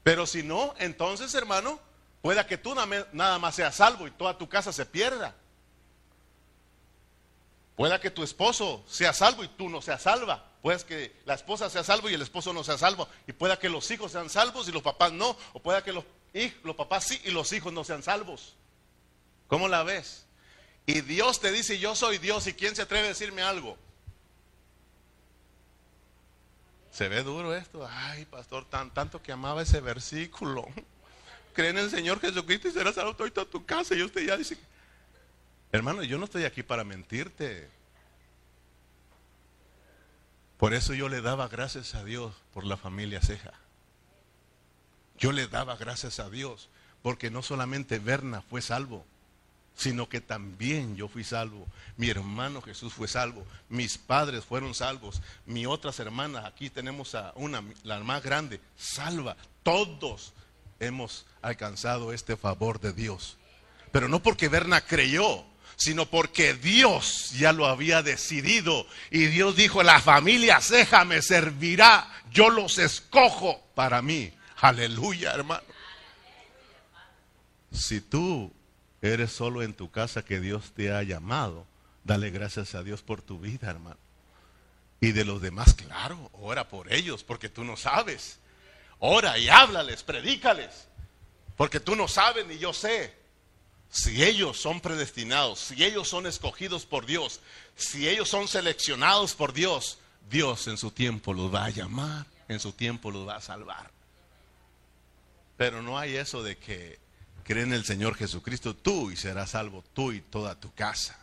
Pero 0.04 0.28
si 0.28 0.44
no, 0.44 0.74
entonces 0.78 1.34
hermano, 1.34 1.80
Pueda 2.28 2.46
que 2.46 2.58
tú 2.58 2.76
nada 2.76 3.40
más 3.40 3.56
seas 3.56 3.74
salvo 3.74 4.06
y 4.06 4.12
toda 4.12 4.38
tu 4.38 4.50
casa 4.50 4.74
se 4.74 4.86
pierda. 4.86 5.34
Pueda 7.78 8.02
que 8.02 8.12
tu 8.12 8.22
esposo 8.22 8.84
sea 8.86 9.14
salvo 9.14 9.46
y 9.46 9.48
tú 9.48 9.70
no 9.70 9.82
seas 9.82 10.02
salva. 10.02 10.52
Puede 10.62 10.84
que 10.84 11.22
la 11.24 11.36
esposa 11.36 11.70
sea 11.70 11.86
salvo 11.86 12.10
y 12.10 12.16
el 12.16 12.22
esposo 12.22 12.52
no 12.52 12.66
sea 12.66 12.78
salvo. 12.78 13.08
Y 13.28 13.32
pueda 13.32 13.58
que 13.58 13.70
los 13.70 13.90
hijos 13.92 14.12
sean 14.12 14.30
salvos 14.30 14.68
y 14.68 14.74
los 14.74 14.82
papás 14.82 15.14
no. 15.14 15.38
O 15.54 15.62
pueda 15.62 15.86
que 15.86 15.94
los, 15.94 16.04
los 16.66 16.76
papás 16.76 17.06
sí 17.06 17.22
y 17.24 17.32
los 17.32 17.54
hijos 17.54 17.72
no 17.72 17.86
sean 17.86 18.04
salvos. 18.04 18.58
¿Cómo 19.48 19.70
la 19.70 19.84
ves? 19.84 20.26
Y 20.86 21.00
Dios 21.00 21.40
te 21.40 21.54
dice, 21.54 21.80
yo 21.80 21.96
soy 21.96 22.18
Dios. 22.18 22.46
¿Y 22.48 22.56
quién 22.56 22.76
se 22.76 22.82
atreve 22.82 23.06
a 23.06 23.12
decirme 23.12 23.42
algo? 23.42 23.78
Se 26.92 27.08
ve 27.08 27.24
duro 27.24 27.56
esto. 27.56 27.88
Ay, 27.90 28.26
pastor, 28.26 28.66
tan, 28.66 28.94
tanto 28.94 29.24
que 29.24 29.32
amaba 29.32 29.62
ese 29.62 29.80
versículo 29.80 30.68
cree 31.58 31.72
en 31.72 31.80
el 31.80 31.90
Señor 31.90 32.22
Jesucristo 32.22 32.68
y 32.68 32.72
serás 32.72 32.94
salvo 32.94 33.16
toda 33.16 33.44
tu 33.44 33.66
casa. 33.66 33.96
Y 33.96 34.04
usted 34.04 34.24
ya 34.24 34.38
dice, 34.38 34.56
hermano, 35.72 36.04
yo 36.04 36.20
no 36.20 36.26
estoy 36.26 36.44
aquí 36.44 36.62
para 36.62 36.84
mentirte. 36.84 37.68
Por 40.60 40.76
eso 40.76 40.94
yo 40.94 41.10
le 41.10 41.20
daba 41.20 41.48
gracias 41.48 41.96
a 41.96 42.04
Dios 42.04 42.36
por 42.54 42.64
la 42.64 42.78
familia 42.78 43.22
Ceja. 43.22 43.54
Yo 45.18 45.32
le 45.32 45.48
daba 45.48 45.76
gracias 45.78 46.20
a 46.20 46.30
Dios 46.30 46.70
porque 47.02 47.32
no 47.32 47.42
solamente 47.42 47.98
Berna 47.98 48.44
fue 48.44 48.62
salvo, 48.62 49.04
sino 49.76 50.08
que 50.10 50.22
también 50.22 50.96
yo 50.96 51.08
fui 51.08 51.24
salvo. 51.24 51.66
Mi 51.96 52.08
hermano 52.12 52.62
Jesús 52.62 52.94
fue 52.94 53.08
salvo. 53.08 53.44
Mis 53.68 53.98
padres 53.98 54.46
fueron 54.46 54.76
salvos. 54.76 55.24
Mi 55.48 55.66
otras 55.66 56.00
hermanas, 56.00 56.46
aquí 56.46 56.70
tenemos 56.70 57.16
a 57.16 57.34
una, 57.36 57.64
la 57.84 58.00
más 58.02 58.22
grande, 58.22 58.60
salva. 58.78 59.36
Todos 59.64 60.34
hemos 60.80 61.26
alcanzado 61.42 62.14
este 62.14 62.38
favor 62.38 62.80
de 62.80 62.94
Dios. 62.94 63.38
Pero 63.92 64.08
no 64.08 64.22
porque 64.22 64.48
Berna 64.48 64.82
creyó, 64.82 65.46
sino 65.76 66.08
porque 66.08 66.54
Dios 66.54 67.32
ya 67.32 67.54
lo 67.54 67.68
había 67.68 68.02
decidido. 68.04 68.86
Y 69.12 69.28
Dios 69.28 69.56
dijo, 69.56 69.84
la 69.84 70.02
familia 70.02 70.60
ceja 70.62 71.06
me 71.06 71.22
servirá, 71.22 72.10
yo 72.32 72.50
los 72.50 72.78
escojo 72.78 73.62
para 73.76 74.02
mí. 74.02 74.34
Aleluya, 74.58 75.34
hermano. 75.34 75.64
Si 77.72 78.02
tú 78.02 78.52
eres 79.02 79.32
solo 79.32 79.62
en 79.62 79.74
tu 79.74 79.92
casa 79.92 80.26
que 80.26 80.40
Dios 80.40 80.74
te 80.76 80.92
ha 80.92 81.04
llamado, 81.04 81.66
dale 82.04 82.32
gracias 82.32 82.74
a 82.74 82.84
Dios 82.84 83.04
por 83.04 83.22
tu 83.22 83.40
vida, 83.40 83.70
hermano. 83.70 83.98
Y 85.00 85.12
de 85.12 85.26
los 85.26 85.42
demás, 85.42 85.76
claro, 85.76 86.32
ora 86.34 86.68
por 86.70 86.92
ellos, 86.92 87.24
porque 87.24 87.50
tú 87.50 87.64
no 87.64 87.78
sabes. 87.78 88.40
Ora 89.00 89.38
y 89.38 89.50
háblales, 89.50 90.04
predícales, 90.04 90.88
porque 91.56 91.80
tú 91.80 91.96
no 91.96 92.08
sabes 92.08 92.46
ni 92.48 92.58
yo 92.58 92.74
sé. 92.74 93.16
Si 93.90 94.24
ellos 94.24 94.60
son 94.60 94.82
predestinados, 94.82 95.60
si 95.60 95.84
ellos 95.84 96.10
son 96.10 96.28
escogidos 96.28 96.86
por 96.86 97.06
Dios, 97.06 97.40
si 97.76 98.08
ellos 98.08 98.28
son 98.28 98.48
seleccionados 98.48 99.34
por 99.34 99.54
Dios, 99.54 100.00
Dios 100.30 100.68
en 100.68 100.78
su 100.78 100.92
tiempo 100.92 101.34
los 101.34 101.54
va 101.54 101.66
a 101.66 101.70
llamar, 101.70 102.26
en 102.48 102.60
su 102.60 102.74
tiempo 102.74 103.12
los 103.12 103.28
va 103.28 103.38
a 103.38 103.42
salvar. 103.42 103.90
Pero 105.56 105.82
no 105.82 105.98
hay 105.98 106.18
eso 106.18 106.44
de 106.44 106.58
que 106.58 107.00
cree 107.44 107.64
en 107.64 107.74
el 107.74 107.86
Señor 107.86 108.16
Jesucristo 108.16 108.76
tú 108.76 109.10
y 109.10 109.16
serás 109.16 109.52
salvo 109.52 109.84
tú 109.94 110.12
y 110.12 110.22
toda 110.22 110.60
tu 110.60 110.74
casa. 110.74 111.18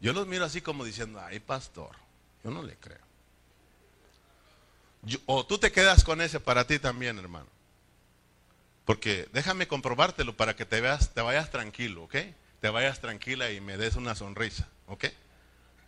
Yo 0.00 0.12
los 0.12 0.26
miro 0.26 0.44
así 0.44 0.60
como 0.60 0.84
diciendo, 0.84 1.20
ay 1.20 1.40
pastor, 1.40 1.96
yo 2.44 2.50
no 2.50 2.62
le 2.62 2.76
creo. 2.76 3.05
O 5.26 5.46
tú 5.46 5.58
te 5.58 5.72
quedas 5.72 6.04
con 6.04 6.20
ese 6.20 6.40
para 6.40 6.66
ti 6.66 6.78
también, 6.78 7.18
hermano. 7.18 7.46
Porque 8.84 9.28
déjame 9.32 9.66
comprobártelo 9.66 10.36
para 10.36 10.54
que 10.54 10.64
te 10.64 10.80
veas, 10.80 11.12
te 11.12 11.20
vayas 11.20 11.50
tranquilo, 11.50 12.04
¿ok? 12.04 12.16
Te 12.60 12.68
vayas 12.70 13.00
tranquila 13.00 13.50
y 13.50 13.60
me 13.60 13.76
des 13.76 13.96
una 13.96 14.14
sonrisa, 14.14 14.68
¿ok? 14.86 15.06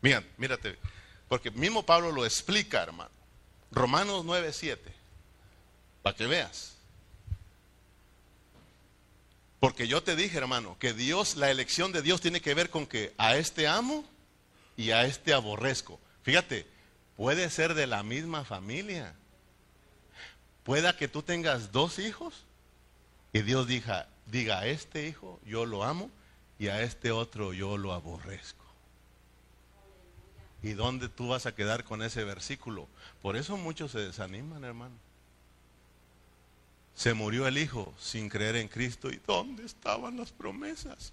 Mira, 0.02 0.22
mírate, 0.36 0.78
porque 1.28 1.50
mismo 1.50 1.84
Pablo 1.84 2.12
lo 2.12 2.24
explica, 2.24 2.82
hermano. 2.82 3.10
Romanos 3.70 4.24
9, 4.24 4.52
7, 4.52 4.92
para 6.02 6.16
que 6.16 6.26
veas. 6.26 6.74
Porque 9.60 9.88
yo 9.88 10.02
te 10.02 10.16
dije, 10.16 10.38
hermano, 10.38 10.76
que 10.78 10.92
Dios, 10.92 11.36
la 11.36 11.50
elección 11.50 11.92
de 11.92 12.02
Dios 12.02 12.20
tiene 12.20 12.40
que 12.40 12.54
ver 12.54 12.70
con 12.70 12.86
que 12.86 13.12
a 13.18 13.36
este 13.36 13.66
amo 13.66 14.04
y 14.76 14.92
a 14.92 15.04
este 15.04 15.34
aborrezco. 15.34 16.00
Fíjate, 16.22 16.66
puede 17.18 17.50
ser 17.50 17.74
de 17.74 17.88
la 17.88 18.04
misma 18.04 18.44
familia. 18.44 19.12
Pueda 20.62 20.96
que 20.96 21.08
tú 21.08 21.22
tengas 21.22 21.72
dos 21.72 21.98
hijos 21.98 22.44
y 23.32 23.42
Dios 23.42 23.66
diga, 23.66 24.08
diga, 24.26 24.60
a 24.60 24.66
este 24.66 25.08
hijo 25.08 25.40
yo 25.44 25.66
lo 25.66 25.82
amo 25.82 26.10
y 26.60 26.68
a 26.68 26.80
este 26.82 27.10
otro 27.10 27.52
yo 27.52 27.76
lo 27.76 27.92
aborrezco. 27.92 28.64
¿Y 30.62 30.74
dónde 30.74 31.08
tú 31.08 31.26
vas 31.28 31.46
a 31.46 31.56
quedar 31.56 31.82
con 31.82 32.02
ese 32.02 32.22
versículo? 32.22 32.86
Por 33.20 33.36
eso 33.36 33.56
muchos 33.56 33.90
se 33.90 33.98
desaniman, 33.98 34.62
hermano. 34.62 34.94
Se 36.94 37.14
murió 37.14 37.48
el 37.48 37.58
hijo 37.58 37.92
sin 37.98 38.28
creer 38.28 38.54
en 38.56 38.68
Cristo. 38.68 39.10
¿Y 39.10 39.20
dónde 39.26 39.64
estaban 39.64 40.16
las 40.16 40.30
promesas? 40.30 41.12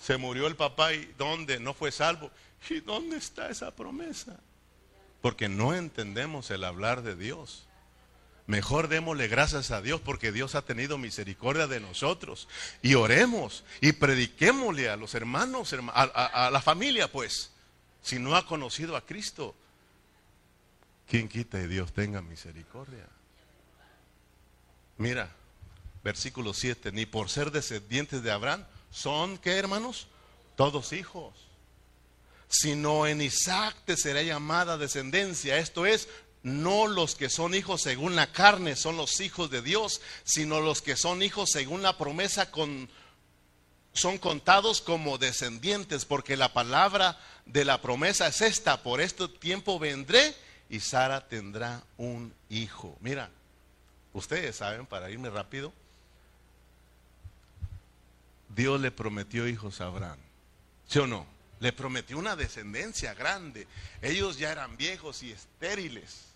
Se 0.00 0.16
murió 0.16 0.48
el 0.48 0.56
papá 0.56 0.92
y 0.92 1.04
¿dónde? 1.16 1.60
No 1.60 1.72
fue 1.72 1.92
salvo. 1.92 2.32
¿Y 2.70 2.80
dónde 2.80 3.16
está 3.16 3.48
esa 3.50 3.70
promesa? 3.74 4.40
Porque 5.20 5.48
no 5.48 5.74
entendemos 5.74 6.50
el 6.50 6.64
hablar 6.64 7.02
de 7.02 7.16
Dios. 7.16 7.66
Mejor 8.46 8.88
démosle 8.88 9.26
gracias 9.28 9.70
a 9.70 9.80
Dios 9.80 10.00
porque 10.02 10.30
Dios 10.30 10.54
ha 10.54 10.62
tenido 10.62 10.98
misericordia 10.98 11.66
de 11.66 11.80
nosotros. 11.80 12.46
Y 12.82 12.94
oremos 12.94 13.64
y 13.80 13.92
prediquémosle 13.92 14.90
a 14.90 14.96
los 14.96 15.14
hermanos, 15.14 15.74
a, 15.94 16.50
la 16.50 16.60
familia, 16.60 17.10
pues, 17.10 17.52
si 18.02 18.18
no 18.18 18.36
ha 18.36 18.46
conocido 18.46 18.96
a 18.96 19.06
Cristo. 19.06 19.54
¿Quién 21.08 21.28
quita 21.28 21.58
y 21.60 21.66
Dios 21.68 21.92
tenga 21.92 22.20
misericordia? 22.20 23.06
Mira, 24.98 25.30
versículo 26.02 26.52
7, 26.52 26.92
ni 26.92 27.06
por 27.06 27.30
ser 27.30 27.50
descendientes 27.50 28.22
de 28.22 28.30
Abraham, 28.30 28.64
son, 28.90 29.38
¿qué 29.38 29.56
hermanos? 29.58 30.06
Todos 30.54 30.92
hijos. 30.92 31.43
Sino 32.56 33.08
en 33.08 33.20
Isaac 33.20 33.74
te 33.84 33.96
será 33.96 34.22
llamada 34.22 34.78
descendencia. 34.78 35.58
Esto 35.58 35.86
es, 35.86 36.08
no 36.44 36.86
los 36.86 37.16
que 37.16 37.28
son 37.28 37.54
hijos 37.54 37.82
según 37.82 38.14
la 38.14 38.30
carne 38.30 38.76
son 38.76 38.96
los 38.96 39.18
hijos 39.20 39.50
de 39.50 39.60
Dios, 39.60 40.00
sino 40.22 40.60
los 40.60 40.82
que 40.82 40.94
son 40.94 41.22
hijos 41.22 41.50
según 41.50 41.82
la 41.82 41.98
promesa 41.98 42.48
son 43.92 44.18
contados 44.18 44.80
como 44.82 45.18
descendientes, 45.18 46.04
porque 46.04 46.36
la 46.36 46.52
palabra 46.52 47.18
de 47.44 47.64
la 47.64 47.80
promesa 47.80 48.28
es 48.28 48.40
esta, 48.40 48.82
por 48.82 49.00
este 49.00 49.26
tiempo 49.26 49.80
vendré 49.80 50.36
y 50.68 50.80
Sara 50.80 51.26
tendrá 51.26 51.82
un 51.96 52.32
hijo. 52.50 52.96
Mira, 53.00 53.30
ustedes 54.12 54.56
saben, 54.56 54.86
para 54.86 55.10
irme 55.10 55.30
rápido, 55.30 55.72
Dios 58.54 58.80
le 58.80 58.90
prometió 58.90 59.48
hijos 59.48 59.80
a 59.80 59.86
Abraham, 59.86 60.18
¿sí 60.86 61.00
o 61.00 61.06
no? 61.06 61.33
Le 61.64 61.72
prometió 61.72 62.18
una 62.18 62.36
descendencia 62.36 63.14
grande. 63.14 63.66
Ellos 64.02 64.36
ya 64.36 64.52
eran 64.52 64.76
viejos 64.76 65.22
y 65.22 65.32
estériles. 65.32 66.26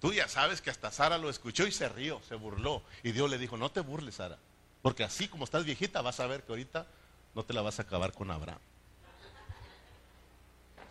Tú 0.00 0.12
ya 0.12 0.28
sabes 0.28 0.60
que 0.60 0.70
hasta 0.70 0.92
Sara 0.92 1.18
lo 1.18 1.28
escuchó 1.28 1.66
y 1.66 1.72
se 1.72 1.88
rió, 1.88 2.22
se 2.28 2.36
burló. 2.36 2.84
Y 3.02 3.10
Dios 3.10 3.28
le 3.28 3.36
dijo, 3.36 3.56
no 3.56 3.68
te 3.72 3.80
burles, 3.80 4.14
Sara. 4.14 4.38
Porque 4.80 5.02
así 5.02 5.26
como 5.26 5.42
estás 5.42 5.64
viejita, 5.64 6.02
vas 6.02 6.20
a 6.20 6.28
ver 6.28 6.44
que 6.44 6.52
ahorita 6.52 6.86
no 7.34 7.44
te 7.44 7.52
la 7.52 7.62
vas 7.62 7.80
a 7.80 7.82
acabar 7.82 8.12
con 8.12 8.30
Abraham. 8.30 8.60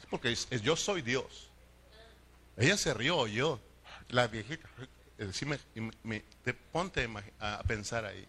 porque 0.09 0.33
es, 0.33 0.49
yo 0.61 0.75
soy 0.75 1.01
Dios. 1.01 1.47
Ella 2.57 2.75
se 2.75 2.93
rió, 2.93 3.27
yo, 3.27 3.61
la 4.09 4.27
viejita. 4.27 4.67
Decime, 5.17 5.57
te 6.43 6.53
ponte 6.53 7.09
a 7.39 7.63
pensar 7.65 8.03
ahí. 8.03 8.27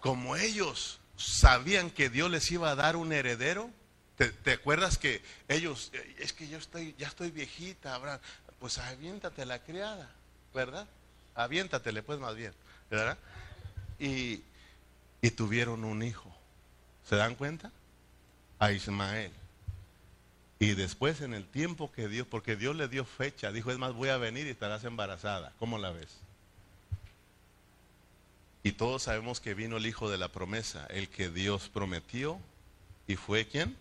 Como 0.00 0.34
ellos 0.34 0.98
sabían 1.18 1.90
que 1.90 2.08
Dios 2.08 2.30
les 2.30 2.50
iba 2.50 2.70
a 2.70 2.74
dar 2.74 2.96
un 2.96 3.12
heredero, 3.12 3.70
¿Te, 4.18 4.52
acuerdas 4.52 4.98
que 4.98 5.22
ellos, 5.46 5.92
es 6.18 6.32
que 6.32 6.48
yo 6.48 6.58
estoy, 6.58 6.92
ya 6.98 7.06
estoy 7.06 7.30
viejita, 7.30 7.94
Abraham, 7.94 8.18
pues 8.58 8.78
aviéntate 8.78 9.46
la 9.46 9.62
criada, 9.62 10.10
¿verdad? 10.52 10.88
Aviéntatele 11.36 12.02
pues 12.02 12.18
más 12.18 12.34
bien, 12.34 12.52
¿verdad? 12.90 13.16
Y, 14.00 14.42
y 15.22 15.30
tuvieron 15.30 15.84
un 15.84 16.02
hijo. 16.02 16.34
¿Se 17.08 17.14
dan 17.14 17.36
cuenta? 17.36 17.70
A 18.58 18.72
Ismael. 18.72 19.30
Y 20.58 20.74
después 20.74 21.20
en 21.20 21.32
el 21.32 21.46
tiempo 21.46 21.92
que 21.92 22.08
Dios, 22.08 22.26
porque 22.28 22.56
Dios 22.56 22.74
le 22.74 22.88
dio 22.88 23.04
fecha, 23.04 23.52
dijo, 23.52 23.70
es 23.70 23.78
más, 23.78 23.92
voy 23.92 24.08
a 24.08 24.16
venir 24.16 24.48
y 24.48 24.50
estarás 24.50 24.82
embarazada. 24.82 25.52
¿Cómo 25.60 25.78
la 25.78 25.92
ves? 25.92 26.18
Y 28.68 28.72
todos 28.72 29.04
sabemos 29.04 29.40
que 29.40 29.54
vino 29.54 29.78
el 29.78 29.86
hijo 29.86 30.10
de 30.10 30.18
la 30.18 30.28
promesa, 30.28 30.84
el 30.90 31.08
que 31.08 31.30
Dios 31.30 31.70
prometió, 31.70 32.38
y 33.06 33.16
fue 33.16 33.48
quién? 33.48 33.74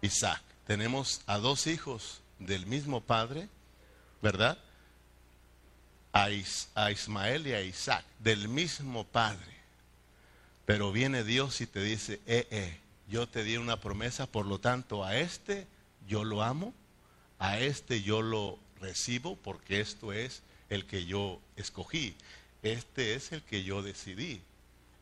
Isaac. 0.00 0.40
Tenemos 0.66 1.20
a 1.26 1.36
dos 1.36 1.66
hijos 1.66 2.22
del 2.38 2.64
mismo 2.64 3.02
padre, 3.02 3.50
¿verdad? 4.22 4.56
A, 6.14 6.30
Ismael 6.30 7.46
y 7.48 7.52
a 7.52 7.60
Isaac, 7.60 8.02
del 8.18 8.48
mismo 8.48 9.04
padre. 9.04 9.52
Pero 10.64 10.90
viene 10.90 11.22
Dios 11.22 11.60
y 11.60 11.66
te 11.66 11.82
dice, 11.82 12.18
eh, 12.26 12.48
eh, 12.50 12.80
yo 13.10 13.28
te 13.28 13.44
di 13.44 13.58
una 13.58 13.78
promesa, 13.78 14.26
por 14.26 14.46
lo 14.46 14.58
tanto 14.58 15.04
a 15.04 15.18
este 15.18 15.66
yo 16.08 16.24
lo 16.24 16.42
amo, 16.42 16.72
a 17.38 17.58
este 17.58 18.00
yo 18.00 18.22
lo 18.22 18.58
recibo, 18.80 19.36
porque 19.36 19.82
esto 19.82 20.14
es 20.14 20.40
el 20.70 20.86
que 20.86 21.04
yo 21.04 21.40
escogí, 21.56 22.16
este 22.64 23.14
es 23.14 23.30
el 23.30 23.42
que 23.42 23.62
yo 23.62 23.82
decidí, 23.82 24.42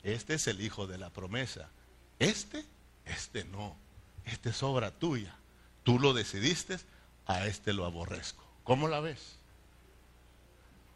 este 0.03 0.35
es 0.35 0.49
el 0.49 0.61
hijo 0.61 0.87
de 0.87 0.99
la 0.99 1.11
promesa, 1.11 1.71
este, 2.19 2.65
este 3.07 3.45
no, 3.45 3.77
este 4.27 4.51
es 4.51 4.63
obra 4.63 4.91
tuya, 4.91 5.35
tú 5.85 5.99
lo 5.99 6.13
decidiste, 6.13 6.79
a 7.27 7.47
este 7.47 7.73
lo 7.73 7.87
aborrezco. 7.87 8.45
¿Cómo 8.65 8.89
la 8.89 8.99
ves? 8.99 9.37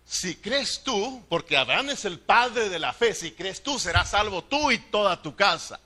Si 0.04 0.34
crees 0.36 0.82
tú, 0.82 1.24
porque 1.28 1.56
Abraham 1.56 1.90
es 1.90 2.04
el 2.04 2.18
padre 2.18 2.68
de 2.68 2.80
la 2.80 2.92
fe, 2.92 3.14
si 3.14 3.30
crees 3.30 3.62
tú, 3.62 3.78
serás 3.78 4.10
salvo 4.10 4.42
tú 4.42 4.72
y 4.72 4.78
toda 4.78 5.22
tu 5.22 5.36
casa. 5.36 5.78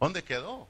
¿Dónde 0.00 0.24
quedó? 0.24 0.66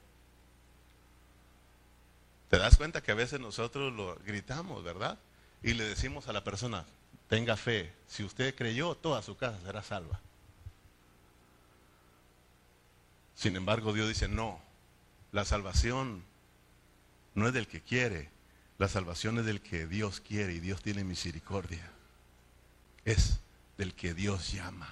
¿Te 2.49 2.57
das 2.57 2.75
cuenta 2.75 3.01
que 3.01 3.11
a 3.11 3.15
veces 3.15 3.39
nosotros 3.39 3.93
lo 3.93 4.15
gritamos, 4.25 4.83
verdad? 4.83 5.17
Y 5.63 5.73
le 5.73 5.85
decimos 5.85 6.27
a 6.27 6.33
la 6.33 6.43
persona, 6.43 6.85
tenga 7.27 7.57
fe, 7.57 7.93
si 8.07 8.23
usted 8.23 8.55
creyó, 8.55 8.95
toda 8.95 9.21
su 9.21 9.35
casa 9.35 9.59
será 9.61 9.83
salva. 9.83 10.19
Sin 13.35 13.55
embargo, 13.55 13.93
Dios 13.93 14.07
dice, 14.07 14.27
no, 14.27 14.59
la 15.31 15.45
salvación 15.45 16.23
no 17.35 17.47
es 17.47 17.53
del 17.53 17.67
que 17.67 17.81
quiere, 17.81 18.29
la 18.77 18.87
salvación 18.87 19.39
es 19.39 19.45
del 19.45 19.61
que 19.61 19.87
Dios 19.87 20.21
quiere 20.21 20.53
y 20.53 20.59
Dios 20.59 20.81
tiene 20.81 21.03
misericordia. 21.03 21.89
Es 23.05 23.39
del 23.77 23.93
que 23.93 24.13
Dios 24.13 24.51
llama. 24.51 24.89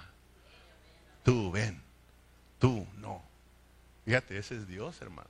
Tú 1.24 1.50
ven, 1.50 1.82
tú 2.58 2.86
no. 2.98 3.22
Fíjate, 4.04 4.38
ese 4.38 4.56
es 4.56 4.68
Dios, 4.68 5.00
hermano. 5.00 5.28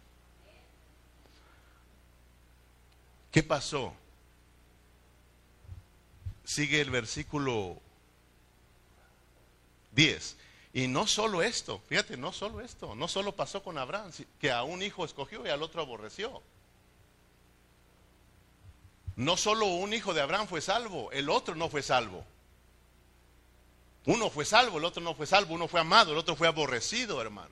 ¿Qué 3.31 3.43
pasó? 3.43 3.95
Sigue 6.47 6.81
el 6.81 6.91
versículo 6.91 7.77
10. 9.91 10.37
Y 10.75 10.87
no 10.87 11.09
solo 11.09 11.43
esto, 11.43 11.83
fíjate, 11.89 12.17
no 12.17 12.33
solo 12.33 12.61
esto, 12.61 12.95
no 12.95 13.09
solo 13.09 13.35
pasó 13.35 13.63
con 13.65 13.79
Abraham, 13.79 14.13
que 14.41 14.53
a 14.53 14.63
un 14.63 14.81
hijo 14.83 15.05
escogió 15.05 15.45
y 15.45 15.49
al 15.49 15.63
otro 15.63 15.83
aborreció. 15.83 16.41
No 19.17 19.37
solo 19.37 19.67
un 19.67 19.93
hijo 19.93 20.15
de 20.15 20.21
Abraham 20.21 20.47
fue 20.47 20.61
salvo, 20.61 21.11
el 21.11 21.31
otro 21.31 21.57
no 21.57 21.69
fue 21.69 21.83
salvo. 21.83 22.25
Uno 24.05 24.31
fue 24.31 24.45
salvo, 24.45 24.79
el 24.79 24.85
otro 24.85 25.03
no 25.03 25.15
fue 25.15 25.27
salvo, 25.27 25.55
uno 25.55 25.67
fue 25.67 25.81
amado, 25.81 26.13
el 26.13 26.19
otro 26.19 26.37
fue 26.37 26.47
aborrecido, 26.47 27.21
hermano. 27.21 27.51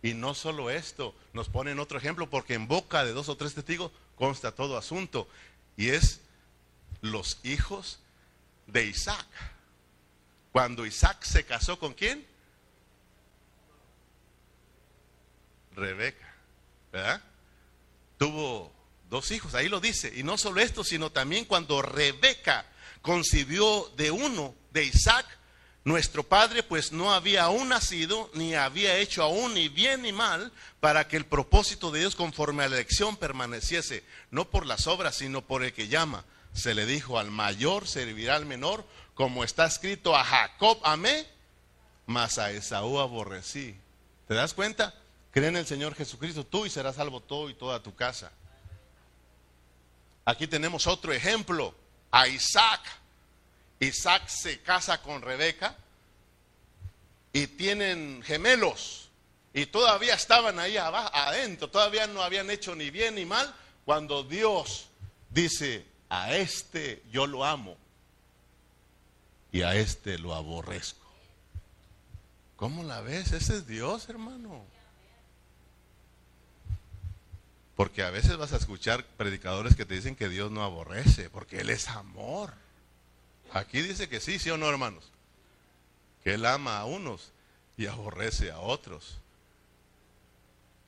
Y 0.00 0.14
no 0.14 0.34
solo 0.34 0.70
esto, 0.70 1.12
nos 1.32 1.48
ponen 1.48 1.80
otro 1.80 1.98
ejemplo 1.98 2.30
porque 2.30 2.54
en 2.54 2.68
boca 2.68 3.04
de 3.04 3.12
dos 3.12 3.28
o 3.28 3.36
tres 3.36 3.54
testigos 3.54 3.90
consta 4.14 4.52
todo 4.52 4.76
asunto. 4.76 5.26
Y 5.76 5.88
es 5.88 6.20
los 7.00 7.38
hijos 7.42 8.00
de 8.66 8.86
Isaac. 8.86 9.26
Cuando 10.52 10.86
Isaac 10.86 11.22
se 11.24 11.44
casó 11.44 11.78
con 11.78 11.94
quién? 11.94 12.26
Rebeca, 15.74 16.34
¿verdad? 16.92 17.22
Tuvo 18.16 18.72
dos 19.10 19.30
hijos, 19.30 19.54
ahí 19.54 19.68
lo 19.68 19.80
dice. 19.80 20.12
Y 20.16 20.22
no 20.22 20.38
solo 20.38 20.60
esto, 20.60 20.82
sino 20.82 21.10
también 21.10 21.44
cuando 21.44 21.82
Rebeca 21.82 22.66
concibió 23.02 23.92
de 23.96 24.10
uno, 24.10 24.54
de 24.72 24.84
Isaac, 24.84 25.26
nuestro 25.84 26.24
padre 26.24 26.62
pues 26.64 26.90
no 26.90 27.14
había 27.14 27.44
aún 27.44 27.68
nacido, 27.68 28.30
ni 28.34 28.54
había 28.54 28.98
hecho 28.98 29.22
aún 29.22 29.54
ni 29.54 29.68
bien 29.68 30.02
ni 30.02 30.12
mal, 30.12 30.50
para 30.80 31.06
que 31.06 31.16
el 31.16 31.26
propósito 31.26 31.92
de 31.92 32.00
Dios 32.00 32.16
conforme 32.16 32.64
a 32.64 32.68
la 32.68 32.76
elección 32.76 33.16
permaneciese, 33.16 34.02
no 34.30 34.50
por 34.50 34.66
las 34.66 34.88
obras, 34.88 35.16
sino 35.16 35.42
por 35.42 35.62
el 35.62 35.72
que 35.72 35.86
llama. 35.86 36.24
Se 36.56 36.74
le 36.74 36.86
dijo, 36.86 37.18
al 37.18 37.30
mayor 37.30 37.86
servirá 37.86 38.34
al 38.34 38.46
menor, 38.46 38.86
como 39.14 39.44
está 39.44 39.66
escrito, 39.66 40.16
a 40.16 40.24
Jacob 40.24 40.78
amé, 40.82 41.26
mas 42.06 42.38
a 42.38 42.50
Esaú 42.50 42.98
aborrecí. 42.98 43.78
¿Te 44.26 44.34
das 44.34 44.54
cuenta? 44.54 44.94
Cree 45.32 45.48
en 45.48 45.58
el 45.58 45.66
Señor 45.66 45.94
Jesucristo 45.94 46.44
tú 46.44 46.64
y 46.64 46.70
serás 46.70 46.96
salvo 46.96 47.20
todo 47.20 47.50
y 47.50 47.54
toda 47.54 47.82
tu 47.82 47.94
casa. 47.94 48.32
Aquí 50.24 50.46
tenemos 50.46 50.86
otro 50.86 51.12
ejemplo, 51.12 51.74
a 52.10 52.26
Isaac. 52.26 52.80
Isaac 53.78 54.26
se 54.28 54.60
casa 54.60 55.02
con 55.02 55.20
Rebeca 55.20 55.76
y 57.34 57.46
tienen 57.46 58.22
gemelos 58.24 59.10
y 59.52 59.66
todavía 59.66 60.14
estaban 60.14 60.58
ahí 60.58 60.78
abajo, 60.78 61.10
adentro, 61.12 61.68
todavía 61.68 62.06
no 62.06 62.22
habían 62.22 62.50
hecho 62.50 62.74
ni 62.74 62.88
bien 62.90 63.16
ni 63.16 63.26
mal 63.26 63.54
cuando 63.84 64.22
Dios 64.22 64.88
dice, 65.28 65.84
a 66.08 66.34
este 66.34 67.02
yo 67.10 67.26
lo 67.26 67.44
amo 67.44 67.76
y 69.52 69.62
a 69.62 69.74
este 69.74 70.18
lo 70.18 70.34
aborrezco. 70.34 71.06
¿Cómo 72.56 72.84
la 72.84 73.00
ves? 73.00 73.32
Ese 73.32 73.56
es 73.56 73.66
Dios, 73.66 74.08
hermano. 74.08 74.64
Porque 77.76 78.02
a 78.02 78.10
veces 78.10 78.38
vas 78.38 78.54
a 78.54 78.56
escuchar 78.56 79.04
predicadores 79.18 79.76
que 79.76 79.84
te 79.84 79.94
dicen 79.94 80.16
que 80.16 80.30
Dios 80.30 80.50
no 80.50 80.64
aborrece, 80.64 81.28
porque 81.28 81.60
Él 81.60 81.68
es 81.68 81.88
amor. 81.88 82.54
Aquí 83.52 83.82
dice 83.82 84.08
que 84.08 84.20
sí, 84.20 84.38
sí 84.38 84.48
o 84.50 84.56
no, 84.56 84.68
hermanos. 84.68 85.04
Que 86.24 86.34
Él 86.34 86.46
ama 86.46 86.78
a 86.78 86.86
unos 86.86 87.32
y 87.76 87.86
aborrece 87.86 88.50
a 88.50 88.60
otros. 88.60 89.18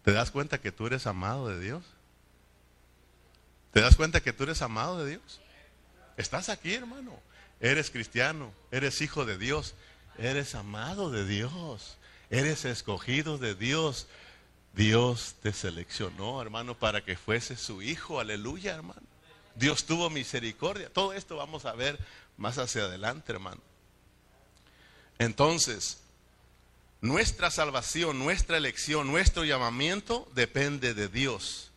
¿Te 0.04 0.12
das 0.12 0.30
cuenta 0.30 0.60
que 0.60 0.72
tú 0.72 0.86
eres 0.86 1.06
amado 1.06 1.48
de 1.48 1.60
Dios? 1.60 1.84
¿Te 3.72 3.80
das 3.80 3.96
cuenta 3.96 4.20
que 4.20 4.32
tú 4.32 4.44
eres 4.44 4.62
amado 4.62 5.04
de 5.04 5.10
Dios? 5.10 5.40
Estás 6.16 6.48
aquí, 6.48 6.74
hermano. 6.74 7.20
Eres 7.60 7.90
cristiano, 7.90 8.52
eres 8.70 9.00
hijo 9.00 9.24
de 9.24 9.36
Dios, 9.36 9.74
eres 10.16 10.54
amado 10.54 11.10
de 11.10 11.26
Dios, 11.26 11.96
eres 12.30 12.64
escogido 12.64 13.38
de 13.38 13.54
Dios. 13.54 14.06
Dios 14.74 15.34
te 15.42 15.52
seleccionó, 15.52 16.40
hermano, 16.40 16.78
para 16.78 17.04
que 17.04 17.16
fuese 17.16 17.56
su 17.56 17.82
hijo. 17.82 18.20
Aleluya, 18.20 18.74
hermano. 18.74 19.02
Dios 19.56 19.84
tuvo 19.84 20.08
misericordia. 20.08 20.88
Todo 20.92 21.12
esto 21.12 21.36
vamos 21.36 21.64
a 21.64 21.72
ver 21.72 21.98
más 22.36 22.58
hacia 22.58 22.82
adelante, 22.82 23.32
hermano. 23.32 23.60
Entonces, 25.18 25.98
nuestra 27.00 27.50
salvación, 27.50 28.18
nuestra 28.20 28.56
elección, 28.56 29.08
nuestro 29.08 29.44
llamamiento 29.44 30.28
depende 30.34 30.94
de 30.94 31.08
Dios. 31.08 31.67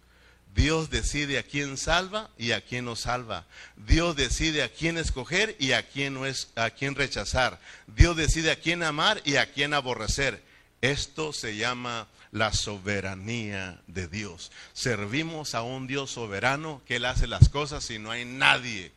Dios 0.53 0.89
decide 0.89 1.39
a 1.39 1.43
quién 1.43 1.77
salva 1.77 2.29
y 2.37 2.51
a 2.51 2.61
quién 2.61 2.85
no 2.85 2.95
salva. 2.95 3.45
Dios 3.77 4.15
decide 4.15 4.63
a 4.63 4.69
quién 4.69 4.97
escoger 4.97 5.55
y 5.59 5.71
a 5.71 5.87
quién, 5.87 6.13
no 6.13 6.25
es, 6.25 6.49
a 6.55 6.69
quién 6.71 6.95
rechazar. 6.95 7.59
Dios 7.87 8.17
decide 8.17 8.51
a 8.51 8.59
quién 8.59 8.83
amar 8.83 9.21
y 9.23 9.37
a 9.37 9.51
quién 9.51 9.73
aborrecer. 9.73 10.43
Esto 10.81 11.31
se 11.31 11.55
llama 11.55 12.07
la 12.31 12.51
soberanía 12.51 13.81
de 13.87 14.07
Dios. 14.07 14.51
Servimos 14.73 15.55
a 15.55 15.61
un 15.61 15.87
Dios 15.87 16.11
soberano 16.11 16.81
que 16.85 16.97
Él 16.97 17.05
hace 17.05 17.27
las 17.27 17.47
cosas 17.47 17.89
y 17.89 17.99
no 17.99 18.11
hay 18.11 18.25
nadie 18.25 18.91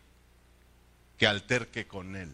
que 1.18 1.28
alterque 1.28 1.86
con 1.86 2.16
Él. 2.16 2.32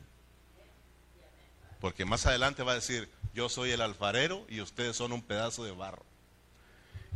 Porque 1.80 2.06
más 2.06 2.24
adelante 2.24 2.62
va 2.62 2.72
a 2.72 2.76
decir, 2.76 3.10
yo 3.34 3.48
soy 3.48 3.70
el 3.70 3.82
alfarero 3.82 4.46
y 4.48 4.60
ustedes 4.60 4.96
son 4.96 5.12
un 5.12 5.22
pedazo 5.22 5.64
de 5.64 5.72
barro 5.72 6.09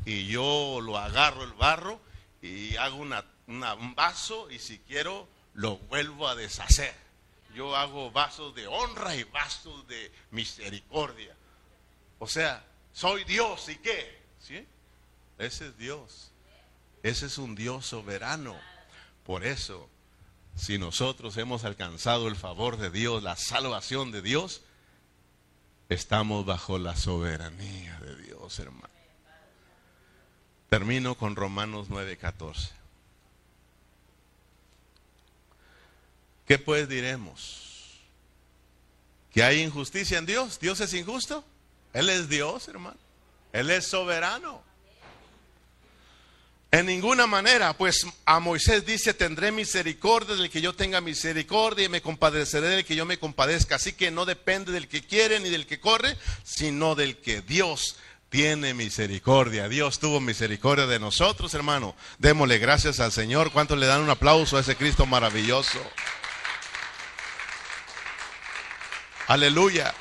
y 0.05 0.27
yo 0.27 0.81
lo 0.83 0.99
agarro 0.99 1.45
el 1.45 1.53
barro 1.53 2.01
y 2.43 2.77
hago 2.77 2.97
un 2.97 3.95
vaso 3.95 4.51
y 4.51 4.59
si 4.59 4.79
quiero 4.81 5.27
lo 5.55 5.79
vuelvo 5.79 6.29
a 6.29 6.35
deshacer. 6.35 6.95
Yo 7.55 7.77
hago 7.77 8.11
vasos 8.11 8.55
de 8.55 8.67
honra 8.67 9.15
y 9.15 9.25
vasos 9.25 9.87
de 9.87 10.13
misericordia. 10.33 11.35
O 12.19 12.27
sea, 12.27 12.65
soy 12.93 13.25
Dios 13.25 13.69
y 13.69 13.77
qué? 13.77 14.19
¿Sí? 14.41 14.67
Ese 15.39 15.69
es 15.69 15.79
Dios. 15.79 16.31
Ese 17.03 17.27
es 17.27 17.39
un 17.39 17.55
Dios 17.55 17.87
soberano. 17.87 18.57
Por 19.25 19.45
eso, 19.45 19.89
si 20.57 20.79
nosotros 20.79 21.37
hemos 21.37 21.65
alcanzado 21.65 22.29
el 22.29 22.37
favor 22.37 22.77
de 22.77 22.91
Dios, 22.91 23.23
la 23.23 23.37
salvación 23.37 24.11
de 24.11 24.23
Dios, 24.23 24.63
estamos 25.89 26.45
bajo 26.45 26.79
la 26.79 26.97
soberanía 26.97 27.99
de 28.01 28.17
Dios, 28.23 28.59
hermano. 28.59 28.89
Termino 30.75 31.15
con 31.15 31.37
Romanos 31.37 31.87
9:14. 31.89 32.73
¿Qué 36.49 36.59
pues 36.59 36.89
diremos? 36.89 38.01
¿Que 39.33 39.45
hay 39.45 39.61
injusticia 39.63 40.19
en 40.19 40.27
Dios? 40.27 40.59
¿Dios 40.59 40.81
es 40.81 40.93
injusto? 40.95 41.45
Él 41.93 42.11
es 42.11 42.29
Dios, 42.29 42.67
hermano. 42.67 42.97
Él 43.53 43.71
es 43.71 43.87
soberano. 43.87 44.65
En 46.73 46.87
ninguna 46.87 47.29
manera, 47.29 47.79
pues 47.79 48.05
a 48.25 48.41
Moisés 48.41 48.85
dice, 48.85 49.15
tendré 49.15 49.53
misericordia 49.53 50.35
del 50.35 50.51
que 50.51 50.61
yo 50.61 50.75
tenga 50.75 51.01
misericordia 51.01 51.85
y 51.85 51.89
me 51.89 52.03
compadeceré 52.03 52.67
del 52.67 52.85
que 52.85 52.97
yo 52.97 53.07
me 53.07 53.21
compadezca. 53.21 53.77
Así 53.77 53.93
que 53.93 54.11
no 54.11 54.25
depende 54.25 54.73
del 54.73 54.89
que 54.89 55.07
quiere 55.07 55.39
ni 55.39 55.51
del 55.51 55.69
que 55.69 55.79
corre, 55.79 56.17
sino 56.43 56.97
del 56.97 57.19
que 57.19 57.43
Dios 57.43 57.95
tiene 58.35 58.75
misericordia. 58.75 59.69
Dios 59.69 60.01
tuvo 60.01 60.19
misericordia 60.19 60.89
de 60.89 60.99
nosotros, 60.99 61.55
hermano. 61.55 61.95
Démosle 62.19 62.59
gracias 62.59 62.99
al 62.99 63.13
Señor. 63.13 63.53
¿Cuántos 63.53 63.79
le 63.79 63.87
dan 63.87 64.01
un 64.01 64.11
aplauso 64.11 64.57
a 64.57 64.61
ese 64.61 64.75
Cristo 64.75 65.07
maravilloso? 65.07 65.79
Aleluya. 69.29 69.95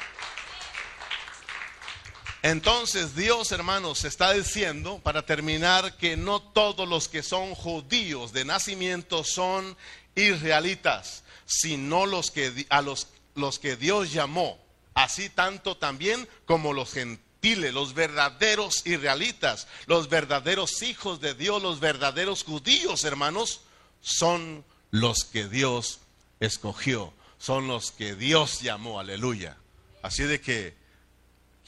Entonces 2.42 3.16
Dios, 3.16 3.52
hermanos, 3.52 4.04
está 4.04 4.34
diciendo, 4.34 5.00
para 5.04 5.28
terminar, 5.28 5.96
que 5.98 6.18
no 6.18 6.42
todos 6.42 6.90
los 6.90 7.10
que 7.10 7.22
son 7.22 7.54
judíos 7.54 8.34
de 8.34 8.46
nacimiento 8.46 9.24
son 9.24 9.78
israelitas, 10.16 11.24
sino 11.46 12.08
los 12.08 12.32
que, 12.32 12.66
a 12.70 12.82
los, 12.82 13.10
los 13.36 13.60
que 13.60 13.76
Dios 13.76 14.12
llamó, 14.12 14.58
así 14.96 15.30
tanto 15.30 15.78
también 15.78 16.28
como 16.48 16.74
los 16.74 16.94
gentiles 16.94 17.33
los 17.44 17.94
verdaderos 17.94 18.86
israelitas, 18.86 19.68
los 19.86 20.08
verdaderos 20.08 20.82
hijos 20.82 21.20
de 21.20 21.34
Dios, 21.34 21.62
los 21.62 21.82
verdaderos 21.82 22.44
judíos, 22.44 23.04
hermanos, 23.04 23.62
son 24.02 24.64
los 24.92 25.26
que 25.26 25.50
Dios 25.50 26.00
escogió, 26.40 27.14
son 27.38 27.68
los 27.68 27.92
que 27.92 28.16
Dios 28.16 28.62
llamó, 28.62 29.00
aleluya. 29.00 29.58
Así 30.02 30.24
de 30.24 30.40
que, 30.40 30.74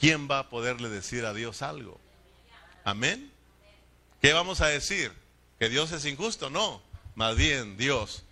¿quién 0.00 0.30
va 0.30 0.40
a 0.40 0.48
poderle 0.48 0.88
decir 0.88 1.26
a 1.26 1.34
Dios 1.34 1.60
algo? 1.60 2.00
Amén. 2.84 3.30
¿Qué 4.22 4.32
vamos 4.32 4.62
a 4.62 4.68
decir? 4.68 5.12
¿Que 5.58 5.68
Dios 5.68 5.92
es 5.92 6.06
injusto? 6.06 6.48
No, 6.48 6.80
más 7.14 7.36
bien 7.36 7.76
Dios 7.76 8.22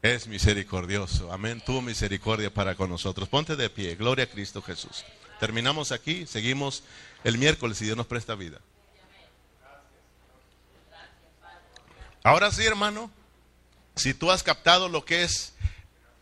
es 0.00 0.26
misericordioso. 0.28 1.30
Amén. 1.30 1.62
Tuvo 1.64 1.82
misericordia 1.82 2.52
para 2.52 2.74
con 2.74 2.88
nosotros. 2.88 3.28
Ponte 3.28 3.54
de 3.54 3.68
pie. 3.68 3.96
Gloria 3.96 4.24
a 4.24 4.28
Cristo 4.28 4.62
Jesús. 4.62 5.04
Terminamos 5.40 5.92
aquí, 5.92 6.26
seguimos 6.26 6.82
el 7.24 7.38
miércoles 7.38 7.78
si 7.78 7.84
Dios 7.84 7.96
nos 7.96 8.06
presta 8.06 8.34
vida. 8.34 8.60
Ahora 12.22 12.50
sí, 12.50 12.64
hermano, 12.64 13.10
si 13.96 14.14
tú 14.14 14.30
has 14.30 14.42
captado 14.42 14.88
lo 14.88 15.04
que 15.04 15.24
es 15.24 15.52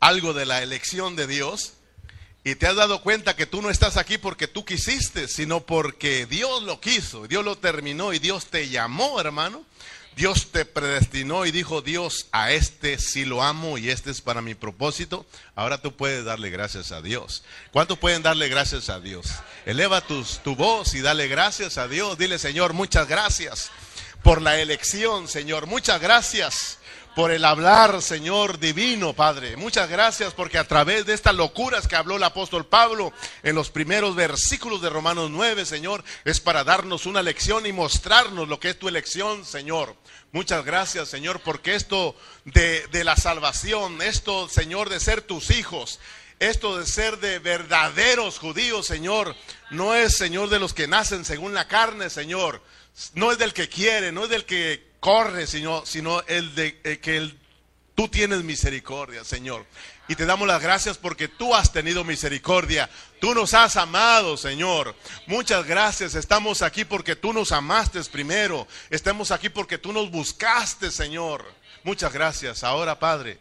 algo 0.00 0.32
de 0.32 0.46
la 0.46 0.62
elección 0.62 1.14
de 1.14 1.26
Dios 1.26 1.74
Y 2.44 2.56
te 2.56 2.66
has 2.66 2.74
dado 2.74 3.02
cuenta 3.02 3.36
que 3.36 3.46
tú 3.46 3.62
no 3.62 3.70
estás 3.70 3.96
aquí 3.96 4.18
porque 4.18 4.48
tú 4.48 4.64
quisiste, 4.64 5.28
sino 5.28 5.60
porque 5.60 6.26
Dios 6.26 6.64
lo 6.64 6.80
quiso, 6.80 7.28
Dios 7.28 7.44
lo 7.44 7.56
terminó 7.56 8.12
y 8.12 8.18
Dios 8.18 8.46
te 8.46 8.68
llamó, 8.68 9.20
hermano. 9.20 9.64
Dios 10.16 10.48
te 10.52 10.64
predestinó 10.64 11.46
y 11.46 11.50
dijo, 11.50 11.80
Dios, 11.80 12.26
a 12.32 12.52
este 12.52 12.98
sí 12.98 13.24
lo 13.24 13.42
amo 13.42 13.78
y 13.78 13.88
este 13.88 14.10
es 14.10 14.20
para 14.20 14.42
mi 14.42 14.54
propósito. 14.54 15.26
Ahora 15.54 15.78
tú 15.78 15.96
puedes 15.96 16.24
darle 16.24 16.50
gracias 16.50 16.92
a 16.92 17.00
Dios. 17.00 17.42
¿Cuántos 17.72 17.98
pueden 17.98 18.22
darle 18.22 18.48
gracias 18.48 18.90
a 18.90 19.00
Dios? 19.00 19.26
Eleva 19.64 20.00
tu 20.02 20.56
voz 20.56 20.94
y 20.94 21.00
dale 21.00 21.28
gracias 21.28 21.78
a 21.78 21.88
Dios. 21.88 22.18
Dile, 22.18 22.38
Señor, 22.38 22.74
muchas 22.74 23.08
gracias 23.08 23.70
por 24.22 24.42
la 24.42 24.60
elección, 24.60 25.28
Señor. 25.28 25.66
Muchas 25.66 26.00
gracias 26.00 26.78
por 27.14 27.30
el 27.30 27.44
hablar, 27.44 28.00
Señor 28.00 28.58
divino, 28.58 29.12
Padre. 29.12 29.56
Muchas 29.56 29.88
gracias 29.88 30.32
porque 30.32 30.58
a 30.58 30.66
través 30.66 31.04
de 31.04 31.12
estas 31.12 31.34
locuras 31.34 31.86
que 31.86 31.96
habló 31.96 32.16
el 32.16 32.22
apóstol 32.22 32.66
Pablo 32.66 33.12
en 33.42 33.54
los 33.54 33.70
primeros 33.70 34.14
versículos 34.14 34.80
de 34.80 34.88
Romanos 34.88 35.30
9, 35.30 35.66
Señor, 35.66 36.02
es 36.24 36.40
para 36.40 36.64
darnos 36.64 37.04
una 37.04 37.22
lección 37.22 37.66
y 37.66 37.72
mostrarnos 37.72 38.48
lo 38.48 38.58
que 38.58 38.70
es 38.70 38.78
tu 38.78 38.88
elección, 38.88 39.44
Señor. 39.44 39.94
Muchas 40.32 40.64
gracias, 40.64 41.08
Señor, 41.08 41.40
porque 41.40 41.74
esto 41.74 42.16
de, 42.46 42.86
de 42.88 43.04
la 43.04 43.16
salvación, 43.16 44.00
esto, 44.00 44.48
Señor, 44.48 44.88
de 44.88 45.00
ser 45.00 45.20
tus 45.20 45.50
hijos, 45.50 46.00
esto 46.38 46.78
de 46.78 46.86
ser 46.86 47.18
de 47.18 47.38
verdaderos 47.38 48.38
judíos, 48.38 48.86
Señor, 48.86 49.36
no 49.70 49.94
es, 49.94 50.16
Señor, 50.16 50.48
de 50.48 50.58
los 50.58 50.72
que 50.72 50.88
nacen 50.88 51.26
según 51.26 51.52
la 51.52 51.68
carne, 51.68 52.08
Señor. 52.08 52.62
No 53.14 53.32
es 53.32 53.38
del 53.38 53.52
que 53.52 53.68
quiere, 53.68 54.12
no 54.12 54.24
es 54.24 54.30
del 54.30 54.44
que 54.44 54.91
corre, 55.02 55.48
sino, 55.48 55.84
sino 55.84 56.22
el 56.28 56.54
de 56.54 56.80
eh, 56.84 57.00
que 57.00 57.34
tú 57.96 58.06
tienes 58.06 58.44
misericordia, 58.44 59.24
Señor. 59.24 59.66
Y 60.06 60.14
te 60.14 60.26
damos 60.26 60.46
las 60.46 60.62
gracias 60.62 60.96
porque 60.96 61.26
tú 61.26 61.56
has 61.56 61.72
tenido 61.72 62.04
misericordia. 62.04 62.88
Tú 63.20 63.34
nos 63.34 63.52
has 63.52 63.74
amado, 63.74 64.36
Señor. 64.36 64.94
Muchas 65.26 65.66
gracias. 65.66 66.14
Estamos 66.14 66.62
aquí 66.62 66.84
porque 66.84 67.16
tú 67.16 67.32
nos 67.32 67.50
amaste 67.50 68.00
primero. 68.04 68.68
Estamos 68.90 69.32
aquí 69.32 69.48
porque 69.48 69.76
tú 69.76 69.92
nos 69.92 70.08
buscaste, 70.08 70.92
Señor. 70.92 71.44
Muchas 71.82 72.12
gracias. 72.12 72.62
Ahora, 72.62 73.00
Padre, 73.00 73.40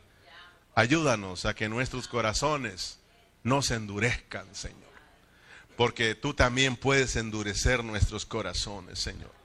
ayúdanos 0.74 1.45
a 1.45 1.53
que 1.53 1.70
nuestros 1.70 2.07
corazones 2.07 2.97
no 3.43 3.62
se 3.62 3.76
endurezcan, 3.76 4.47
Señor. 4.55 4.89
Porque 5.78 6.16
tú 6.16 6.34
también 6.34 6.76
puedes 6.76 7.16
endurecer 7.18 7.84
nuestros 7.84 8.26
corazones, 8.26 8.97
Señor. 8.97 9.41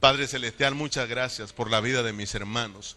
Padre 0.00 0.28
Celestial, 0.28 0.76
muchas 0.76 1.08
gracias 1.08 1.52
por 1.52 1.70
la 1.72 1.80
vida 1.80 2.04
de 2.04 2.12
mis 2.12 2.32
hermanos. 2.36 2.96